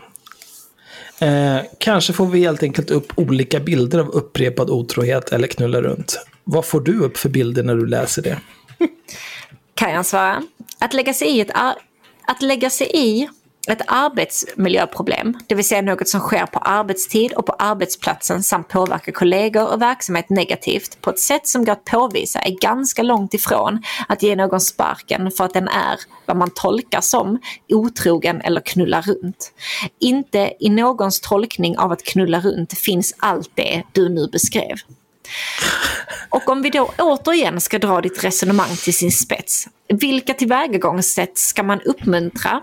[1.23, 6.25] Eh, kanske får vi helt enkelt upp olika bilder av upprepad otrohet eller knulla runt.
[6.43, 8.37] Vad får du upp för bilder när du läser det?
[9.75, 10.43] Kan jag svara?
[10.79, 11.51] Att lägga sig i ett,
[12.27, 13.29] att lägga sig i
[13.67, 19.11] ett arbetsmiljöproblem, det vill säga något som sker på arbetstid och på arbetsplatsen samt påverkar
[19.11, 23.83] kollegor och verksamhet negativt på ett sätt som går att påvisa är ganska långt ifrån
[24.07, 29.01] att ge någon sparken för att den är vad man tolkar som otrogen eller knulla
[29.01, 29.53] runt.
[29.99, 34.77] Inte i någons tolkning av att knulla runt finns allt det du nu beskrev.
[36.29, 39.67] Och om vi då återigen ska dra ditt resonemang till sin spets.
[39.87, 42.61] Vilka tillvägagångssätt ska man uppmuntra?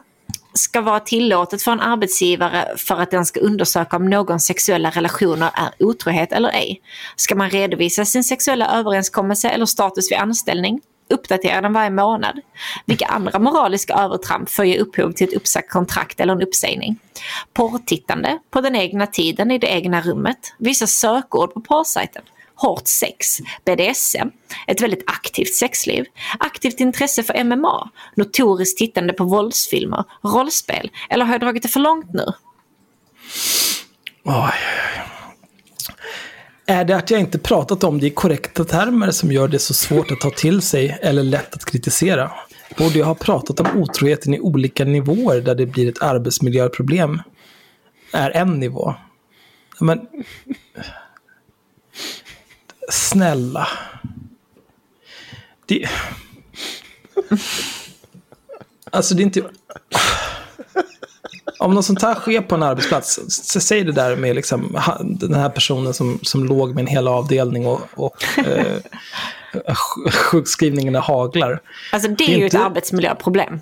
[0.61, 5.51] Ska vara tillåtet för en arbetsgivare för att den ska undersöka om någons sexuella relationer
[5.55, 6.81] är otrohet eller ej?
[7.17, 10.81] Ska man redovisa sin sexuella överenskommelse eller status vid anställning?
[11.11, 12.41] Uppdatera den varje månad?
[12.87, 16.99] Vilka andra moraliska övertramp får ge upphov till ett uppsagt kontrakt eller en uppsägning?
[17.53, 20.55] Porrtittande på den egna tiden i det egna rummet?
[20.59, 22.23] Vissa sökord på porrsajten?
[22.61, 24.29] Hårt sex, BDSM,
[24.67, 26.05] ett väldigt aktivt sexliv,
[26.39, 31.81] aktivt intresse för MMA, notoriskt tittande på våldsfilmer, rollspel, eller har jag dragit det för
[31.81, 32.25] långt nu?
[34.25, 34.53] Oj.
[36.67, 39.75] Är det att jag inte pratat om det i korrekta termer som gör det så
[39.75, 42.33] svårt att ta till sig eller lätt att kritisera?
[42.79, 47.23] Borde jag ha pratat om otroheten i olika nivåer där det blir ett arbetsmiljöproblem?
[48.13, 48.95] Är en nivå.
[49.81, 50.07] Men...
[52.91, 53.69] Snälla.
[55.67, 55.89] Det...
[58.91, 59.43] Alltså det är inte...
[61.59, 65.35] Om något sånt här sker på en arbetsplats, så säg det där med liksom, den
[65.35, 68.77] här personen som, som låg med en hel avdelning och, och eh,
[69.67, 71.61] sj- sjukskrivningarna haglar.
[71.93, 73.61] Alltså det, Det är är ju inte- ett arbetsmiljöproblem.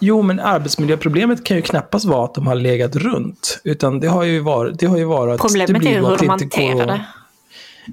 [0.00, 3.60] Jo, men arbetsmiljöproblemet kan ju knappast vara att de har legat runt.
[3.64, 6.26] Utan det har ju varit, det har ju varit Problemet är ju hur att de
[6.26, 7.04] det inte går hanterar det.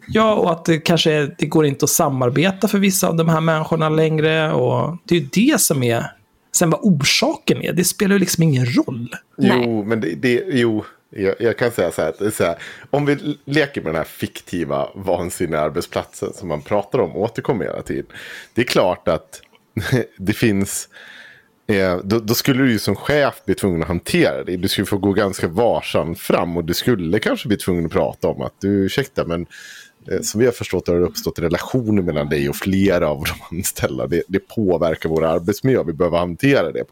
[0.07, 3.29] Ja, och att det kanske är, det går inte att samarbeta för vissa av de
[3.29, 4.53] här människorna längre.
[4.53, 6.05] Och det är ju det som är...
[6.51, 9.15] Sen vad orsaken är, det spelar ju liksom ingen roll.
[9.37, 9.61] Nej.
[9.63, 12.43] Jo, men det, det, jo, jag, jag kan säga så här, att det är så
[12.43, 12.55] här.
[12.89, 17.81] Om vi leker med den här fiktiva vansinniga arbetsplatsen som man pratar om återkommer hela
[17.81, 18.05] tiden.
[18.53, 19.41] Det är klart att
[20.17, 20.89] det finns...
[21.67, 24.57] Eh, då, då skulle du ju som chef bli tvungen att hantera det.
[24.57, 28.27] Du skulle få gå ganska varsamt fram och du skulle kanske bli tvungen att prata
[28.27, 29.45] om att du ursäkta men
[30.11, 33.23] Eh, som vi har förstått det har det uppstått relationer mellan dig och flera av
[33.23, 34.07] de anställda.
[34.07, 35.83] Det, det påverkar vår arbetsmiljö.
[35.83, 36.83] Vi behöver hantera det.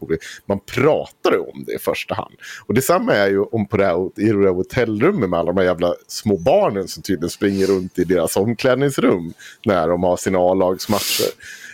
[0.46, 2.34] Man pratar ju om det i första hand.
[2.66, 5.56] Och detsamma är ju om på det här, i det här hotellrummet med alla de
[5.56, 9.32] här jävla små barnen som tydligen springer runt i deras omklädningsrum
[9.64, 11.30] när de har sina A-lagsmatcher.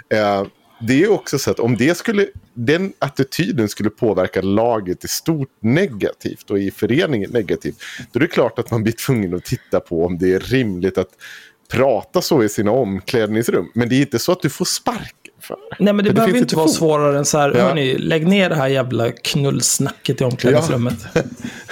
[0.08, 0.46] Eh,
[0.80, 5.50] det är också så att om det skulle, den attityden skulle påverka laget i stort
[5.60, 7.82] negativt och i föreningen negativt.
[8.12, 10.98] Då är det klart att man blir tvungen att titta på om det är rimligt
[10.98, 11.10] att
[11.68, 13.70] prata så i sina omklädningsrum.
[13.74, 16.38] Men det är inte så att du får sparken för Nej, men det För behöver
[16.38, 17.62] inte vara svårare än så här, Ja.
[17.62, 20.98] hörni, lägg ner det här jävla knullsnacket i omklädningsrummet.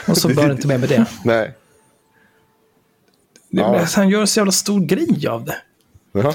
[0.08, 1.06] Och så bör det inte med med det.
[1.24, 1.54] Nej.
[3.50, 3.86] det Ja.
[3.96, 5.56] Han gör så jävla stor grej av det.
[6.12, 6.34] Jaha.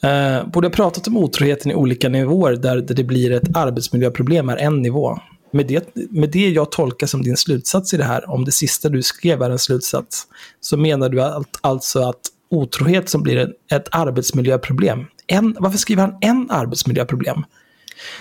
[0.00, 4.56] Eh, borde ha pratat om otroheten i olika nivåer där, det blir ett arbetsmiljöproblem är
[4.56, 5.18] en nivå.
[5.50, 8.88] Med det, med det jag tolkar som din slutsats i det här, om det sista
[8.88, 10.26] du skrev är en slutsats,
[10.60, 12.20] så menar du att, alltså att
[12.50, 17.44] otrohet som blir ett, arbetsmiljöproblem, en, varför skriver han en arbetsmiljöproblem?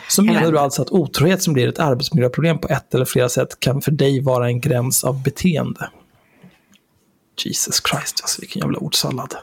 [0.10, 3.60] Så menar du alltså att otrohet som blir ett arbetsmiljöproblem på ett eller flera sätt
[3.60, 5.90] kan för dig vara en gräns av beteende?
[7.46, 9.36] Jesus Christ, alltså vilken jävla ordsallad.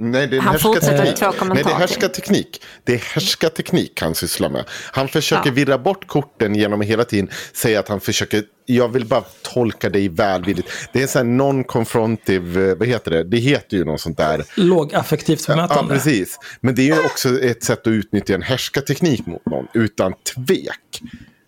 [0.00, 2.62] Nej, det är Han fortsätter två kommentarer Nej, det är härskarteknik.
[2.84, 4.64] Det är härskarteknik han sysslar med.
[4.92, 5.54] Han försöker Ja.
[5.54, 9.90] virra bort korten genom att hela tiden säga att han försöker, jag vill bara tolka
[9.90, 10.68] dig välvilligt.
[10.92, 13.24] Det är en sån här non-confrontive, eh, vad heter det?
[13.24, 14.44] Det heter ju något sånt där.
[14.54, 15.94] Lågaffektivt Ja, bemötande.
[15.94, 16.38] precis.
[16.60, 21.02] Men det är ju också ett sätt att utnyttja en härskarteknik mot någon, utan tvek.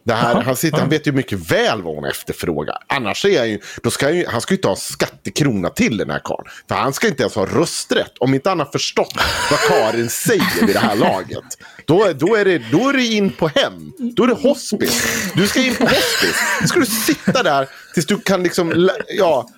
[0.04, 0.90] Det här, han, sitter, han ja.
[0.90, 2.76] vet ju mycket väl vad hon efterfrågar.
[2.86, 5.70] Annars är han ju, då ska han ju, han ska ju inte ha en skattekrona
[5.70, 6.48] till den här karln.
[6.68, 8.12] För han ska inte ens ha rösträtt.
[8.20, 9.14] Om inte han har förstått
[9.50, 11.44] vad Karin säger vid det här laget.
[11.84, 13.92] Då, då, är det, då är det in på hem.
[13.98, 15.32] Då är det hospice.
[15.34, 16.40] Du ska in på hospice.
[16.60, 19.48] Då ska du sitta där tills du kan liksom, ja.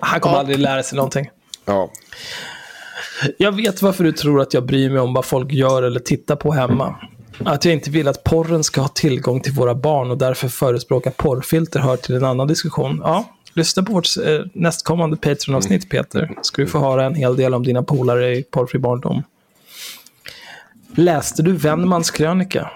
[0.00, 1.30] Han kommer aldrig lära sig någonting.
[1.64, 1.90] Ja.
[3.38, 6.36] Jag vet varför du tror att jag bryr mig om vad folk gör eller tittar
[6.36, 6.96] på hemma.
[7.38, 11.10] Att jag inte vill att porren ska ha tillgång till våra barn och därför förespråkar
[11.10, 13.00] porrfilter hör till en annan diskussion.
[13.04, 16.30] Ja, lyssna på vårt eh, nästkommande Patreon-avsnitt Peter.
[16.42, 19.22] Ska du få höra en hel del om dina polare i porrfri barndom.
[20.94, 22.70] Läste du Wennmans krönika?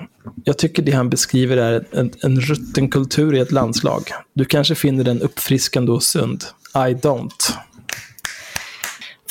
[0.44, 4.02] Jag tycker det han beskriver är en, en rutten kultur i ett landslag.
[4.34, 6.44] Du kanske finner den uppfriskande och sund.
[6.74, 7.52] I don't.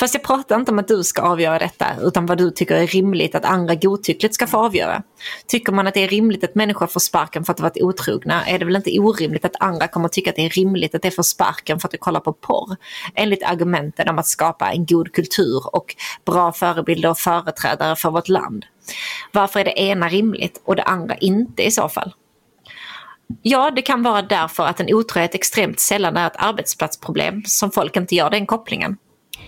[0.00, 2.86] Fast jag pratar inte om att du ska avgöra detta, utan vad du tycker är
[2.86, 5.02] rimligt att andra godtyckligt ska få avgöra.
[5.46, 8.46] Tycker man att det är rimligt att människor får sparken för att de varit otrogna,
[8.46, 11.10] är det väl inte orimligt att andra kommer tycka att det är rimligt att de
[11.10, 12.76] får sparken för att de kollar på porr?
[13.14, 18.28] Enligt argumenten om att skapa en god kultur och bra förebilder och företrädare för vårt
[18.28, 18.64] land.
[19.32, 22.14] Varför är det ena rimligt och det andra inte i så fall?
[23.42, 27.96] Ja, det kan vara därför att en otrohet extremt sällan är ett arbetsplatsproblem som folk
[27.96, 28.96] inte gör den kopplingen.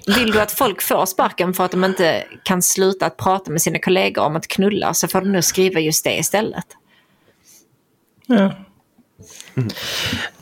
[0.07, 3.63] Vill du att folk får sparken för att de inte kan sluta att prata med
[3.63, 6.67] sina kollegor om att knulla så får du nog skriva just det istället.
[8.27, 8.55] Ja.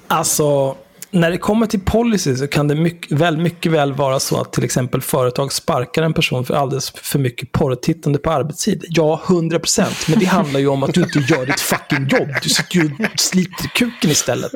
[0.06, 0.76] Alltså,
[1.10, 4.52] när det kommer till policy så kan det mycket, väl, mycket väl vara så att
[4.52, 8.84] till exempel företag sparkar en person för alldeles för mycket porrtittande på arbetstid.
[8.88, 10.08] Ja, 100 procent.
[10.08, 12.28] Men det handlar ju om att du inte gör ditt fucking jobb.
[12.42, 14.52] Du sitter ju och sliter i kuken istället.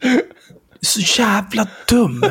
[0.00, 0.22] Du är
[0.86, 2.24] så jävla dum.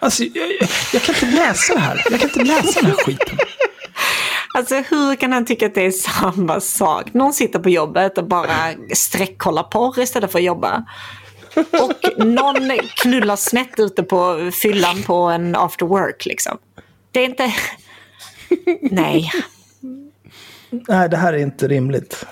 [0.00, 2.04] Alltså, jag, jag, jag kan inte läsa det här.
[2.10, 3.38] Jag kan inte läsa den här skiten.
[4.54, 7.14] Alltså hur kan han tycka att det är samma sak?
[7.14, 10.84] Någon sitter på jobbet och bara sträckkollar porr istället för att jobba.
[11.54, 16.58] Och någon knullar snett ute på fyllan på en after work liksom.
[17.10, 17.54] Det är inte...
[18.90, 19.32] Nej.
[20.70, 22.26] Nej, det här är inte rimligt.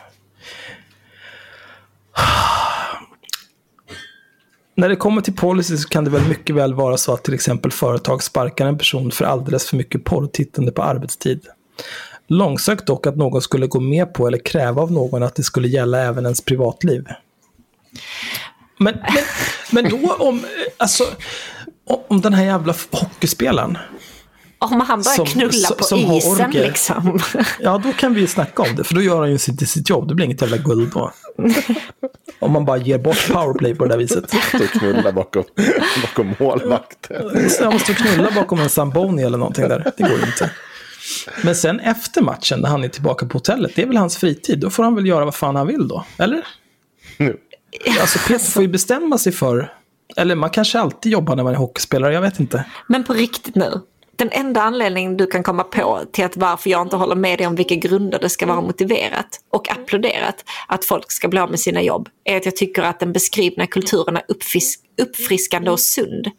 [4.76, 7.34] När det kommer till policy så kan det väl mycket väl vara så att till
[7.34, 11.40] exempel företag sparkar en person för alldeles för mycket porrtittande på arbetstid.
[12.28, 15.68] Långsökt dock att någon skulle gå med på eller kräva av någon att det skulle
[15.68, 17.04] gälla även ens privatliv.
[18.78, 19.24] Men, men,
[19.70, 21.04] men då om, eh, alltså,
[22.08, 23.78] om den här jävla hockeyspelaren.
[24.58, 26.66] Om han börjar Som- knulla på som isen orger.
[26.66, 27.20] liksom.
[27.60, 29.90] Ja, då kan vi ju snacka om det, för då gör han ju sitt, sitt
[29.90, 30.08] jobb.
[30.08, 31.12] Det blir inget jävla guld då.
[32.38, 34.34] Om man bara ger bort powerplay på det där viset.
[34.54, 35.44] Och knulla bakom,
[36.02, 37.50] bakom målvakten.
[37.50, 39.92] Så jag måste knulla bakom en Zamboni eller någonting där.
[39.96, 40.50] Det går ju inte.
[41.44, 44.58] Men sen efter matchen, när han är tillbaka på hotellet, det är väl hans fritid.
[44.60, 46.46] Då får han väl göra vad fan han vill då, eller?
[48.00, 49.72] Alltså Peter får ju bestämma sig för,
[50.16, 52.64] eller man kanske alltid jobbar när man är hockeyspelare, jag vet inte.
[52.86, 53.80] Men på riktigt nu.
[54.16, 57.46] Den enda anledningen du kan komma på till att varför jag inte håller med dig
[57.46, 61.60] om vilka grunder det ska vara motiverat och applåderat att folk ska bli av med
[61.60, 66.30] sina jobb är att jag tycker att den beskrivna kulturen är uppfisk, uppfriskande och sund.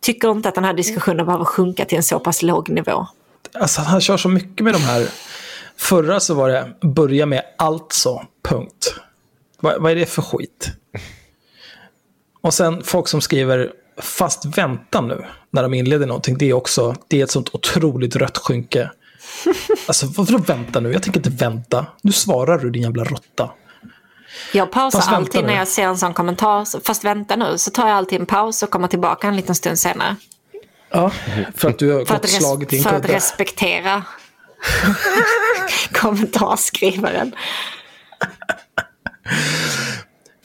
[0.00, 3.06] Tycker inte att den här diskussionen behöver sjunka till en så pass låg nivå.
[3.52, 5.08] Alltså han kör så mycket med de här.
[5.76, 8.94] Förra så var det börja med alltså, punkt.
[9.60, 10.70] Vad, vad är det för skit?
[12.40, 16.38] Och sen folk som skriver fast vänta nu när de inleder någonting.
[16.38, 18.90] Det är också det är ett sånt otroligt rött skynke.
[19.86, 20.92] Alltså vadå vänta nu?
[20.92, 21.86] Jag tänker inte vänta.
[22.02, 23.50] Nu svarar du din jävla råtta.
[24.52, 26.80] Jag pausar Fast alltid när jag ser en sån kommentar.
[26.84, 29.78] Fast vänta nu, så tar jag alltid en paus och kommer tillbaka en liten stund
[29.78, 30.16] senare.
[30.90, 31.10] Ja,
[31.54, 34.02] för att du har gått slagit i en för att respektera
[35.92, 37.34] kommentarskrivaren.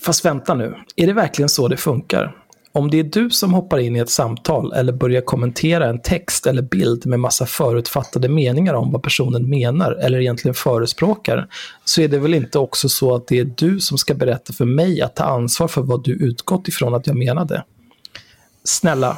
[0.01, 2.38] Fast vänta nu, är det verkligen så det funkar?
[2.71, 6.47] Om det är du som hoppar in i ett samtal eller börjar kommentera en text
[6.47, 11.47] eller bild med massa förutfattade meningar om vad personen menar eller egentligen förespråkar,
[11.85, 14.65] så är det väl inte också så att det är du som ska berätta för
[14.65, 17.63] mig att ta ansvar för vad du utgått ifrån att jag menade?
[18.63, 19.17] Snälla,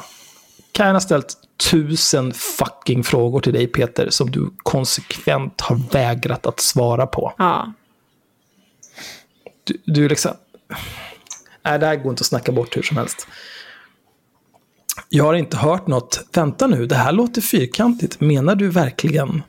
[0.72, 1.36] kan jag ha ställt
[1.70, 7.32] tusen fucking frågor till dig Peter som du konsekvent har vägrat att svara på?
[7.38, 7.72] Ja.
[9.64, 10.32] du, du liksom...
[11.64, 13.26] Nej, det här går inte att snacka bort hur som helst.
[15.08, 16.24] Jag har inte hört något.
[16.32, 18.20] Vänta nu, det här låter fyrkantigt.
[18.20, 19.42] Menar du verkligen?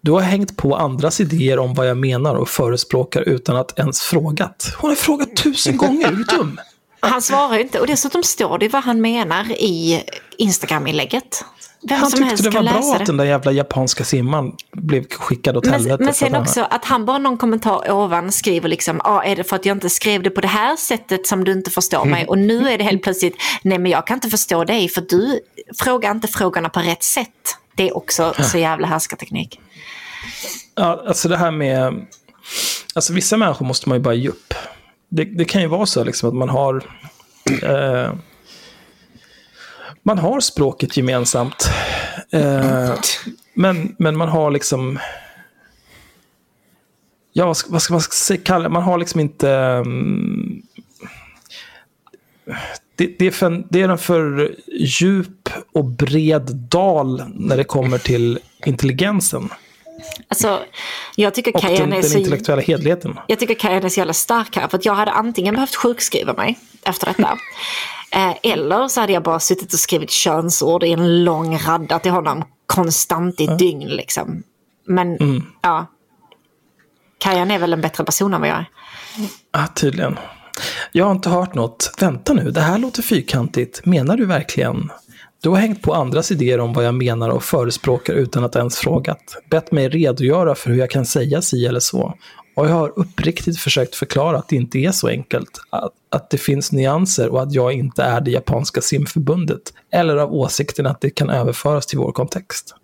[0.00, 4.00] Du har hängt på andras idéer om vad jag menar och förespråkar utan att ens
[4.00, 4.74] frågat.
[4.78, 6.60] Hon har frågat tusen gånger, är du dum?
[7.00, 10.04] Han svarar inte och dessutom står det vad han menar i
[10.38, 11.44] Instagram-inlägget.
[11.88, 13.04] Vem Han tyckte det var bra läsa att det.
[13.04, 16.04] den där jävla japanska simman blev skickad åt Men, helvete.
[16.04, 19.56] men sen också att han bara någon kommentar ovan skriver liksom, ah, är det för
[19.56, 22.24] att jag inte skrev det på det här sättet som du inte förstår mig?
[22.28, 25.40] Och nu är det helt plötsligt, nej men jag kan inte förstå dig för du
[25.78, 27.56] frågar inte frågorna på rätt sätt.
[27.74, 29.60] Det är också så jävla härskarteknik.
[30.74, 32.06] Ja, alltså det här med...
[32.94, 34.54] Alltså vissa människor måste man ju bara ge upp.
[35.08, 36.84] det, det kan ju vara så liksom att man har...
[37.62, 38.12] Eh,
[40.06, 41.70] man har språket gemensamt.
[42.30, 42.94] Eh,
[43.54, 44.98] men, men man har liksom...
[47.32, 48.02] Ja, vad ska, vad ska man
[48.44, 48.68] kalla det?
[48.68, 49.48] Man har liksom inte...
[49.48, 50.62] Um,
[52.96, 57.98] det, det, är för, det är en för djup och bred dal när det kommer
[57.98, 59.48] till intelligensen.
[60.28, 60.60] Alltså,
[61.16, 62.18] jag tycker Och Kajan den, är den så...
[62.18, 63.18] intellektuella hedligheten.
[63.26, 64.68] Jag tycker Kajan är så jävla stark här.
[64.68, 67.38] För att jag hade antingen behövt sjukskriva mig efter detta.
[68.12, 72.12] Eh, eller så hade jag bara suttit och skrivit könsord i en lång radda till
[72.12, 72.44] honom.
[72.66, 74.42] Konstant i ett dygn liksom.
[74.86, 75.18] Men
[75.62, 75.86] ja.
[77.18, 78.66] Kajan är väl en bättre person än vad jag är.
[79.52, 80.18] Ja, tydligen.
[80.92, 81.94] Jag har inte hört något.
[82.00, 83.86] Vänta nu, det här låter fyrkantigt.
[83.86, 84.90] Menar du verkligen?
[85.42, 88.78] Du har hängt på andras idéer om vad jag menar och förespråkar utan att ens
[88.78, 89.42] frågat.
[89.50, 92.14] Bett mig redogöra för hur jag kan säga si eller så.
[92.56, 95.60] Och jag har uppriktigt försökt förklara att det inte är så enkelt.
[95.70, 99.72] Att, att det finns nyanser och att jag inte är det japanska simförbundet.
[99.90, 102.74] Eller av åsikten att det kan överföras till vår kontext.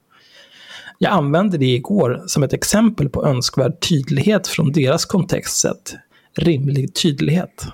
[0.98, 5.94] Jag använde det igår som ett exempel på önskvärd tydlighet från deras kontext sett.
[6.36, 7.66] Rimlig tydlighet.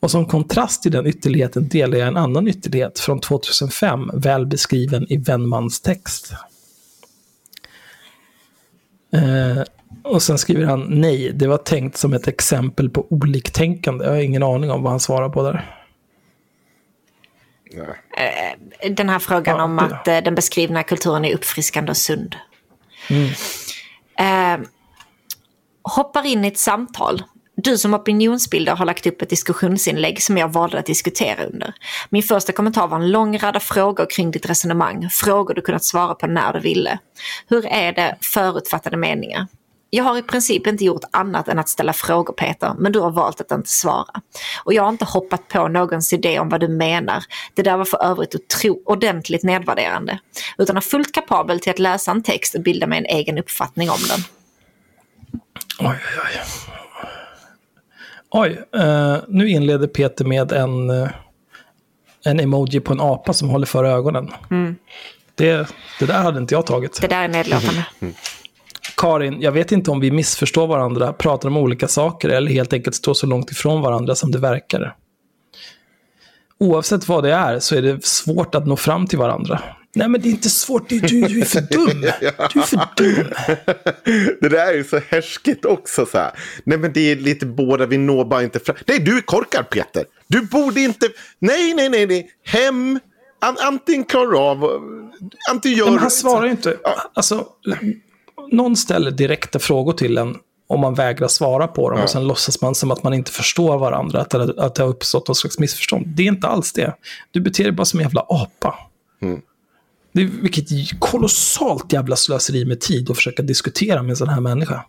[0.00, 5.12] Och som kontrast till den ytterligheten delar jag en annan ytterlighet från 2005, väl beskriven
[5.12, 6.32] i Wennmans text.
[9.12, 9.62] Eh,
[10.02, 14.04] och sen skriver han nej, det var tänkt som ett exempel på oliktänkande.
[14.04, 15.76] Jag har ingen aning om vad han svarar på där.
[17.72, 18.56] Nej.
[18.90, 22.36] Den här frågan Ja, om att eh, den beskrivna kulturen är uppfriskande och sund.
[23.10, 23.30] Mm.
[24.18, 24.66] Eh,
[25.82, 27.22] hoppar in i ett samtal.
[27.56, 31.74] Du som opinionsbildare har lagt upp ett diskussionsinlägg som jag valde att diskutera under.
[32.10, 35.08] Min första kommentar var en lång radda frågor kring ditt resonemang.
[35.10, 36.98] Frågor du kunnat svara på när du ville.
[37.48, 39.46] Hur är det förutfattade meningar?
[39.90, 43.10] Jag har i princip inte gjort annat än att ställa frågor Peter, men du har
[43.10, 44.20] valt att inte svara.
[44.64, 47.24] Och jag har inte hoppat på någons idé om vad du menar.
[47.54, 50.18] Det där var för övrigt otro- ordentligt nedvärderande.
[50.58, 53.90] Utan är fullt kapabel till att läsa en text och bilda mig en egen uppfattning
[53.90, 54.20] om den.
[55.78, 56.40] Oj, oj, oj.
[58.30, 61.08] Oj, eh, nu inleder Peter med en, eh,
[62.24, 64.30] en emoji på en apa som håller för ögonen.
[65.34, 65.68] Det,
[65.98, 67.00] det där hade inte jag tagit.
[67.00, 67.84] Det där är nedlåtande.
[68.96, 72.96] Karin, jag vet inte om vi missförstår varandra, pratar om olika saker eller helt enkelt
[72.96, 74.96] står så långt ifrån varandra som det verkar.
[76.58, 79.62] Oavsett vad det är så är det svårt att nå fram till varandra.
[79.94, 80.88] Nej, men det är inte svårt.
[80.88, 82.00] Du, du, du är för dum.
[82.52, 83.26] Du är för dum.
[84.40, 86.06] Det där är ju så härskigt också.
[86.06, 86.30] Så här.
[86.64, 88.76] Nej men det är lite båda, vi når bara inte fram.
[88.86, 90.04] Nej du är korkad Peter.
[90.28, 91.08] Du borde inte...
[91.38, 92.30] Nej, nej, nej, nej.
[92.44, 93.00] Hem.
[93.38, 94.82] An antingen klarar av...
[95.50, 96.76] Antingen gör Men han svarar ju inte.
[97.14, 97.46] Alltså,
[98.52, 100.36] någon ställer direkta frågor till en
[100.68, 103.78] om man vägrar svara på dem och sen låtsas man som att man inte förstår
[103.78, 106.06] varandra, att det, att det har uppstått något slags missförstånd.
[106.06, 106.94] Det är inte alls det.
[107.30, 108.74] Du beter dig bara som en jävla apa.
[110.12, 114.40] Det är vilket kolossalt jävla slöseri med tid att försöka diskutera med en sån här
[114.40, 114.84] människa.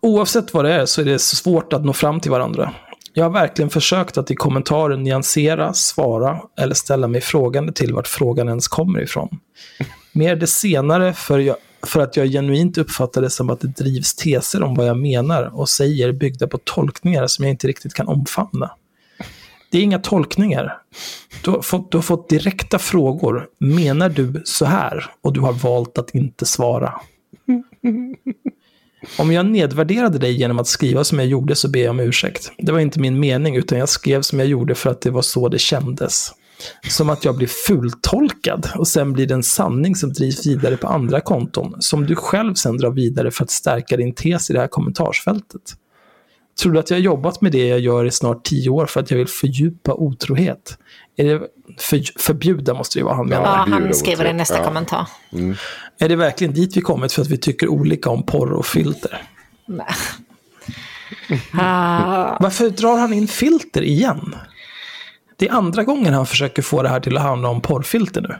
[0.00, 2.74] Oavsett vad det är så är det svårt att nå fram till varandra.
[3.12, 8.08] Jag har verkligen försökt att i kommentaren nyansera, svara eller ställa mig frågande till vart
[8.08, 9.28] frågan ens kommer ifrån.
[10.12, 11.56] Mer det senare för, jag,
[11.86, 15.50] för att jag genuint uppfattar det som att det drivs teser om vad jag menar
[15.54, 18.70] och säger byggda på tolkningar som jag inte riktigt kan omfamna.
[19.70, 20.78] Det är inga tolkningar.
[21.44, 23.46] Du har, fått, du har fått direkta frågor.
[23.58, 25.06] Menar du så här?
[25.22, 27.00] Och du har valt att inte svara.
[29.18, 32.52] Om jag nedvärderade dig genom att skriva som jag gjorde så ber jag om ursäkt.
[32.58, 35.22] Det var inte min mening, utan jag skrev som jag gjorde för att det var
[35.22, 36.32] så det kändes.
[36.88, 40.88] Som att jag blir fultolkad och sen blir det en sanning som drivs vidare på
[40.88, 44.60] andra konton, som du själv sen drar vidare för att stärka din tes i det
[44.60, 45.60] här kommentarsfältet.
[46.62, 49.00] Tror du att jag har jobbat med det jag gör i snart tio år för
[49.00, 50.78] att jag vill fördjupa otrohet?
[51.16, 51.40] Är det
[51.78, 53.42] för, förbjuda måste det ju vara han menar.
[53.44, 54.64] Ja, han skriver det i nästa Ja.
[54.64, 55.06] kommentar.
[55.98, 59.22] Är det verkligen dit vi kommit för att vi tycker olika om porr och filter?
[59.66, 59.86] Nej.
[61.52, 64.34] Ah, Varför drar han in filter igen?
[65.42, 68.34] Det är andra gången han försöker få det här till att handla om porrfilter nu.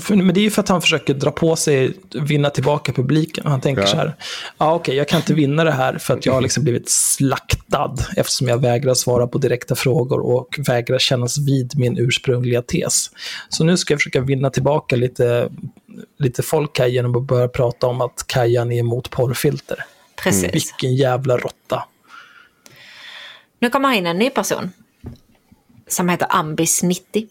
[0.00, 3.46] för- men det är ju för att han försöker dra på sig, vinna tillbaka publiken.
[3.46, 3.88] Han tänker Ja.
[3.88, 4.14] så här,
[4.58, 7.94] ja okej, jag kan inte vinna det här för att jag har liksom blivit slaktad
[8.16, 13.10] eftersom jag vägrar svara på direkta frågor och vägrar kännas vid min ursprungliga tes.
[13.48, 15.48] Så nu ska jag försöka vinna tillbaka lite,
[16.18, 19.84] lite folk här genom att börja prata om att Kajan är emot porrfilter.
[20.22, 20.54] precis.
[20.54, 21.84] Vilken jävla råtta.
[23.60, 24.70] Nu kommer in en ny person.
[25.86, 27.28] Som heter Ambis 90.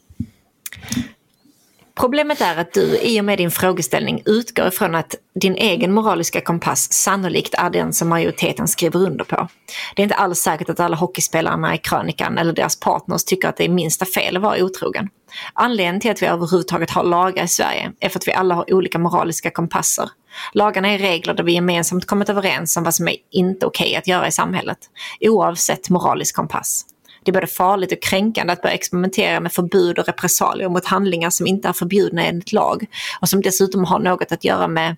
[1.96, 6.42] Problemet är att du i och med din frågeställning utgår ifrån att din egen moraliska
[6.42, 9.48] kompass sannolikt är den som majoriteten skriver under på.
[9.96, 13.58] Det är inte alls säkert att alla hockeyspelarna i krönikan eller deras partners tycker att
[13.58, 15.10] det är minsta fel att vara otrogen.
[15.54, 18.74] Anledningen till att vi överhuvudtaget har lagar i Sverige är för att vi alla har
[18.74, 20.10] olika moraliska kompasser.
[20.54, 24.08] Lagarna är regler där vi gemensamt kommit överens om vad som är inte okej att
[24.08, 24.78] göra i samhället,
[25.22, 26.86] oavsett moralisk kompass.
[27.24, 31.30] Det är både farligt och kränkande att börja experimentera med förbud och repressalier mot handlingar
[31.30, 32.86] som inte är förbjudna enligt lag
[33.22, 34.96] och som dessutom har något att göra med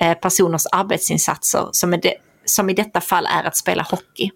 [0.00, 2.14] eh, personers arbetsinsatser som, är det,
[2.44, 4.30] som i detta fall är att spela hockey.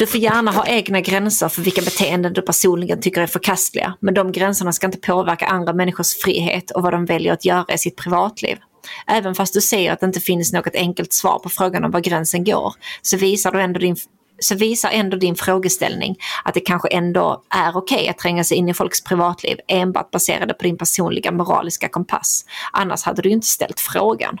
[0.00, 4.14] Du får gärna ha egna gränser för vilka beteenden du personligen tycker är förkastliga, men
[4.14, 7.78] de gränserna ska inte påverka andra människors frihet och vad de väljer att göra i
[7.78, 8.58] sitt privatliv.
[9.06, 12.00] Även fast du säger att det inte finns något enkelt svar på frågan om var
[12.00, 13.96] gränsen går, så visar du ändå din
[14.38, 18.56] så visar ändå din frågeställning att det kanske ändå är okej okay att tränga sig
[18.56, 22.44] in i folks privatliv enbart baserade på din personliga moraliska kompass.
[22.72, 24.38] Annars hade du inte ställt frågan.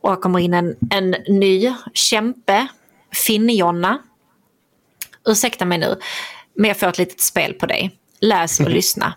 [0.00, 2.68] Och här kommer in en, en ny kämpe,
[3.12, 3.98] Finn-Jonna.
[5.28, 5.98] Ursäkta mig nu,
[6.54, 7.90] men jag får ett litet spel på dig.
[8.20, 9.14] Läs och lyssna.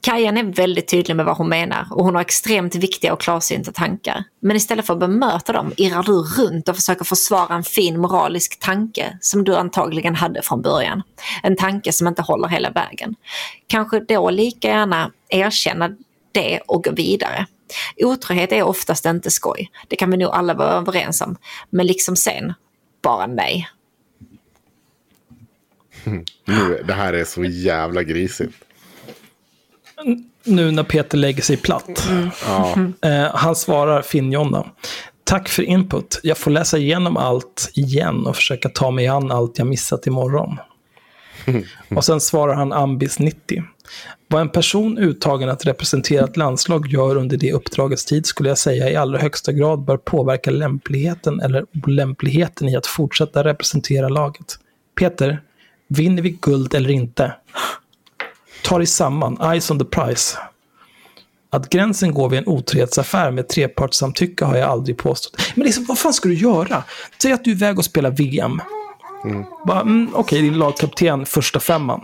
[0.00, 3.72] Kajan är väldigt tydlig med vad hon menar och hon har extremt viktiga och klarsynta
[3.72, 4.24] tankar.
[4.40, 8.60] Men istället för att bemöta dem irrar du runt och försöker försvara en fin moralisk
[8.60, 11.02] tanke som du antagligen hade från början.
[11.42, 13.14] En tanke som inte håller hela vägen.
[13.66, 15.90] Kanske då lika gärna erkänna
[16.32, 17.46] det och gå vidare.
[17.96, 19.70] Otrohet är oftast inte skoj.
[19.88, 21.36] Det kan vi nog alla vara överens om.
[21.70, 22.54] Men liksom sen,
[23.02, 23.68] bara nej.
[26.44, 28.54] Nu, det här är så jävla grisigt
[30.44, 32.08] nu när Peter lägger sig platt.
[32.10, 32.30] Mm.
[32.46, 32.76] Ja.
[33.08, 34.66] Eh, han svarar Finn-Jonna.
[35.24, 36.20] Tack för input.
[36.22, 40.56] Jag får läsa igenom allt igen och försöka ta mig an allt jag missat imorgon.
[41.96, 43.62] och sen svarar han Ambis 90.
[44.28, 48.58] Vad en person uttagen att representera ett landslag gör under det uppdragets tid skulle jag
[48.58, 54.58] säga i allra högsta grad bör påverka lämpligheten eller olämpligheten i att fortsätta representera laget.
[54.98, 55.42] Peter,
[55.88, 57.34] vinner vi guld eller inte?
[58.64, 60.38] Ta dig samman, eyes on the prize.
[61.50, 65.42] Att gränsen går vid en otrohetsaffär med trepartssamtycke har jag aldrig påstått.
[65.54, 66.84] Men liksom, vad fan ska du göra?
[67.22, 68.60] Säg att du är iväg och spelar VM.
[69.24, 69.44] Mm.
[69.68, 72.00] mm, Okej, okay, din lagkapten, första femman.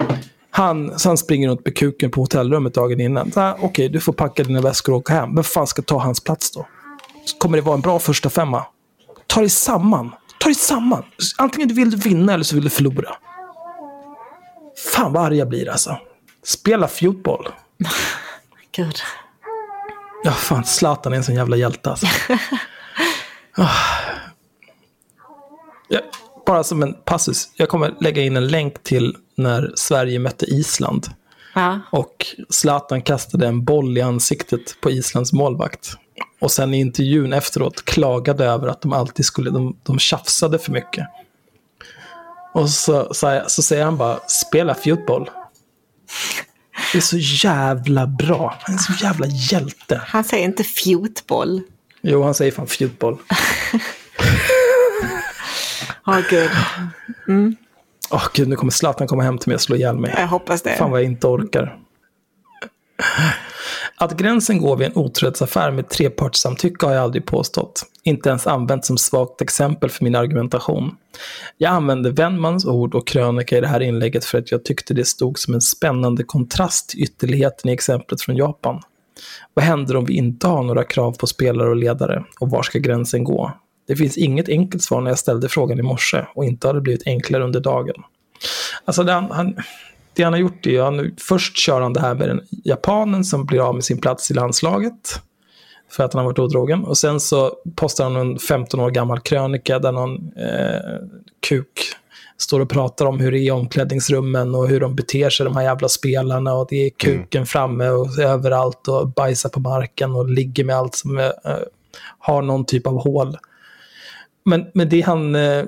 [0.50, 3.28] Han, han springer runt med kuken på hotellrummet dagen innan.
[3.28, 5.34] Okej, okay, du får packa dina väskor och åka hem.
[5.34, 6.66] Vem fan ska ta hans plats då?
[7.38, 8.66] Kommer det vara en bra första femma?
[9.26, 10.10] Ta dig samman.
[10.40, 11.04] Ta dig samman.
[11.38, 13.16] Antingen du vill vinna eller så vill du förlora.
[14.94, 15.98] Fan vad arg jag blir alltså.
[16.44, 17.48] Spela fotboll.
[18.72, 18.96] Gud.
[20.24, 20.64] Ja, fan.
[20.64, 22.06] Zlatan är en sån jävla hjälte alltså.
[23.56, 23.76] oh.
[25.88, 26.00] ja,
[26.48, 27.48] bara som en passus.
[27.56, 31.06] Jag kommer lägga in en länk till när Sverige mötte Island.
[31.54, 31.80] Ja.
[31.92, 35.92] Och Zlatan kastade en boll i ansiktet på Islands målvakt.
[36.40, 40.72] Och sen i intervjun efteråt klagade över att de alltid skulle, de, de tjafsade för
[40.72, 41.06] mycket.
[42.54, 45.30] Och så, så, så säger han bara, spela fotboll.
[46.92, 48.58] Det är så jävla bra.
[48.60, 50.00] Han är så jävla hjälte.
[50.06, 51.62] Han säger inte fjotboll.
[52.00, 53.16] Jo, han säger fan fjotboll.
[56.08, 56.50] Åh oh, gud.
[57.28, 57.56] Mm.
[58.10, 60.14] Oh, gud, nu kommer Zlatan komma hem till mig och slå ihjäl mig.
[60.16, 60.70] Jag hoppas det.
[60.70, 61.78] Fan vad jag inte orkar.
[63.96, 67.82] Att gränsen går vid en otrohetsaffär med trepartssamtycke har jag aldrig påstått.
[68.02, 70.96] Inte ens använt som svagt exempel för min argumentation.
[71.56, 75.04] Jag använde Wennmans ord och krönika i det här inlägget för att jag tyckte det
[75.04, 78.80] stod som en spännande kontrast till ytterligheten i exemplet från Japan.
[79.54, 82.24] Vad händer om vi inte har några krav på spelare och ledare?
[82.40, 83.52] Och var ska gränsen gå?
[83.88, 86.80] Det finns inget enkelt svar när jag ställde frågan i morse och inte har det
[86.80, 87.94] blivit enklare under dagen.
[88.84, 89.56] Alltså, det, han,
[90.14, 93.46] det han har gjort är att först kör han det här med den japanen som
[93.46, 95.20] blir av med sin plats i landslaget.
[95.90, 96.84] För att han har varit odrogen.
[96.84, 101.00] Och sen så postar han en 15 år gammal krönika där någon eh,
[101.48, 101.94] kuk
[102.38, 105.56] står och pratar om hur det är i omklädningsrummen och hur de beter sig, de
[105.56, 106.54] här jävla spelarna.
[106.54, 107.46] Och det är kuken mm.
[107.46, 111.30] framme och överallt och bajsar på marken och ligger med allt som eh,
[112.18, 113.36] har någon typ av hål.
[114.48, 115.64] Men, men det han, eh,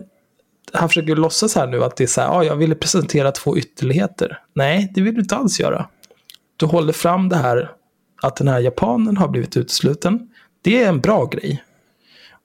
[0.72, 3.58] han försöker låtsas här nu att det är så här, ja, jag ville presentera två
[3.58, 4.38] ytterligheter.
[4.54, 5.88] Nej, det vill du inte alls göra.
[6.56, 7.72] Du håller fram det här
[8.22, 10.28] att den här japanen har blivit utesluten.
[10.62, 11.64] Det är en bra grej.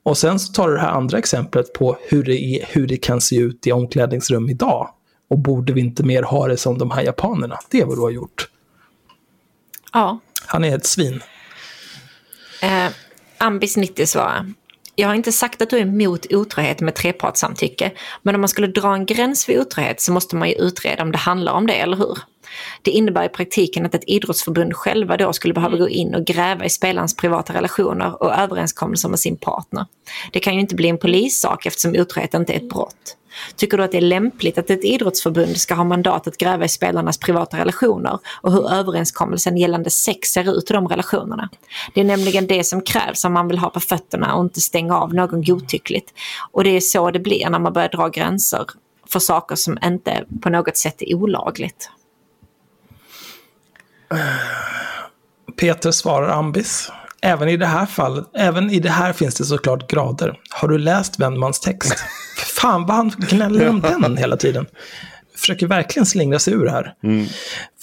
[0.03, 2.98] Och sen så tar du det här andra exemplet på hur det, är, hur det
[2.98, 4.90] kan se ut i omklädningsrum idag.
[5.30, 7.60] Och borde vi inte mer ha det som de här japanerna?
[7.70, 8.49] Det är vad du har gjort.
[9.94, 10.20] Ja.
[10.45, 11.22] Han är ett svin.
[12.62, 12.91] Eh,
[13.38, 14.45] Ambis 90 svarar.
[14.95, 17.91] Jag har inte sagt att du är emot otrohet med trepartssamtycke,
[18.22, 21.11] men om man skulle dra en gräns vid otrohet så måste man ju utreda om
[21.11, 22.17] det handlar om det, eller hur?
[22.81, 26.65] Det innebär i praktiken att ett idrottsförbund själva då skulle behöva gå in och gräva
[26.65, 29.85] i spelarens privata relationer och överenskommelser med sin partner.
[30.31, 33.17] Det kan ju inte bli en polissak eftersom otrohet inte är ett brott.
[33.55, 36.69] Tycker du att det är lämpligt att ett idrottsförbund ska ha mandat att gräva i
[36.69, 41.49] spelarnas privata relationer och hur överenskommelsen gällande sex ser ut i de relationerna?
[41.93, 44.97] Det är nämligen det som krävs om man vill ha på fötterna och inte stänga
[44.97, 46.13] av någon godtyckligt.
[46.51, 48.65] Och det är så det blir när man börjar dra gränser
[49.09, 51.89] för saker som inte på något sätt är olagligt.
[55.60, 56.91] Peter svarar Ambis.
[57.22, 60.40] Även i det här fallet, även i det här finns det såklart grader.
[60.49, 61.95] Har du läst Wennmans text?
[62.61, 64.65] Fan vad han gnäller om den hela tiden.
[65.38, 66.94] Försöker verkligen slingra sig ur det här.
[67.03, 67.26] Mm.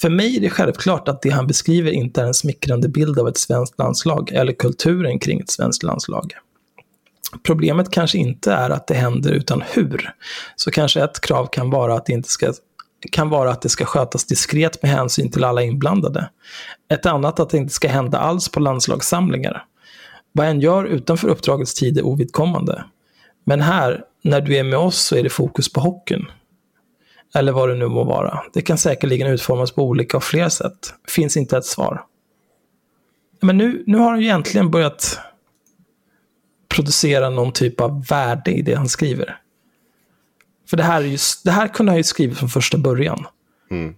[0.01, 3.27] För mig är det självklart att det han beskriver inte är en smickrande bild av
[3.27, 6.33] ett svenskt landslag eller kulturen kring ett svenskt landslag.
[7.43, 10.13] Problemet kanske inte är att det händer utan hur.
[10.55, 12.53] Så kanske ett krav kan vara att det inte ska
[13.11, 16.29] kan vara att det ska skötas diskret med hänsyn till alla inblandade.
[16.89, 19.65] Ett annat att det inte ska hända alls på landslagssamlingar.
[20.31, 22.83] Vad en gör utanför uppdragets tid är ovidkommande.
[23.43, 26.25] Men här, när du är med oss så är det fokus på hockeyn.
[27.35, 28.43] Eller vad det nu må vara.
[28.53, 30.93] Det kan säkerligen utformas på olika och fler sätt.
[31.07, 32.05] Finns inte ett svar.
[33.41, 35.19] Men nu, nu har han ju egentligen börjat
[36.75, 39.37] producera någon typ av värde i det han skriver.
[40.73, 43.25] För det här, är ju, det här kunde han ju skrivit från första början.
[43.71, 43.93] Mm.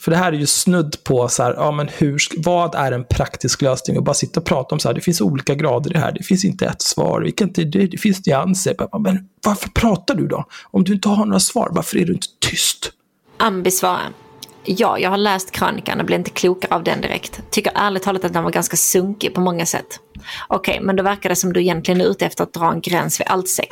[0.00, 3.04] För det här är ju snudd på så här, ja men hur, vad är en
[3.04, 3.96] praktisk lösning?
[3.96, 6.12] Och bara sitta och prata om så här, det finns olika grader i det här,
[6.12, 8.76] det finns inte ett svar, vi kan inte, det, det finns nyanser.
[8.98, 10.44] Men varför pratar du då?
[10.70, 12.92] Om du inte har några svar, varför är du inte tyst?
[13.36, 14.23] Ambi svarar.
[14.66, 17.42] Ja, jag har läst krönikan och blev inte klokare av den direkt.
[17.50, 20.00] Tycker ärligt talat att den var ganska sunkig på många sätt.
[20.48, 23.20] Okej, men då verkar det som du egentligen är ute efter att dra en gräns
[23.20, 23.70] vid allt sex.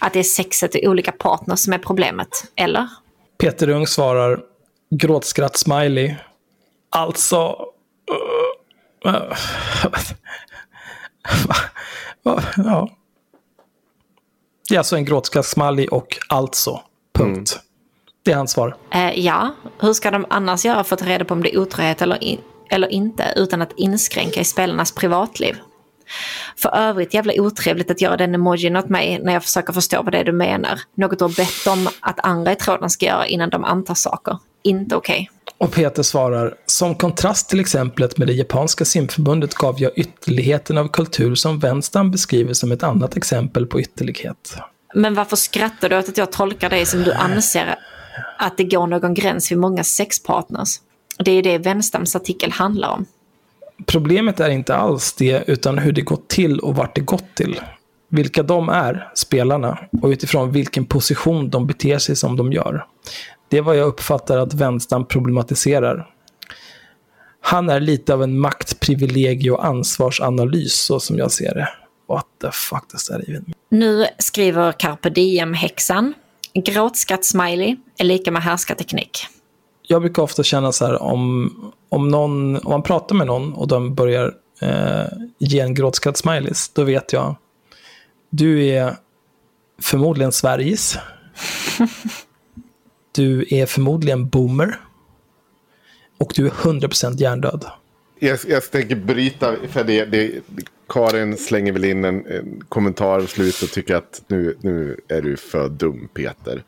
[0.00, 2.88] Att det är sexet i olika partners som är problemet, eller?
[3.38, 4.40] Peter Ung svarar,
[4.90, 6.14] gråtskratt-smiley.
[6.90, 7.56] Alltså...
[9.06, 9.14] Uh,
[12.26, 12.88] uh, ja.
[14.68, 16.80] Det är alltså en gråtskratt-smiley och alltså.
[17.14, 17.52] Punkt.
[17.52, 17.69] Mm.
[18.30, 18.76] Det är hans svar.
[18.94, 21.58] Eh, ja, hur ska de annars göra för att ta reda på om det är
[21.58, 22.40] otrohet eller, in,
[22.70, 25.56] eller inte utan att inskränka i spelarnas privatliv?
[26.56, 30.12] För övrigt jävla otrevligt att göra den emojin åt mig när jag försöker förstå vad
[30.12, 30.80] det är du menar.
[30.94, 34.38] Något du har bett om att andra i tråden ska göra innan de antar saker.
[34.62, 35.30] Inte okej.
[35.32, 35.66] Okay.
[35.66, 40.88] Och Peter svarar, som kontrast till exemplet med det japanska simförbundet gav jag ytterligheten av
[40.88, 44.56] kultur som vänstern beskriver som ett annat exempel på ytterlighet.
[44.94, 47.76] Men varför skrattar du åt att jag tolkar dig som du anser
[48.38, 50.80] att det går någon gräns vid många sexpartners.
[51.18, 53.06] Det är det Wenstams artikel handlar om.
[53.86, 57.60] Problemet är inte alls det, utan hur det gått till och vart det gått till.
[58.08, 62.86] Vilka de är, spelarna, och utifrån vilken position de beter sig som de gör.
[63.48, 66.06] Det är vad jag uppfattar att Wenstam problematiserar.
[67.40, 71.68] Han är lite av en maktprivilegie och ansvarsanalys, så som jag ser det.
[72.08, 76.14] What the fuck does that even Nu skriver Carpe Diem-häxan
[76.54, 79.26] Gråtskratt-smiley är lika med härskarteknik.
[79.82, 83.68] Jag brukar ofta känna så här om, om, någon, om man pratar med någon och
[83.68, 85.06] de börjar eh,
[85.38, 87.36] ge en gråtskratt-smileys, då vet jag.
[88.30, 88.96] Du är
[89.82, 90.98] förmodligen Sveriges.
[93.12, 94.80] Du är förmodligen boomer.
[96.18, 97.64] Och du är 100% hjärndöd.
[98.18, 100.32] Jag, jag tänker bryta, för det, det,
[100.90, 105.22] Karin slänger väl in en, en kommentar i slutet och tycker att nu, nu är
[105.22, 106.64] du för dum Peter.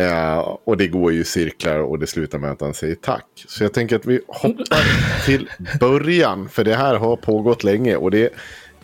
[0.00, 3.44] Uh, och det går ju cirklar och det slutar med att han säger tack.
[3.48, 5.50] Så jag tänker att vi hoppar till
[5.80, 6.48] början.
[6.48, 8.30] För det här har pågått länge och det,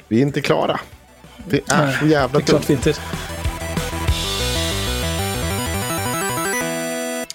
[0.08, 0.80] vi är inte klara.
[1.46, 2.94] Det är så jävla inte.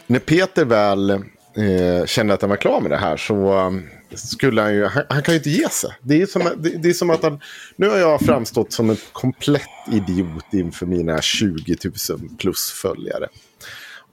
[0.08, 3.72] När Peter väl eh, kände att han var klar med det här så
[4.16, 5.92] skulle han ju, han, han, kan ju inte ge sig.
[6.02, 7.40] Det är, som, det, det, är som att han,
[7.76, 11.78] nu har jag framstått som en komplett idiot inför mina 20
[12.10, 13.28] 000 plus följare.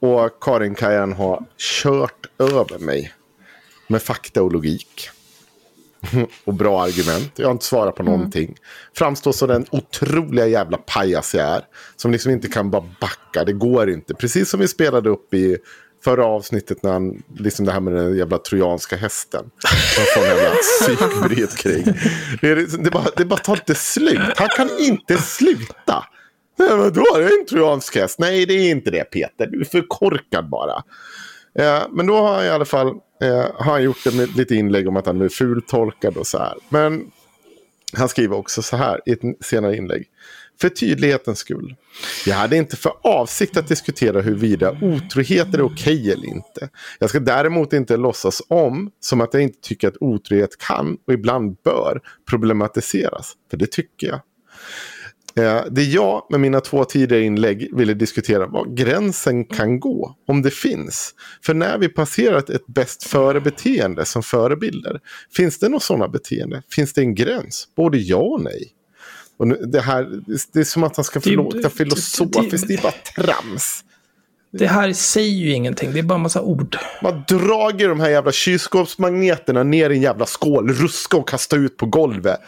[0.01, 3.13] Och Karin Kajan har kört över mig
[3.89, 5.11] med fakta och logik.
[6.45, 7.33] och bra argument.
[7.37, 8.15] Jag har inte svarat på mm.
[8.15, 8.57] någonting.
[8.97, 11.63] Framstår som den otroliga jävla pajas jag är.
[11.97, 13.45] Som liksom inte kan bara backa.
[13.45, 14.15] Det går inte.
[14.15, 15.59] Precis som vi spelade upp i
[16.05, 19.51] förra avsnittet när han, liksom det här med den jävla trojanska hästen.
[20.17, 21.85] En jävla psykbryt kring.
[22.41, 24.21] Det, det, bara, det bara tar inte slut.
[24.37, 26.05] Han kan inte sluta.
[26.59, 28.19] Nej, men då är det en trojansk häst.
[28.19, 29.47] Nej, det är inte det Peter.
[29.47, 30.83] Du är för korkad bara.
[31.59, 32.87] Eh, men då har han i alla fall
[33.23, 36.39] eh, har han gjort det med lite inlägg om att han är fultolkad och så
[36.39, 36.55] här.
[36.69, 37.11] Men
[37.97, 40.07] Han skriver också så här i ett senare inlägg.
[40.63, 41.77] För tydlighetens skull.
[42.27, 46.69] Jag hade inte för avsikt att diskutera huruvida otrohet är okej eller inte.
[46.99, 51.13] Jag ska däremot inte låtsas om som att jag inte tycker att otrohet kan och
[51.13, 53.33] ibland bör problematiseras.
[53.51, 54.21] För det tycker jag.
[55.37, 60.43] Eh, det jag med mina två tidigare inlägg ville diskutera var gränsen kan gå, om
[60.43, 61.15] det finns.
[61.45, 65.01] För när vi passerat ett bäst före-beteende som förebilder,
[65.37, 66.63] finns det några sådana beteende?
[66.71, 67.69] Finns det en gräns?
[67.77, 68.73] Både ja och nej.
[69.43, 70.09] Och nu, det, här,
[70.53, 72.93] det är som att han ska få Det- låta det- filosofiskt, det det- är bara
[73.27, 73.85] trams.
[74.53, 76.77] Det här säger ju ingenting, det är bara en massa ord.
[77.03, 81.77] Man drar de här jävla kylskåpsmagneterna ner i en jävla skål, ruska och kasta ut
[81.77, 82.41] på golvet.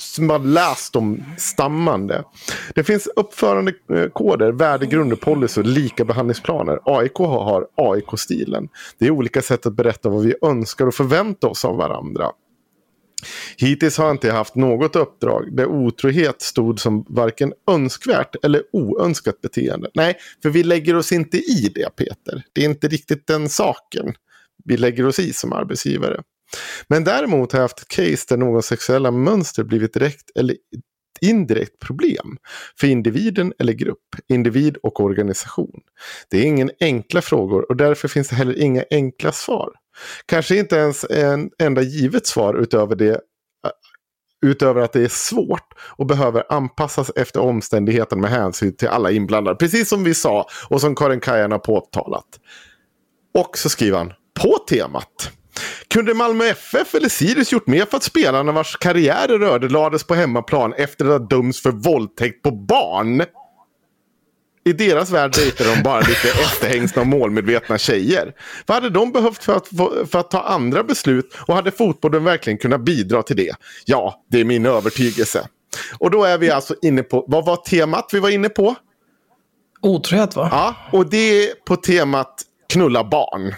[0.00, 2.24] Som har läst dem stammande.
[2.74, 6.78] Det finns uppförandekoder, värdegrunder, policy och lika behandlingsplaner.
[6.84, 8.68] AIK har AIK-stilen.
[8.98, 12.30] Det är olika sätt att berätta vad vi önskar och förväntar oss av varandra.
[13.56, 19.40] Hittills har jag inte haft något uppdrag där otrohet stod som varken önskvärt eller oönskat
[19.40, 19.90] beteende.
[19.94, 22.42] Nej, för vi lägger oss inte i det Peter.
[22.52, 24.14] Det är inte riktigt den saken
[24.64, 26.22] vi lägger oss i som arbetsgivare.
[26.88, 30.56] Men däremot har jag haft ett case där någon sexuella mönster blivit direkt eller
[31.20, 32.36] indirekt problem
[32.80, 35.80] för individen eller grupp, individ och organisation.
[36.30, 39.72] Det är ingen enkla frågor och därför finns det heller inga enkla svar.
[40.26, 43.18] Kanske inte ens en enda givet svar utöver det äh,
[44.46, 49.56] utöver att det är svårt och behöver anpassas efter omständigheterna med hänsyn till alla inblandade.
[49.56, 52.40] Precis som vi sa och som Karin Kajan har påtalat.
[53.34, 55.30] Och så skriver han, på temat.
[55.88, 60.14] Kunde Malmö FF eller Sirius gjort mer för att spelarna vars karriärer rörde lades på
[60.14, 63.24] hemmaplan efter att ha dömts för våldtäkt på barn?
[64.64, 68.32] I deras värld dejtar de bara lite efterhängsna och målmedvetna tjejer.
[68.66, 69.68] Vad hade de behövt för att,
[70.10, 73.56] för att ta andra beslut och hade fotbollen verkligen kunnat bidra till det?
[73.84, 75.48] Ja, det är min övertygelse.
[75.98, 78.74] Och då är vi alltså inne på, vad var temat vi var inne på?
[79.80, 80.48] Otrohet va?
[80.52, 82.42] Ja, och det är på temat
[82.72, 83.54] knulla barn.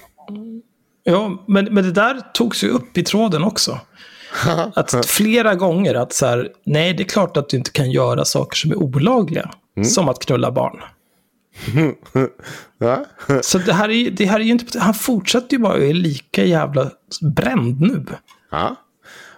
[1.05, 3.81] Ja, men, men det där togs ju upp i tråden också.
[4.75, 8.25] Att flera gånger att så här, nej det är klart att du inte kan göra
[8.25, 9.51] saker som är olagliga.
[9.85, 10.81] Som att knulla barn.
[12.79, 13.05] Ja?
[13.43, 15.93] Så det här är, det här är ju inte, han fortsätter ju bara och är
[15.95, 18.05] lika jävla bränd nu.
[18.51, 18.77] ja.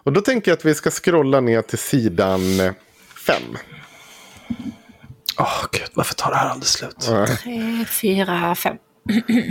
[0.05, 2.73] Och då tänker jag att vi ska scrolla ner till sidan eh,
[3.27, 3.43] fem.
[5.39, 7.01] Åh gud, varför tar det här aldrig slut?
[7.01, 8.77] Tre, fyra, fem.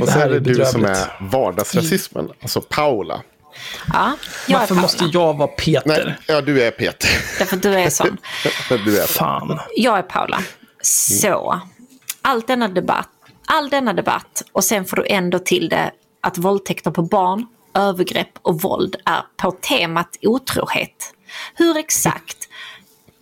[0.02, 0.98] Och så här är det är du som är
[1.32, 3.22] vardagsrasismen, alltså Paula.
[3.94, 4.14] Ja,
[4.48, 4.82] jag är Varför Paula.
[4.82, 6.06] måste jag vara Peter?
[6.06, 7.10] Nej, ja du är Peter.
[7.40, 8.18] Därför du är sån.
[8.86, 9.60] du är Fan.
[9.76, 10.44] Jag är Paula.
[10.82, 11.62] Så,
[12.28, 13.10] allt denna debatt,
[13.46, 15.92] all denna debatt och sen får du ändå till det
[16.22, 21.14] att våldtäkter på barn, övergrepp och våld är på temat otrohet.
[21.56, 22.50] Hur exakt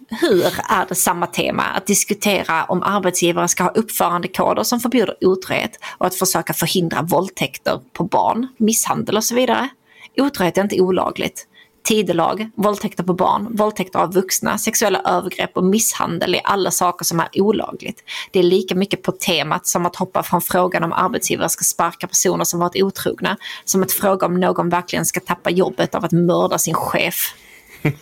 [0.10, 5.80] hur är det samma tema att diskutera om arbetsgivare ska ha uppförandekoder som förbjuder otrohet
[5.98, 9.70] och att försöka förhindra våldtäkter på barn, misshandel och så vidare?
[10.18, 11.48] Otrohet är inte olagligt.
[11.86, 17.20] Tidelag, våldtäkter på barn, våldtäkter av vuxna, sexuella övergrepp och misshandel är alla saker som
[17.20, 18.04] är olagligt.
[18.32, 22.08] Det är lika mycket på temat som att hoppa från frågan om arbetsgivare ska sparka
[22.08, 26.12] personer som varit otrogna, som att fråga om någon verkligen ska tappa jobbet av att
[26.12, 27.36] mörda sin chef.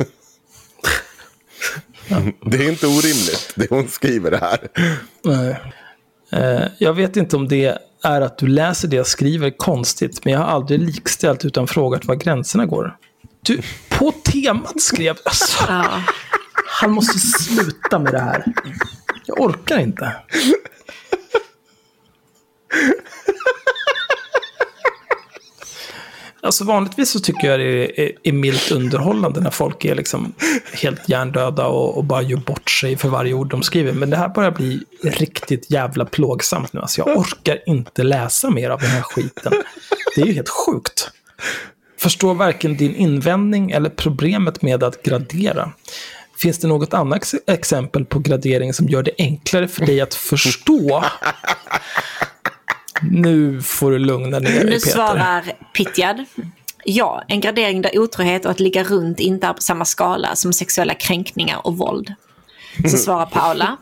[2.41, 4.67] Det är inte orimligt, det hon skriver här.
[5.23, 5.61] Nej.
[6.31, 10.33] Eh, jag vet inte om det är att du läser det jag skriver konstigt, men
[10.33, 12.97] jag har aldrig likställt utan frågat var gränserna går.
[13.43, 15.17] Du, på temat skrev...
[15.25, 16.03] Alltså, Ja.
[16.65, 18.45] han måste sluta med det här.
[19.25, 20.15] Jag orkar inte.
[26.41, 30.33] Alltså vanligtvis så tycker jag det är, är milt underhållande när folk är liksom
[30.73, 33.93] helt hjärndöda och, och bara gör bort sig för varje ord de skriver.
[33.93, 36.79] Men det här börjar bli riktigt jävla plågsamt nu.
[36.79, 39.53] Alltså jag orkar inte läsa mer av den här skiten.
[40.15, 41.11] Det är ju helt sjukt.
[42.03, 45.71] Förstår varken din invändning eller problemet med att gradera.
[46.37, 50.13] Finns det något annat ex- exempel på gradering som gör det enklare för dig att
[50.13, 51.03] förstå?
[53.01, 54.89] Nu får du lugna ner dig, Nu Peter.
[54.89, 55.43] svarar
[55.73, 56.25] Pitjad.
[56.85, 60.53] Ja, en gradering där otrohet och att ligga runt inte är på samma skala som
[60.53, 62.13] sexuella kränkningar och våld.
[62.81, 63.77] Så svarar Paula.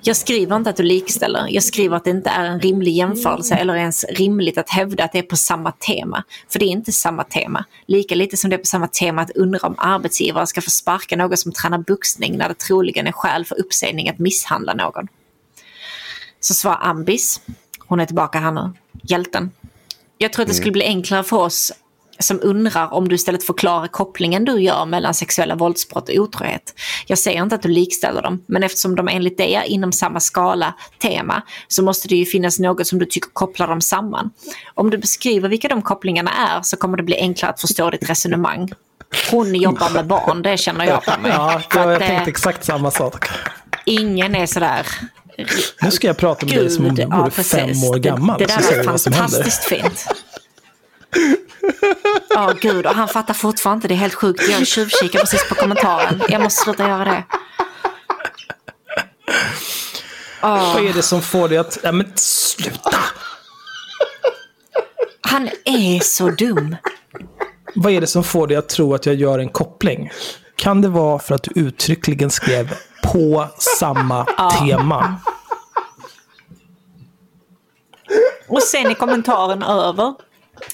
[0.00, 1.46] Jag skriver inte att du likställer.
[1.48, 5.12] Jag skriver att det inte är en rimlig jämförelse eller ens rimligt att hävda att
[5.12, 6.24] det är på samma tema.
[6.48, 7.64] För det är inte samma tema.
[7.86, 11.16] Lika lite som det är på samma tema att undra om arbetsgivare ska få sparka
[11.16, 15.08] någon som tränar boxning när det troligen är skäl för uppsägning att misshandla någon.
[16.40, 17.40] Så svarar Ambis.
[17.78, 18.72] Hon är tillbaka här nu.
[19.02, 19.50] Hjälten.
[20.18, 21.72] Jag tror att det skulle bli enklare för oss
[22.18, 26.74] som undrar om du istället förklarar kopplingen du gör mellan sexuella våldsbrott och otrohet.
[27.06, 30.20] Jag säger inte att du likställer dem, men eftersom de enligt dig är inom samma
[30.20, 34.30] skala, tema, så måste det ju finnas något som du tycker kopplar dem samman.
[34.74, 38.10] Om du beskriver vilka de kopplingarna är så kommer det bli enklare att förstå ditt
[38.10, 38.68] resonemang.
[39.30, 41.30] Hon jobbar med barn, det känner jag på mig.
[41.30, 43.28] Ja, För jag att, eh, tänkte exakt samma sak.
[43.84, 44.86] Ingen är sådär...
[45.82, 48.38] Nu ska jag prata med dig som om du Gud, vore ja, fem år gammal.
[48.38, 48.98] Det, det där händer.
[48.98, 50.06] fantastiskt fint.
[52.28, 53.88] Ja, gud, och han fattar fortfarande inte.
[53.88, 54.48] Det är helt sjukt.
[54.48, 56.22] Jag tjuvkikar precis på kommentaren.
[56.28, 57.24] Jag måste sluta göra det.
[60.42, 61.78] Åh, Vad är det som får dig att...
[61.82, 62.98] Ja, men sluta!
[65.20, 66.76] han är så dum.
[67.74, 70.10] Vad är det som får dig att tro att jag gör en koppling?
[70.56, 75.16] Kan det vara för att du uttryckligen skrev på samma tema?
[78.48, 80.14] Och sen i kommentaren över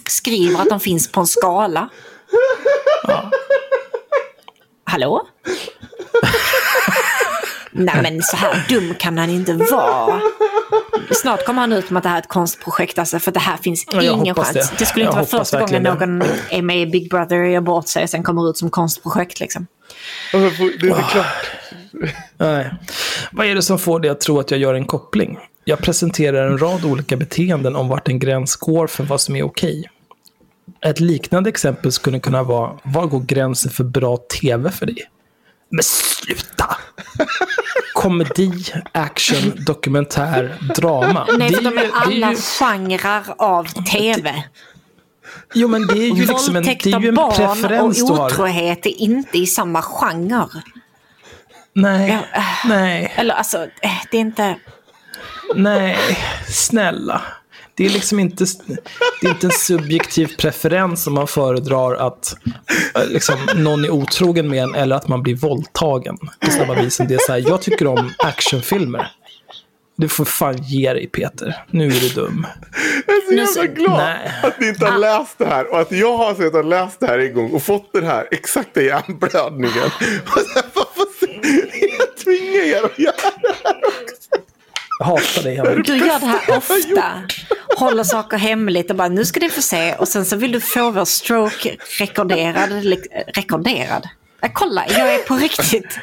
[0.06, 1.88] skriver att de finns på en skala.
[4.84, 5.26] Hallå?
[7.76, 10.20] Nej men så här dum kan han inte vara.
[11.10, 13.56] Snart kommer han ut med att det här är ett konstprojekt alltså, för det här
[13.56, 14.52] finns Ja, jag ingen chans.
[14.52, 14.70] det.
[14.78, 17.50] Det, skulle Jag inte vara hoppas första gången någon är med i Big Brother och
[17.50, 19.66] gör bort sig och sen kommer ut som konstprojekt liksom.
[20.32, 20.38] Det
[20.88, 21.26] är klart.
[22.36, 22.74] Nej.
[23.32, 25.38] Vad är det som får dig att tro att jag gör en koppling?
[25.64, 29.42] Jag presenterar en rad olika beteenden om vart en gräns går för vad som är
[29.42, 29.90] okej.
[30.84, 35.10] Ett liknande exempel skulle kunna vara, var går gränsen för bra tv för dig?
[35.70, 36.76] Men sluta!
[37.94, 41.26] Komedi, action, dokumentär, drama.
[41.38, 44.44] Nej, för de är alla genrer av tv.
[45.54, 48.24] Jo, men det är ju liksom en, det Våldtäkt är ju en barn preferens och
[48.24, 50.62] otrohet är inte i samma genre.
[51.72, 53.12] Nej, Ja, nej.
[53.16, 53.66] Eller alltså,
[54.10, 54.56] det är inte...
[55.54, 55.96] Nej,
[56.48, 57.22] snälla.
[57.76, 58.44] Det är liksom inte,
[59.20, 62.36] det är inte en subjektiv preferens om man föredrar att
[62.94, 66.16] eh, liksom, någon är otrogen med en eller att man blir våldtagen.
[66.40, 69.10] På samma vis som det är så här, jag tycker om actionfilmer.
[69.96, 71.64] Du får fan ge dig Peter.
[71.70, 72.46] Nu är du dum.
[73.06, 74.32] Jag är så jävla glad Nej.
[74.42, 75.72] att ni inte har läst det här.
[75.72, 78.28] Och att jag har suttit och läst det här en gång och fått den här
[78.30, 79.90] exakta hjärnblödningen.
[80.26, 81.28] Och sen, varför,
[81.98, 83.14] jag tvingar er att göra
[84.98, 85.86] Jag hatar dig Henrik.
[85.86, 87.04] Du gör det här ofta.
[87.76, 89.94] Håller saker hemligt och bara nu ska ni få se.
[89.94, 92.72] Och sen så vill du få vår stroke rekorderad.
[93.34, 94.08] Rekorderad?
[94.40, 95.98] Ja, kolla, jag är på riktigt.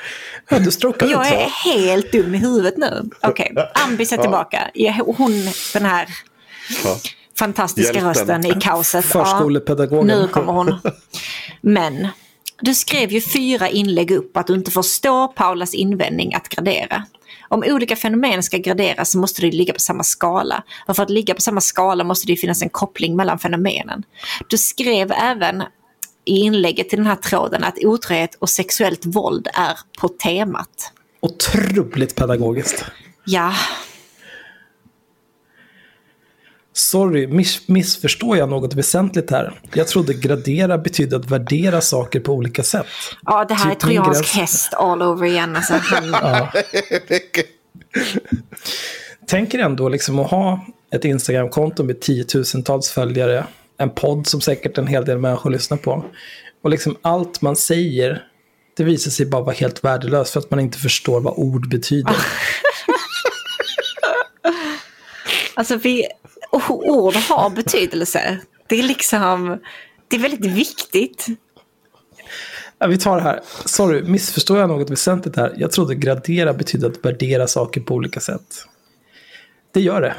[0.49, 0.69] Ja, du
[0.99, 3.09] Jag inte är helt dum i huvudet nu.
[3.21, 4.69] Okej, Ambis är tillbaka.
[4.73, 5.31] Ja, Hon,
[5.73, 6.07] den här
[7.39, 8.07] fantastiska Hjälten.
[8.13, 9.05] rösten i kaoset.
[9.05, 10.07] Förskolepedagogen.
[10.07, 10.79] nu kommer hon.
[11.61, 12.07] Men
[12.61, 17.05] du skrev ju fyra inlägg upp att du inte förstår Paulas invändning att gradera.
[17.47, 20.63] Om olika fenomen ska graderas så måste det ligga på samma skala.
[20.87, 24.03] Och för att ligga på samma skala måste det finnas en koppling mellan fenomenen.
[24.47, 25.63] Du skrev även
[26.25, 30.93] i inlägget till den här tråden att otrohet och sexuellt våld är på temat.
[31.19, 32.85] Otroligt pedagogiskt.
[33.25, 33.53] Ja,
[36.73, 39.61] Sorry, miss, missförstår jag något väsentligt här?
[39.73, 42.85] Jag trodde gradera betydde att värdera saker på olika sätt.
[43.25, 44.35] ja det här Typ är trojansk gräns.
[44.35, 45.55] häst all over igen.
[45.55, 46.47] Alltså, han,
[49.27, 53.45] Tänker ändå liksom att ha ett Instagramkonto med tiotusentals följare,
[53.77, 56.05] en podd som säkert en hel del människor lyssnar på.
[56.63, 58.23] Och liksom allt man säger,
[58.77, 62.15] det visar sig bara vara helt värdelöst för att man inte förstår vad ord betyder.
[65.53, 66.07] Alltså vi,
[66.51, 68.39] och ord har betydelse.
[68.67, 69.59] Det är liksom,
[70.07, 71.25] det är väldigt viktigt.
[72.79, 73.39] Ja, vi tar det här.
[73.65, 75.53] Sorry, missförstår jag något väsentligt här?
[75.57, 78.65] Jag trodde gradera betydde att värdera saker på olika sätt.
[79.73, 80.15] Det gör det.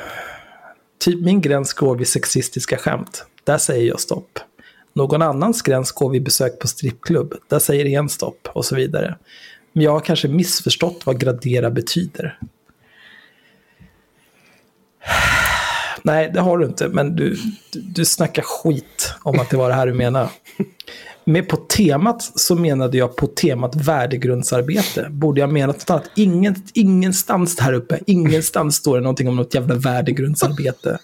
[0.99, 3.27] Typ min gräns går vid sexistiska skämt.
[3.45, 4.39] Där säger jag stopp.
[4.95, 7.35] Någon annans gräns går vid besök på strippklubb.
[7.49, 9.19] Där säger en stopp och så vidare.
[9.73, 12.39] Men jag har kanske missförstått vad gradera betyder.
[16.03, 17.37] Nej, det har du inte, men du,
[17.73, 20.29] du, du snackar skit om att det var det här du menar.
[21.25, 25.07] Med på temat så menade jag på temat värdegrundsarbete.
[25.11, 26.11] Borde jag menat något annat?
[26.17, 30.99] Ingen, ingenstans här uppe, ingenstans står det någonting om något jävla värdegrundsarbete.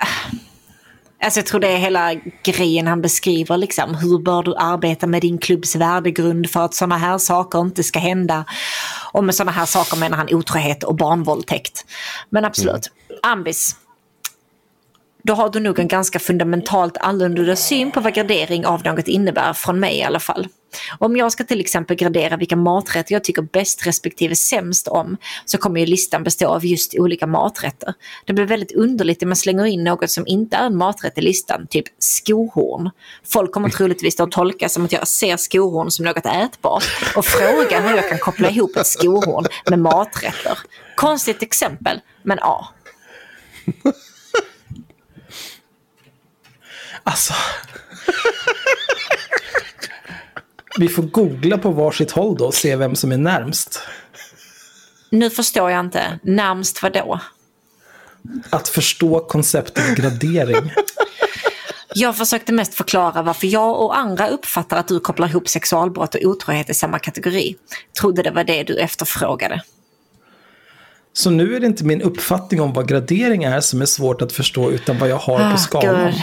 [0.00, 0.39] Äh.
[1.22, 3.94] Alltså jag tror det är hela grejen han beskriver, liksom.
[3.94, 7.98] hur bör du arbeta med din klubbs värdegrund för att sådana här saker inte ska
[7.98, 8.44] hända.
[9.12, 11.84] Och med sådana här saker menar han otrohet och barnvåldtäkt.
[12.30, 12.90] Men absolut,
[13.22, 13.76] Ambis.
[15.22, 19.52] Då har du nog en ganska fundamentalt annorlunda syn på vad gradering av något innebär,
[19.52, 20.48] från mig i alla fall.
[20.98, 25.58] Om jag ska till exempel gradera vilka maträtter jag tycker bäst respektive sämst om så
[25.58, 27.94] kommer ju listan bestå av just olika maträtter.
[28.24, 31.20] Det blir väldigt underligt om man slänger in något som inte är en maträtt i
[31.20, 32.90] listan, typ skohorn.
[33.24, 36.84] Folk kommer troligtvis att tolka som att jag ser skohorn som något ätbart
[37.16, 40.58] och fråga hur jag kan koppla ihop ett skohorn med maträtter.
[40.96, 42.68] Konstigt exempel, men ja.
[47.04, 47.34] Alltså.
[50.78, 53.80] Vi får googla på varsitt håll då och se vem som är närmst.
[55.10, 56.18] Nu förstår jag inte.
[56.22, 57.20] Närmst vad då?
[58.50, 60.72] Att förstå konceptet gradering.
[61.94, 66.20] Jag försökte mest förklara varför jag och andra uppfattar att du kopplar ihop sexualbrott och
[66.24, 67.56] otrohet i samma kategori.
[68.00, 69.62] Trodde det var det du efterfrågade.
[71.12, 74.32] Så nu är det inte min uppfattning om vad gradering är som är svårt att
[74.32, 76.06] förstå utan vad jag har på skalan.
[76.06, 76.14] Gud.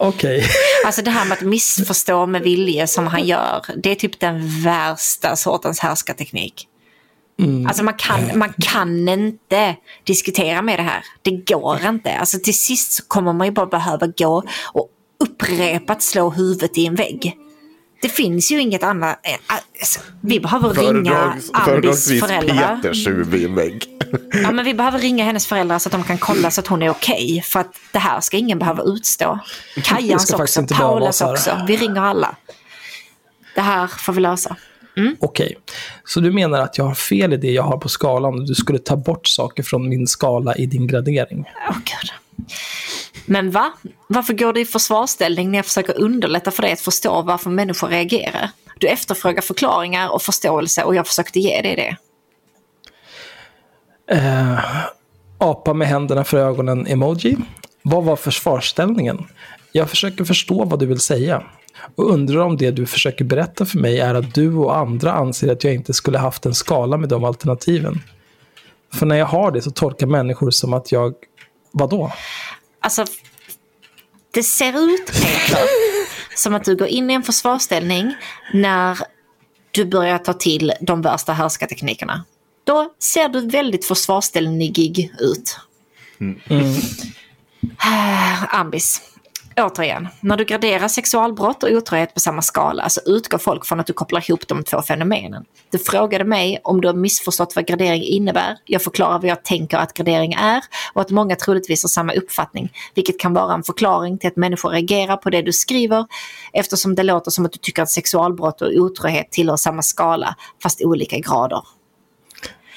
[0.00, 0.44] Okej.
[0.84, 4.62] Alltså det här med att missförstå med vilje som han gör, det är typ den
[4.62, 6.66] värsta sortens härskarteknik.
[7.68, 11.04] Alltså man kan, man kan inte diskutera med det här.
[11.22, 12.18] Det går inte.
[12.18, 14.88] Alltså till sist så kommer man ju bara behöva gå och
[15.24, 17.36] upprepat slå huvudet i en vägg.
[18.02, 19.20] Det finns ju inget annat.
[19.22, 22.76] eh, Alltså, vi behöver ringa Föredrags, Ambis föredragsvis föräldrar.
[22.76, 23.84] Peters huvud i en vägg.
[24.42, 26.82] Ja, men vi behöver ringa hennes föräldrar så att de kan kolla så att hon
[26.82, 27.42] är okej.
[27.46, 29.38] för att det här ska ingen behöva utstå.
[29.84, 31.64] Kajans också, Paulas också.
[31.66, 32.36] Vi ringer alla.
[33.54, 34.56] Det här får vi lösa.
[35.20, 35.56] Okej.
[36.04, 38.54] Så du menar att jag har fel i det jag har på skalan och du
[38.54, 41.44] skulle ta bort saker från min skala i din gradering?
[41.68, 42.12] Åh gud.
[43.26, 43.72] Men va?
[44.06, 47.88] Varför går du i försvarsställning när jag försöker underlätta för dig att förstå varför människor
[47.88, 48.50] reagerar?
[48.78, 51.96] Du efterfrågar förklaringar och förståelse och jag försökte ge dig det.
[54.16, 54.58] Eh,
[55.38, 57.36] apa med händerna för ögonen-emoji.
[57.82, 59.26] Vad var försvarsställningen?
[59.72, 61.42] Jag försöker förstå vad du vill säga.
[61.94, 65.52] Och undrar om det du försöker berätta för mig är att du och andra anser
[65.52, 68.00] att jag inte skulle haft en skala med de alternativen.
[68.94, 71.14] För när jag har det så tolkar människor som att jag...
[71.72, 72.12] Vadå?
[72.80, 73.04] Alltså,
[74.30, 75.66] det ser ut, Peter,
[76.36, 78.14] som att du går in i en försvarsställning
[78.52, 78.98] när
[79.70, 82.24] du börjar ta till de värsta härskarteknikerna.
[82.64, 85.56] Då ser du väldigt försvarsställnigig ut.
[88.48, 89.09] Ambis.
[89.56, 93.86] Återigen, när du graderar sexualbrott och otrohet på samma skala så utgår folk från att
[93.86, 95.44] du kopplar ihop de två fenomenen.
[95.70, 98.56] Du frågade mig om du har missförstått vad gradering innebär.
[98.64, 100.60] Jag förklarar vad jag tänker att gradering är
[100.92, 104.70] och att många troligtvis har samma uppfattning, vilket kan vara en förklaring till att människor
[104.70, 106.06] reagerar på det du skriver
[106.52, 110.82] eftersom det låter som att du tycker att sexualbrott och otrohet tillhör samma skala fast
[110.82, 111.62] olika grader.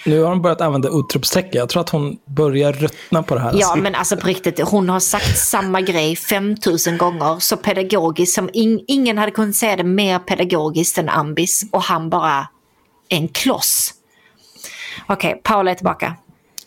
[0.06, 1.60] Nu har hon börjat använda utropstecken.
[1.60, 3.52] Jag tror att hon börjar ruttna på det här.
[3.56, 8.50] Ja, men alltså på riktigt, hon har sagt samma grej 5000 gånger så pedagogiskt som
[8.54, 12.48] in, ingen hade kunnat säga det mer pedagogiskt än Ambis och han bara
[13.10, 13.94] en kloss.
[15.08, 16.16] Okej, Paula är tillbaka.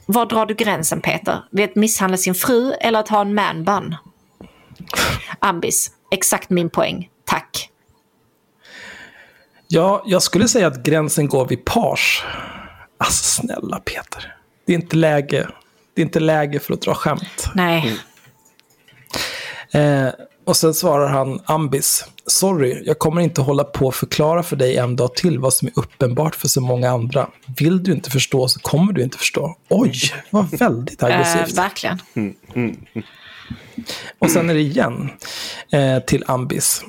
[0.07, 1.45] Var drar du gränsen Peter?
[1.51, 3.97] Vid att misshandla sin fru eller att ha en manbun?
[5.39, 7.09] Ambis, exakt min poäng.
[7.25, 7.71] Tack.
[9.69, 12.25] Ja, jag skulle säga att gränsen går vid pars.
[12.99, 14.35] Alltså snälla Peter.
[14.67, 15.49] Det är inte läge.
[15.95, 17.49] Det är inte läge för att dra skämt.
[17.55, 17.99] Nej.
[19.71, 20.09] Eh,
[20.45, 22.05] och sen svarar han Ambis.
[22.27, 25.69] Sorry, jag kommer inte hålla på och förklara för dig en dag till vad som
[25.69, 27.29] är uppenbart för så många andra.
[27.59, 29.57] Vill du inte förstå så kommer du inte förstå.
[29.69, 29.93] Oj,
[30.31, 31.59] var väldigt Eh, aggressivt.
[31.59, 31.99] verkligen.
[34.19, 35.11] Och sen är det igen
[35.71, 36.85] eh, till Ambis.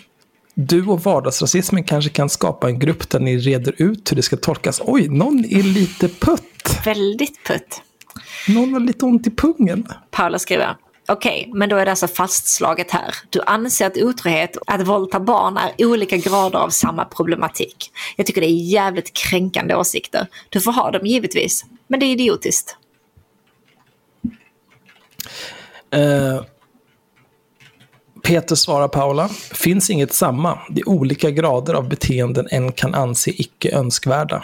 [0.60, 4.38] Du och vardagsrasismen kanske kan skapa en grupp där ni reder ut hur det ska
[4.38, 4.82] tolkas.
[4.84, 6.80] Oj, någon är lite putt.
[6.86, 7.82] Väldigt putt.
[8.48, 9.88] Någon har lite ont i pungen.
[10.12, 10.76] Paula skriver.
[11.08, 13.16] Okej, men då är det alltså fastslaget här.
[13.30, 17.92] Du anser att otrohet och att våldta barn är olika grader av samma problematik.
[18.16, 20.28] Jag tycker det är jävligt kränkande åsikter.
[20.50, 22.78] Du får ha dem givetvis, men det är idiotiskt.
[25.94, 26.42] Eh,
[28.28, 29.30] Peter svarar Paula.
[29.52, 30.60] Finns inget samma.
[30.70, 34.44] Det är olika grader av beteenden en kan anse icke önskvärda.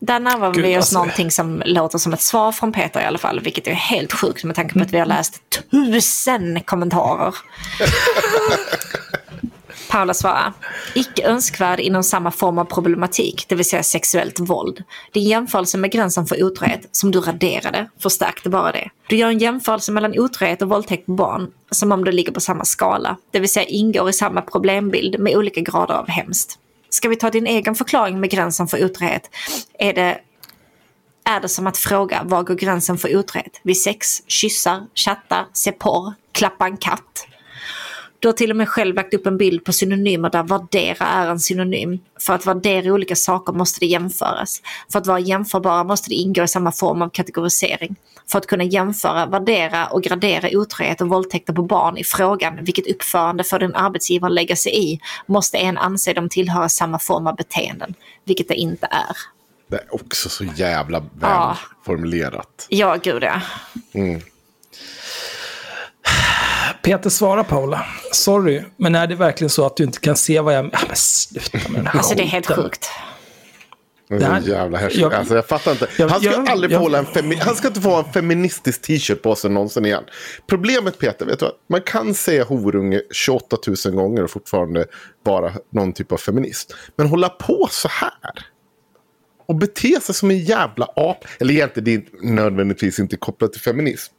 [0.00, 0.94] Där närmar vi oss alltså.
[0.94, 4.44] någonting som låter som ett svar från Peter i alla fall, vilket är helt sjukt
[4.44, 7.34] med tanke på att vi har läst tusen kommentarer.
[9.90, 10.52] Paula svarar,
[10.94, 14.84] icke önskvärd inom samma form av problematik, det vill säga sexuellt våld.
[15.12, 18.90] Din jämförelse med gränsen för otrohet, som du raderade, förstärkte bara det.
[19.08, 22.40] Du gör en jämförelse mellan otrohet och våldtäkt på barn, som om det ligger på
[22.40, 26.58] samma skala, det vill säga ingår i samma problembild med olika grader av hemskt.
[26.90, 29.30] Ska vi ta din egen förklaring med gränsen för otrohet?
[29.78, 30.18] Är det,
[31.24, 33.60] är det som att fråga var går gränsen för otrohet?
[33.62, 37.26] Vid sex, kyssar, chattar, se porr, klappa en katt?
[38.20, 41.26] Du har till och med själv lagt upp en bild på synonymer där värdera är
[41.30, 41.98] en synonym.
[42.20, 44.62] För att värdera olika saker måste det jämföras.
[44.92, 47.96] För att vara jämförbara måste det ingå i samma form av kategorisering.
[48.30, 52.86] För att kunna jämföra, värdera och gradera otrohet och våldtäkter på barn i frågan vilket
[52.86, 57.36] uppförande får din arbetsgivare lägga sig i måste en anse dem tillhöra samma form av
[57.36, 57.94] beteenden,
[58.24, 59.16] vilket det inte är.
[59.68, 61.56] Det är också så jävla Ja.
[61.84, 62.66] välformulerat.
[62.68, 63.40] Ja, gud ja.
[66.82, 67.86] Peter svarar Paula.
[68.12, 70.70] Sorry, men är det verkligen så att du inte kan se vad jag...
[70.72, 72.88] Ja, men sluta med den här Alltså det är helt sjukt.
[74.08, 74.96] Det här- jävla härskt.
[74.98, 75.88] jag- alltså, jag fattar inte.
[75.98, 78.12] jag- Han ska jag- aldrig få jag- en femi- Han ska inte få ha en
[78.12, 80.04] feministisk t-shirt på sig någonsin igen.
[80.46, 81.54] Problemet Peter, vet du vad?
[81.68, 84.86] Man kan säga horunge 28 000 gånger och fortfarande
[85.24, 86.74] vara någon typ av feminist.
[86.96, 88.12] Men hålla på så här.
[89.48, 91.24] Och bete sig som en jävla ap.
[91.40, 91.94] Eller egentligen, det
[92.24, 94.12] är nödvändigtvis inte kopplat till feminism.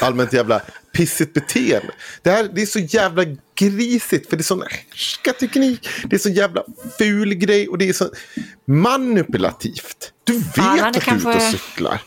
[0.00, 0.62] Allmänt jävla
[0.94, 1.92] pissigt beteende.
[2.22, 3.24] Det, här, det är så jävla
[3.58, 5.88] grisigt för det är sån härskarteknik.
[6.04, 6.62] Det är så jävla
[6.98, 8.10] ful grej och det är så
[8.66, 10.12] manipulativt.
[10.24, 12.02] Du vet Ja, att du är ute kanske- och cyklar.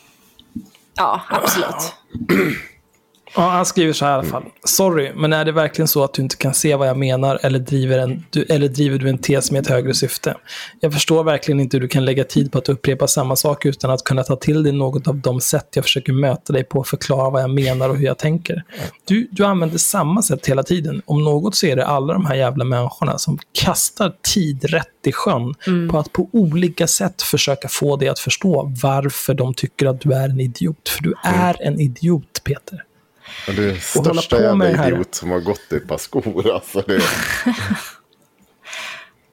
[0.96, 1.94] Ja, absolut.
[3.36, 4.44] Ja, han skriver så här i alla fall.
[4.64, 7.60] Sorry, men är det verkligen så att du inte kan se vad jag menar eller
[7.60, 10.36] driver, en, du, eller driver du en tes med ett högre syfte?
[10.80, 13.92] Jag förstår verkligen inte hur du kan lägga tid på att upprepa samma sak utan
[13.92, 16.88] att kunna ta till dig något av de sätt jag försöker möta dig på och
[16.88, 18.64] förklara vad jag menar och hur jag tänker.
[19.06, 21.02] Du, du använder samma sätt hela tiden.
[21.06, 25.12] Om något så är det alla de här jävla människorna som kastar tid rätt i
[25.12, 25.54] sjön
[25.92, 30.14] på att på olika sätt försöka få dig att förstå varför de tycker att du
[30.14, 30.90] är en idiot.
[30.90, 32.84] För du är en idiot, Peter.
[33.48, 36.52] Och du är den största jävla idiot som har gått i ett par skor.
[36.52, 37.02] Alltså, det,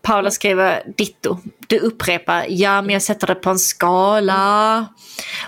[0.05, 1.39] Paula skriver ditto.
[1.67, 4.87] Du upprepar ja, men jag sätter det på en skala.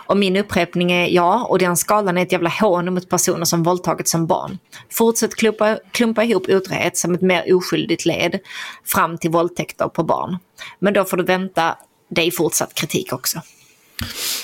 [0.06, 3.62] Och min upprepning är ja, och den skalan är ett jävla hån mot personer som
[3.62, 4.58] våldtagits som barn.
[4.90, 8.38] Fortsätt klumpa, klumpa ihop otrohet som ett mer oskyldigt led
[8.84, 10.38] fram till våldtäkter på barn.
[10.78, 11.76] Men då får du vänta
[12.08, 13.40] dig fortsatt kritik också.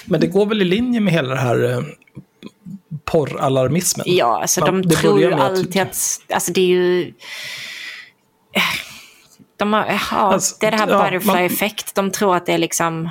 [0.04, 1.80] Men det går väl i linje med hela det här eh,
[3.12, 4.06] porralarmismen?
[4.08, 5.96] Ja, alltså Man- de det tror ju att- alltid att,
[6.32, 7.12] alltså det är ju...
[9.56, 11.94] De har, ja, Alltså, det är det här ja, butterfly man- effect.
[11.94, 13.10] De tror att det är liksom...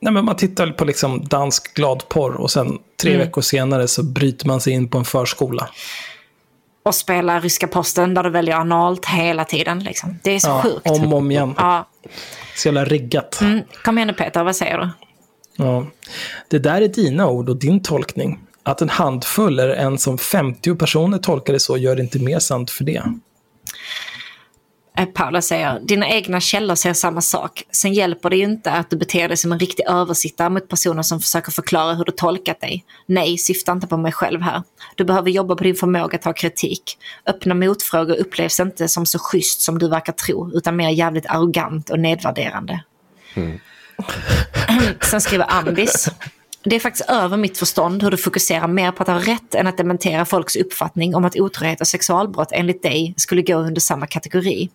[0.00, 3.26] Nej, men man tittar på liksom dansk gladporr och sen tre Mm.
[3.26, 5.68] veckor senare så bryter man sig in på en förskola.
[6.82, 9.78] Och spela ryska posten där du väljer analt hela tiden.
[9.78, 10.18] Liksom.
[10.22, 10.86] Det är så Ja, sjukt.
[10.90, 11.54] om och om igen.
[11.58, 11.88] Ja.
[12.56, 13.40] Så jävla riggat.
[13.40, 13.60] Mm.
[13.84, 14.88] Kom igen nu Peter, vad säger du?
[15.64, 15.86] Ja.
[16.48, 18.40] Det där är dina ord och din tolkning.
[18.66, 22.38] Att en handfull eller en som 50 personer tolkar det så gör det inte mer
[22.38, 23.02] sant för det.
[24.98, 27.62] Eh, Paula säger, dina egna källor säger samma sak.
[27.70, 31.02] Sen hjälper det ju inte att du beter dig som en riktig översittare mot personer
[31.02, 32.84] som försöker förklara hur du tolkat dig.
[33.06, 34.62] Nej, syfta inte på mig själv här.
[34.94, 36.98] Du behöver jobba på din förmåga att ta kritik.
[37.26, 41.90] Öppna motfrågor upplevs inte som så schysst som du verkar tro, utan mer jävligt arrogant
[41.90, 42.82] och nedvärderande.
[45.10, 46.08] Sen skriver Ambis.
[46.68, 49.66] Det är faktiskt över mitt förstånd hur du fokuserar mer på att ha rätt än
[49.66, 54.06] att dementera folks uppfattning om att otrohet och sexualbrott enligt dig skulle gå under samma
[54.06, 54.70] kategori.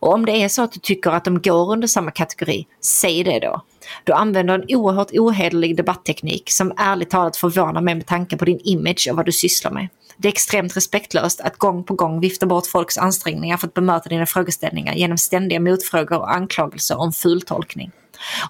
[0.00, 3.24] Och om det är så att du tycker att de går under samma kategori, säg
[3.24, 3.62] det då.
[4.04, 8.60] Du använder en oerhört ohederlig debattteknik som ärligt talat förvånar mig med tanke på din
[8.64, 9.88] image och vad du sysslar med.
[10.16, 14.08] Det är extremt respektlöst att gång på gång vifta bort folks ansträngningar för att bemöta
[14.08, 17.92] dina frågeställningar genom ständiga motfrågor och anklagelser om fultolkning.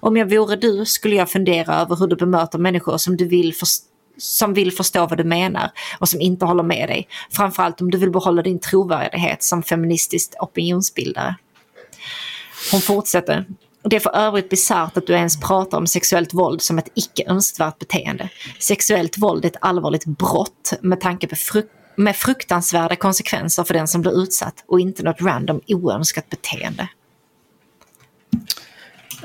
[0.01, 3.53] Om jag vore du skulle jag fundera över hur du bemöter människor som du vill
[3.53, 3.81] förs-
[4.17, 7.07] som vill förstå vad du menar och som inte håller med dig.
[7.31, 11.35] Framförallt om du vill behålla din trovärdighet som feministisk opinionsbildare.
[12.71, 13.45] Hon fortsätter.
[13.83, 17.23] Det är för övrigt bisarrt att du ens pratar om sexuellt våld som ett icke
[17.27, 18.29] önskvärt beteende.
[18.59, 23.87] Sexuellt våld är ett allvarligt brott med tanke på fruk- med fruktansvärda konsekvenser för den
[23.87, 26.87] som blir utsatt och inte något random oönskat beteende.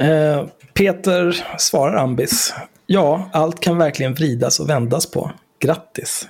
[0.01, 2.55] Eh, Peter svarar Ambis.
[2.87, 5.31] Ja, allt kan verkligen vridas och vändas på.
[5.59, 6.29] Grattis.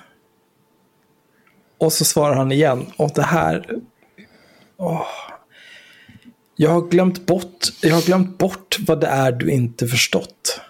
[1.77, 2.85] Och så svarar han igen.
[2.97, 3.69] Och det här...
[4.77, 5.05] Åh.
[6.55, 10.61] Jag har glömt bort, jag har glömt bort vad det är du inte förstått.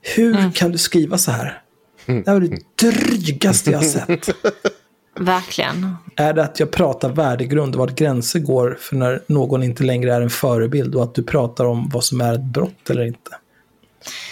[0.00, 1.62] Hur kan du skriva så här?
[2.06, 4.28] Det här är det drygaste jag har sett.
[5.24, 5.96] Verkligen.
[6.16, 10.14] Är det att jag pratar värdegrund och vart gränser går för när någon inte längre
[10.14, 13.30] är en förebild och att du pratar om vad som är ett brott eller inte?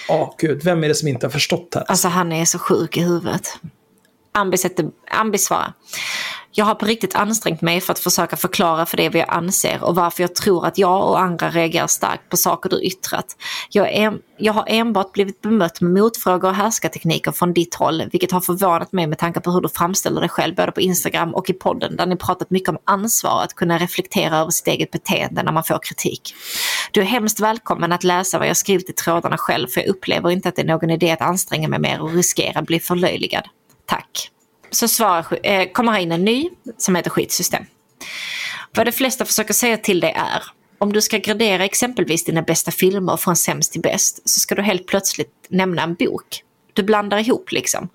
[0.09, 1.85] Ja, gud, vem är det som inte har förstått här?
[1.89, 3.49] Alltså han är så sjuk i huvudet.
[4.33, 5.73] Ambi, sätter, Ambi svarar.
[6.53, 9.85] Jag har på riktigt ansträngt mig för att försöka förklara för det vad jag anser
[9.85, 13.37] och varför jag tror att jag och andra reagerar starkt på saker du yttrat.
[13.71, 18.33] Jag, är, jag har enbart blivit bemött med motfrågor och härskartekniker från ditt håll, vilket
[18.33, 21.51] har förvånat mig med tanke på hur du framställer dig själv både på Instagram och
[21.51, 24.91] i podden, där ni pratat mycket om ansvar och att kunna reflektera över sitt eget
[24.91, 26.35] beteende när man får kritik.
[26.91, 30.31] Du är hemskt välkommen att läsa vad jag skrivit i trådarna själv, för jag upplever
[30.31, 33.45] inte att det är någon idé att anstränga mig mer och riskera att bli förlöjligad.
[33.87, 34.31] Tack
[34.71, 37.65] så svarar, eh, kommer här in en ny som heter skitsystem.
[38.77, 40.43] Vad de flesta försöker säga till dig är
[40.79, 44.63] om du ska gradera exempelvis dina bästa filmer från sämst till bäst så ska du
[44.63, 46.43] helt plötsligt nämna en bok.
[46.73, 47.89] Du blandar ihop liksom.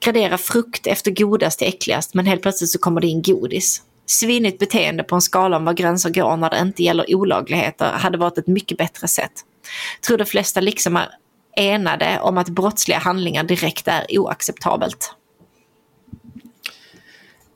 [0.00, 3.82] Gradera frukt efter godast till äckligast men helt plötsligt så kommer det in godis.
[4.06, 8.18] Svinigt beteende på en skala om var gränser går när det inte gäller olagligheter hade
[8.18, 9.32] varit ett mycket bättre sätt.
[10.06, 11.08] Tror de flesta liksom är
[11.56, 15.14] enade om att brottsliga handlingar direkt är oacceptabelt.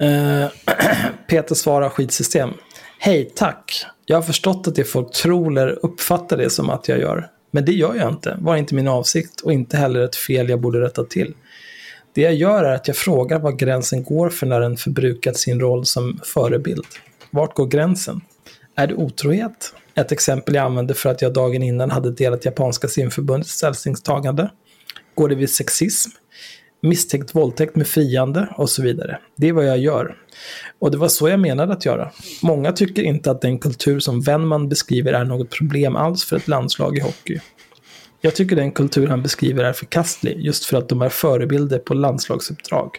[0.05, 0.51] Eh,
[1.28, 2.51] Peter svarar skitsystem.
[2.98, 3.86] Hej, tack.
[4.06, 7.31] Jag har förstått att det folk tror eller uppfattar det som att jag gör.
[7.51, 10.60] Men det gör jag inte, var inte min avsikt och inte heller ett fel jag
[10.60, 11.35] borde rätta till.
[12.14, 15.60] Det jag gör är att jag frågar var gränsen går för när en förbrukat sin
[15.60, 16.86] roll som förebild.
[17.31, 18.20] Vart går gränsen?
[18.76, 19.74] Är det otrohet?
[19.94, 24.51] Ett exempel jag använde för att jag dagen innan hade delat Japanska simförbundets ställningstagande.
[25.14, 26.10] Går det vid sexism?
[26.85, 29.19] Misstänkt våldtäkt med friande och så vidare.
[29.36, 30.16] Det är vad jag gör.
[30.78, 32.11] Och det var så jag menade att göra.
[32.43, 36.48] Många tycker inte att den kultur som Wennman beskriver är något problem alls för ett
[36.48, 37.40] landslag i hockey.
[38.20, 41.94] Jag tycker den kultur han beskriver är förkastlig just för att de är förebilder på
[41.94, 42.90] landslagsuppdrag.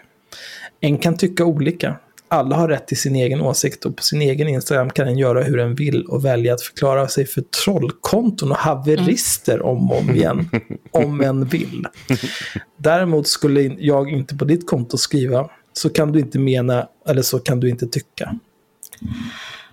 [0.80, 1.96] En kan tycka olika,
[2.28, 5.44] alla har rätt till sin egen åsikt och på sin egen Instagram kan en göra
[5.44, 10.10] hur en vill och välja att förklara sig för trollkonton och haverister om och om
[10.10, 10.50] igen.
[10.92, 11.88] om en vill.
[12.78, 17.40] Däremot skulle jag inte på ditt konto skriva så kan du inte mena eller så
[17.40, 18.40] kan du inte tycka.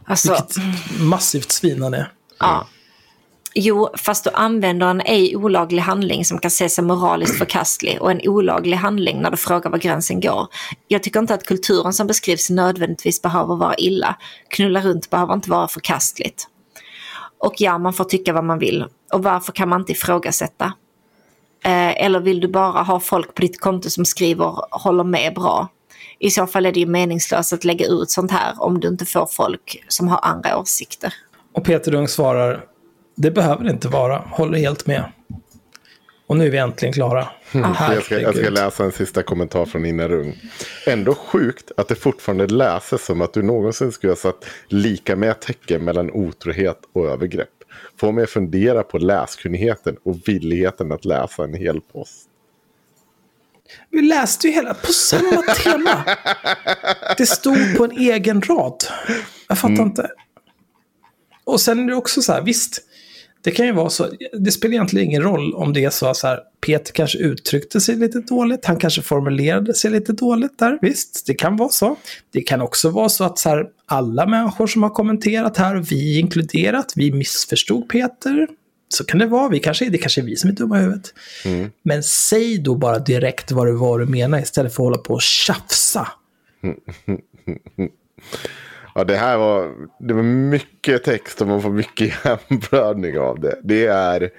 [0.04, 2.12] Alltså, Vilket massivt svin han är.
[2.38, 2.66] Ja.
[3.54, 8.10] Jo, fast du använder en ej olaglig handling som kan ses som moraliskt förkastlig och
[8.10, 10.48] en olaglig handling när du frågar var gränsen går.
[10.88, 14.16] Jag tycker inte att kulturen som beskrivs nödvändigtvis behöver vara illa.
[14.48, 16.48] Knulla runt behöver inte vara förkastligt.
[17.38, 18.84] Och ja, man får tycka vad man vill.
[19.12, 20.72] Och varför kan man inte ifrågasätta?
[21.64, 25.68] Eh, eller vill du bara ha folk på ditt konto som skriver håller med bra?
[26.18, 29.06] I så fall är det ju meningslöst att lägga ut sånt här om du inte
[29.06, 31.14] får folk som har andra åsikter.
[31.52, 32.64] Och Peter Dung svarar,
[33.14, 34.18] det behöver det inte vara.
[34.18, 35.04] Håller helt med.
[36.26, 37.28] Och nu är vi äntligen klara.
[37.52, 37.74] Mm.
[37.80, 40.40] Jag, ska, jag, ska, läsa en sista kommentar från Ina Rung.
[40.86, 45.40] Ändå sjukt att det fortfarande läses som att du någonsin skulle ha satt lika med
[45.40, 47.48] tecken mellan otrohet och övergrepp.
[47.96, 52.28] Får mig att fundera på läskunnigheten och villigheten att läsa en hel post.
[53.90, 56.04] Vi läste ju hela på samma tema.
[57.18, 58.84] Det stod på en egen rad.
[59.48, 59.86] Jag fattar mm.
[59.86, 60.10] inte.
[61.44, 62.80] Och sen är det också så här, visst,
[63.44, 66.60] det kan ju vara så, det spelar egentligen ingen roll om det är så att
[66.66, 71.34] Peter kanske uttryckte sig lite dåligt, han kanske formulerade sig lite dåligt där, visst, det
[71.34, 71.96] kan vara så.
[72.32, 76.18] Det kan också vara så att så här, alla människor som har kommenterat här, vi
[76.18, 78.48] inkluderat, vi missförstod Peter.
[78.88, 81.14] Så kan det vara, vi kanske, det kanske är vi som är dumma i huvudet.
[81.44, 81.70] Mm.
[81.82, 85.14] Men säg då bara direkt vad det var du menar istället för att hålla på
[85.14, 86.08] och tjafsa.
[88.94, 93.60] Ja, det här var, det var mycket text och man får mycket hjärnblödning av det.
[93.64, 94.30] Det är,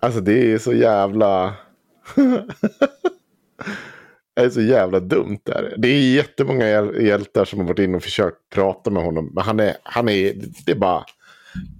[0.00, 1.54] alltså det är så jävla...
[4.36, 5.74] det är så jävla dumt där.
[5.78, 6.66] Det är jättemånga
[7.00, 9.32] hjältar som har varit inne och försökt prata med honom.
[9.34, 10.34] Men han är, han är,
[10.66, 11.04] det är bara...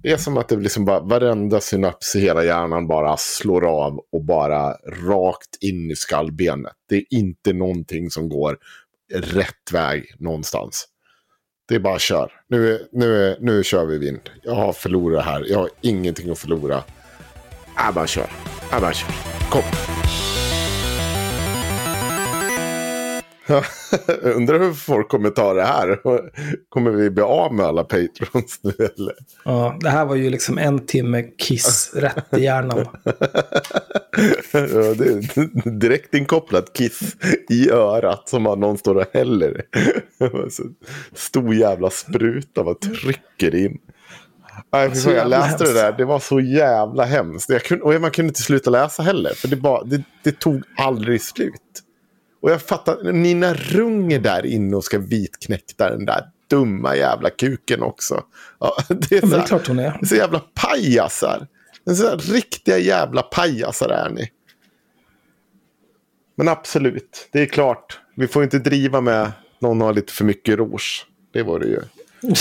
[0.03, 3.99] Det är som att det liksom bara, varenda synaps i hela hjärnan bara slår av
[4.11, 4.73] och bara
[5.07, 6.73] rakt in i skallbenet.
[6.89, 8.57] Det är inte någonting som går
[9.13, 10.87] rätt väg någonstans.
[11.67, 12.31] Det är bara kör.
[12.47, 14.19] Nu, nu, nu kör vi vind.
[14.43, 15.45] Jag har förlorat här.
[15.47, 16.83] Jag har ingenting att förlora.
[17.75, 18.29] Jag bara kör.
[18.71, 19.09] Jag bara kör.
[19.49, 19.63] Kom.
[24.21, 25.99] Undrar hur folk kommer ta det här.
[26.69, 29.13] Kommer vi bli av med alla patrons nu eller?
[29.45, 32.85] Ja, det här var ju liksom en timme kiss rätt i hjärnan.
[34.51, 37.15] ja, det är direkt inkopplat kiss
[37.49, 39.61] i örat som någon står och häller.
[41.13, 43.77] Stor jävla spruta vad trycker in.
[44.73, 45.65] Nej, för jag läste hemskt.
[45.65, 47.49] det där, det var så jävla hemskt.
[47.49, 50.63] Jag kunde, och man kunde inte sluta läsa heller, för det, bara, det, det tog
[50.77, 51.83] aldrig slut.
[52.41, 57.29] Och jag fattar, Nina Rung är där inne och ska vitknäckta den där dumma jävla
[57.29, 58.23] kuken också.
[58.59, 60.05] Ja, det, är så, ja, det är klart hon är.
[60.05, 61.47] Så jävla pajasar.
[61.95, 64.29] Så riktiga jävla pajasar är ni.
[66.35, 67.99] Men absolut, det är klart.
[68.15, 71.05] Vi får inte driva med någon har lite för mycket rouge.
[71.33, 71.81] Det var det ju.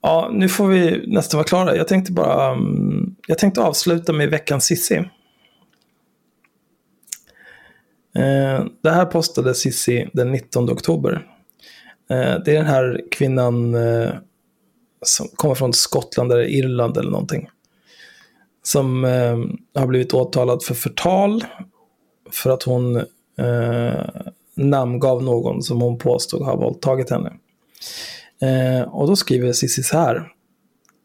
[0.00, 1.76] Ja, nu får vi nästan vara klara.
[1.76, 2.52] Jag tänkte bara...
[2.52, 5.04] um, jag tänkte avsluta med veckans Sissi.
[8.16, 11.26] Eh, det här postade Sissi den 19 oktober.
[12.10, 14.10] Eh, det är den här kvinnan eh,
[15.02, 17.48] som kommer från Skottland eller Irland eller någonting.
[18.62, 19.38] Som eh,
[19.80, 21.44] har blivit åtalad för förtal.
[22.32, 22.96] För att hon
[23.38, 24.06] eh,
[24.54, 27.32] namngav någon som hon påstod har våldtagit henne.
[28.42, 30.32] Eh, och då skriver Cissi så här.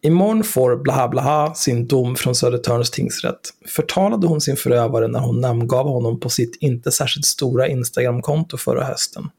[0.04, 3.40] Imorgon får blaha blaha sin dom från Södertörns tingsrätt.
[3.68, 8.84] Förtalade hon sin förövare när hon namngav honom på sitt inte särskilt stora Instagramkonto förra
[8.84, 9.30] hösten?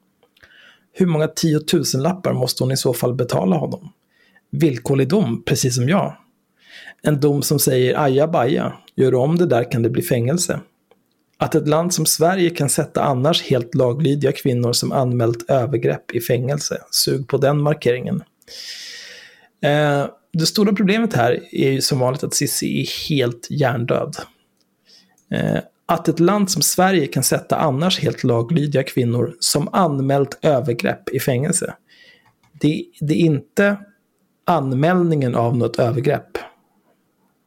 [0.92, 3.92] Hur många tiotusenlappar måste hon i så fall betala honom?
[4.50, 6.16] Villkorlig dom, precis som jag.
[7.02, 10.60] En dom som säger aja baja, gör du om det där kan det bli fängelse.
[11.38, 16.20] Att ett land som Sverige kan sätta annars helt laglydiga kvinnor som anmält övergrepp i
[16.20, 16.78] fängelse.
[16.90, 18.22] Sug på den markeringen.
[19.62, 24.16] Eh, det stora problemet här är ju som vanligt att Cissi är helt hjärndöd.
[25.30, 31.08] Eh, att ett land som Sverige kan sätta annars helt laglydiga kvinnor som anmält övergrepp
[31.08, 31.74] i fängelse.
[32.52, 33.76] Det, det är inte
[34.46, 36.38] anmälningen av något övergrepp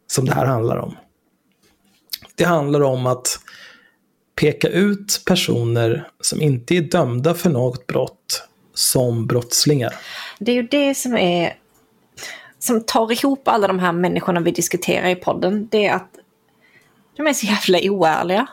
[0.07, 0.97] som det här handlar om.
[2.35, 3.39] Det handlar om att
[4.35, 9.93] peka ut personer som inte är dömda för något brott som brottslingar.
[10.39, 11.57] Det är ju det som är
[12.65, 15.67] som tar ihop alla de här människorna vi diskuterar i podden.
[15.71, 16.09] Det är att
[17.17, 18.47] de är så jävla oärliga.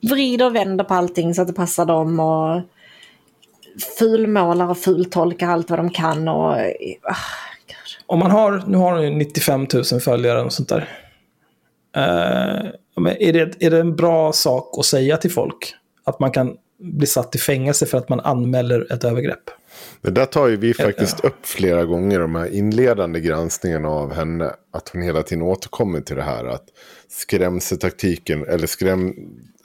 [0.00, 2.62] Vrider och vänder på allting så att det passar dem och
[3.98, 6.28] fulmålar och fultolkar allt vad de kan.
[6.28, 6.56] Och,
[7.04, 7.16] Oh.
[8.06, 10.88] Om man har, nu har hon ju 95 000 följare och sånt där.
[11.96, 15.74] Uh, men är, det, är det en bra sak att säga till folk?
[16.04, 19.50] Att man kan bli satt i fängelse för att man anmäler ett övergrepp?
[20.00, 24.50] Det där tar ju vi faktiskt upp flera gånger, de här inledande granskningarna av henne.
[24.72, 26.64] Att hon hela tiden återkommer till det här att
[27.08, 29.08] skrämseltaktiken, eller skräm,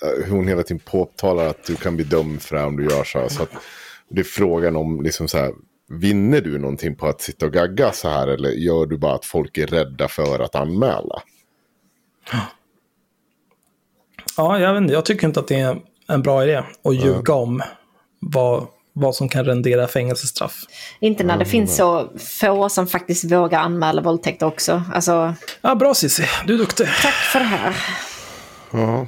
[0.04, 2.84] eh, hon hela tiden påtalar att du kan bli dömd för det här om du
[2.84, 3.28] gör så här.
[3.28, 3.52] Så att
[4.10, 5.54] det är frågan om, liksom så här,
[5.90, 9.26] vinner du någonting på att sitta och gagga så här eller gör du bara att
[9.26, 11.22] folk är rädda för att anmäla?
[14.38, 17.34] Ja, jag, vet inte, jag tycker inte att det är en bra idé att ljuga
[17.34, 17.62] om
[18.20, 20.56] vad, vad som kan rendera fängelsestraff.
[21.00, 22.10] Inte när det finns så
[22.40, 24.84] få som faktiskt vågar anmäla våldtäkt också.
[24.94, 26.88] Alltså, Ja, bra Cissi, du är duktig.
[27.02, 27.76] tack för det här.
[28.72, 29.08] Ja.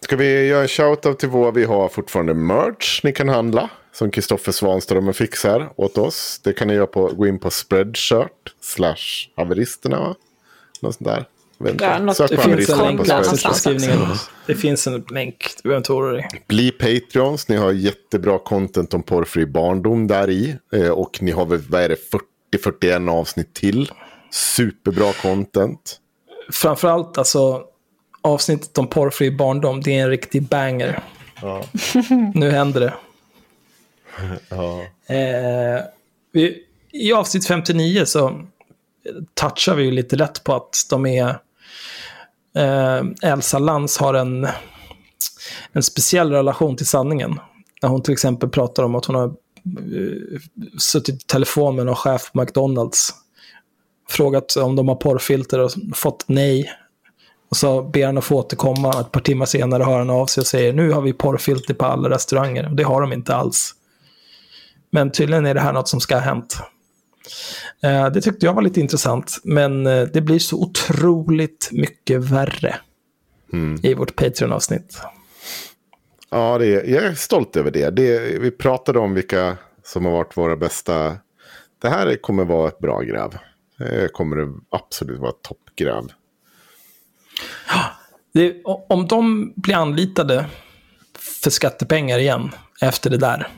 [0.00, 3.70] Ska vi göra en shoutout till vår, vi har fortfarande merch ni kan handla.
[3.92, 6.40] Som Kristoffer Svanström fixar åt oss.
[6.44, 8.96] Det kan ni göra på, gå in på spreadshirt slash
[9.36, 10.14] haveristerna va?
[10.80, 11.24] Något sånt där.
[11.80, 14.18] Ja, något- Sök Det finns en länk.
[14.46, 16.28] Det finns en länk, du behöver inte oroa dig.
[16.46, 20.56] Bli Patreons, ni har jättebra content om porrfri barndom där i.
[20.72, 21.96] Eh, och ni har väl, vad är det,
[22.56, 23.90] 40-41 avsnitt till.
[24.30, 25.96] Superbra content.
[26.52, 27.64] Framförallt alltså
[28.22, 31.02] avsnittet om porrfri barndom, det är en riktig banger.
[32.34, 32.94] nu händer det.
[35.08, 35.82] Eh,
[36.32, 36.62] vi,
[36.92, 38.42] I avsnitt 59 så
[39.34, 41.38] touchar vi ju lite lätt på att de är...
[42.56, 44.48] Eh, Elsa Lantz har en,
[45.72, 47.40] en speciell relation till sanningen.
[47.82, 50.40] När hon till exempel pratar om att hon har eh,
[50.78, 53.14] suttit i telefon med någon chef på McDonalds.
[54.08, 56.70] Frågat om de har porrfilter och fått nej.
[57.50, 59.00] Och så ber han att få återkomma.
[59.00, 61.84] Ett par timmar senare hör han av sig och säger nu har vi porrfilter på
[61.84, 62.68] alla restauranger.
[62.68, 63.74] Och det har de inte alls.
[64.90, 66.58] Men tydligen är det här något som ska ha hänt.
[67.82, 69.40] Eh, det tyckte jag var lite intressant.
[69.44, 72.76] Men eh, det blir så otroligt mycket värre
[73.82, 75.00] i vårt Patreon-avsnitt.
[76.30, 77.90] Ja, det är, jag är stolt över det.
[77.90, 78.38] det.
[78.38, 81.16] Vi pratade om vilka som har varit våra bästa.
[81.82, 83.38] Det här kommer vara ett bra gräv.
[83.78, 86.04] Det kommer absolut vara ett toppgräv.
[88.34, 90.46] Det, om de blir anlitade
[91.42, 92.50] för skattepengar igen
[92.80, 93.48] efter det där,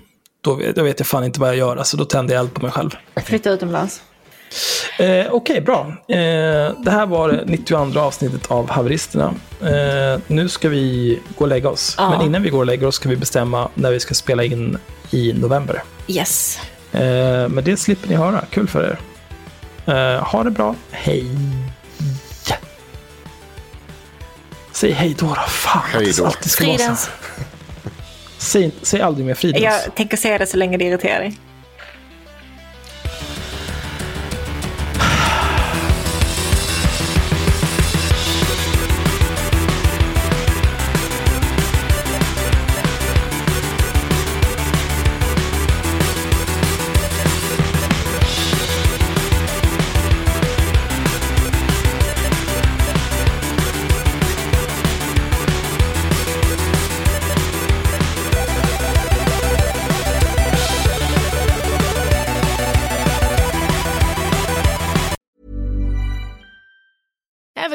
[0.48, 1.76] då, vet- då vet jag fan inte vad jag gör.
[1.76, 2.90] Alltså, då tänder jag eld på mig själv.
[3.24, 4.02] Flytta utomlands.
[4.98, 5.86] Eh, Okej, bra.
[6.08, 6.16] Eh,
[6.78, 9.34] det här var det 92 avsnittet av Haveristerna.
[9.62, 11.94] Eh, nu ska vi gå och lägga oss.
[11.98, 12.10] Ja.
[12.10, 14.78] Men innan vi går och lägger oss ska vi bestämma när vi ska spela in
[15.10, 15.82] i november.
[16.06, 16.58] Yes.
[16.92, 17.00] Eh,
[17.48, 18.44] men det slipper ni höra.
[18.50, 18.98] Kul för er.
[20.16, 20.74] Eh, ha det bra.
[20.90, 21.24] Hej.
[24.72, 25.34] Säg hej då då.
[25.48, 26.26] Fan, Hej att det då.
[26.26, 27.10] alltid ska vara så.
[28.38, 29.64] Säg, säg aldrig mer Fridens.
[29.64, 31.32] Jag tänker säga det så länge det irriterar dig.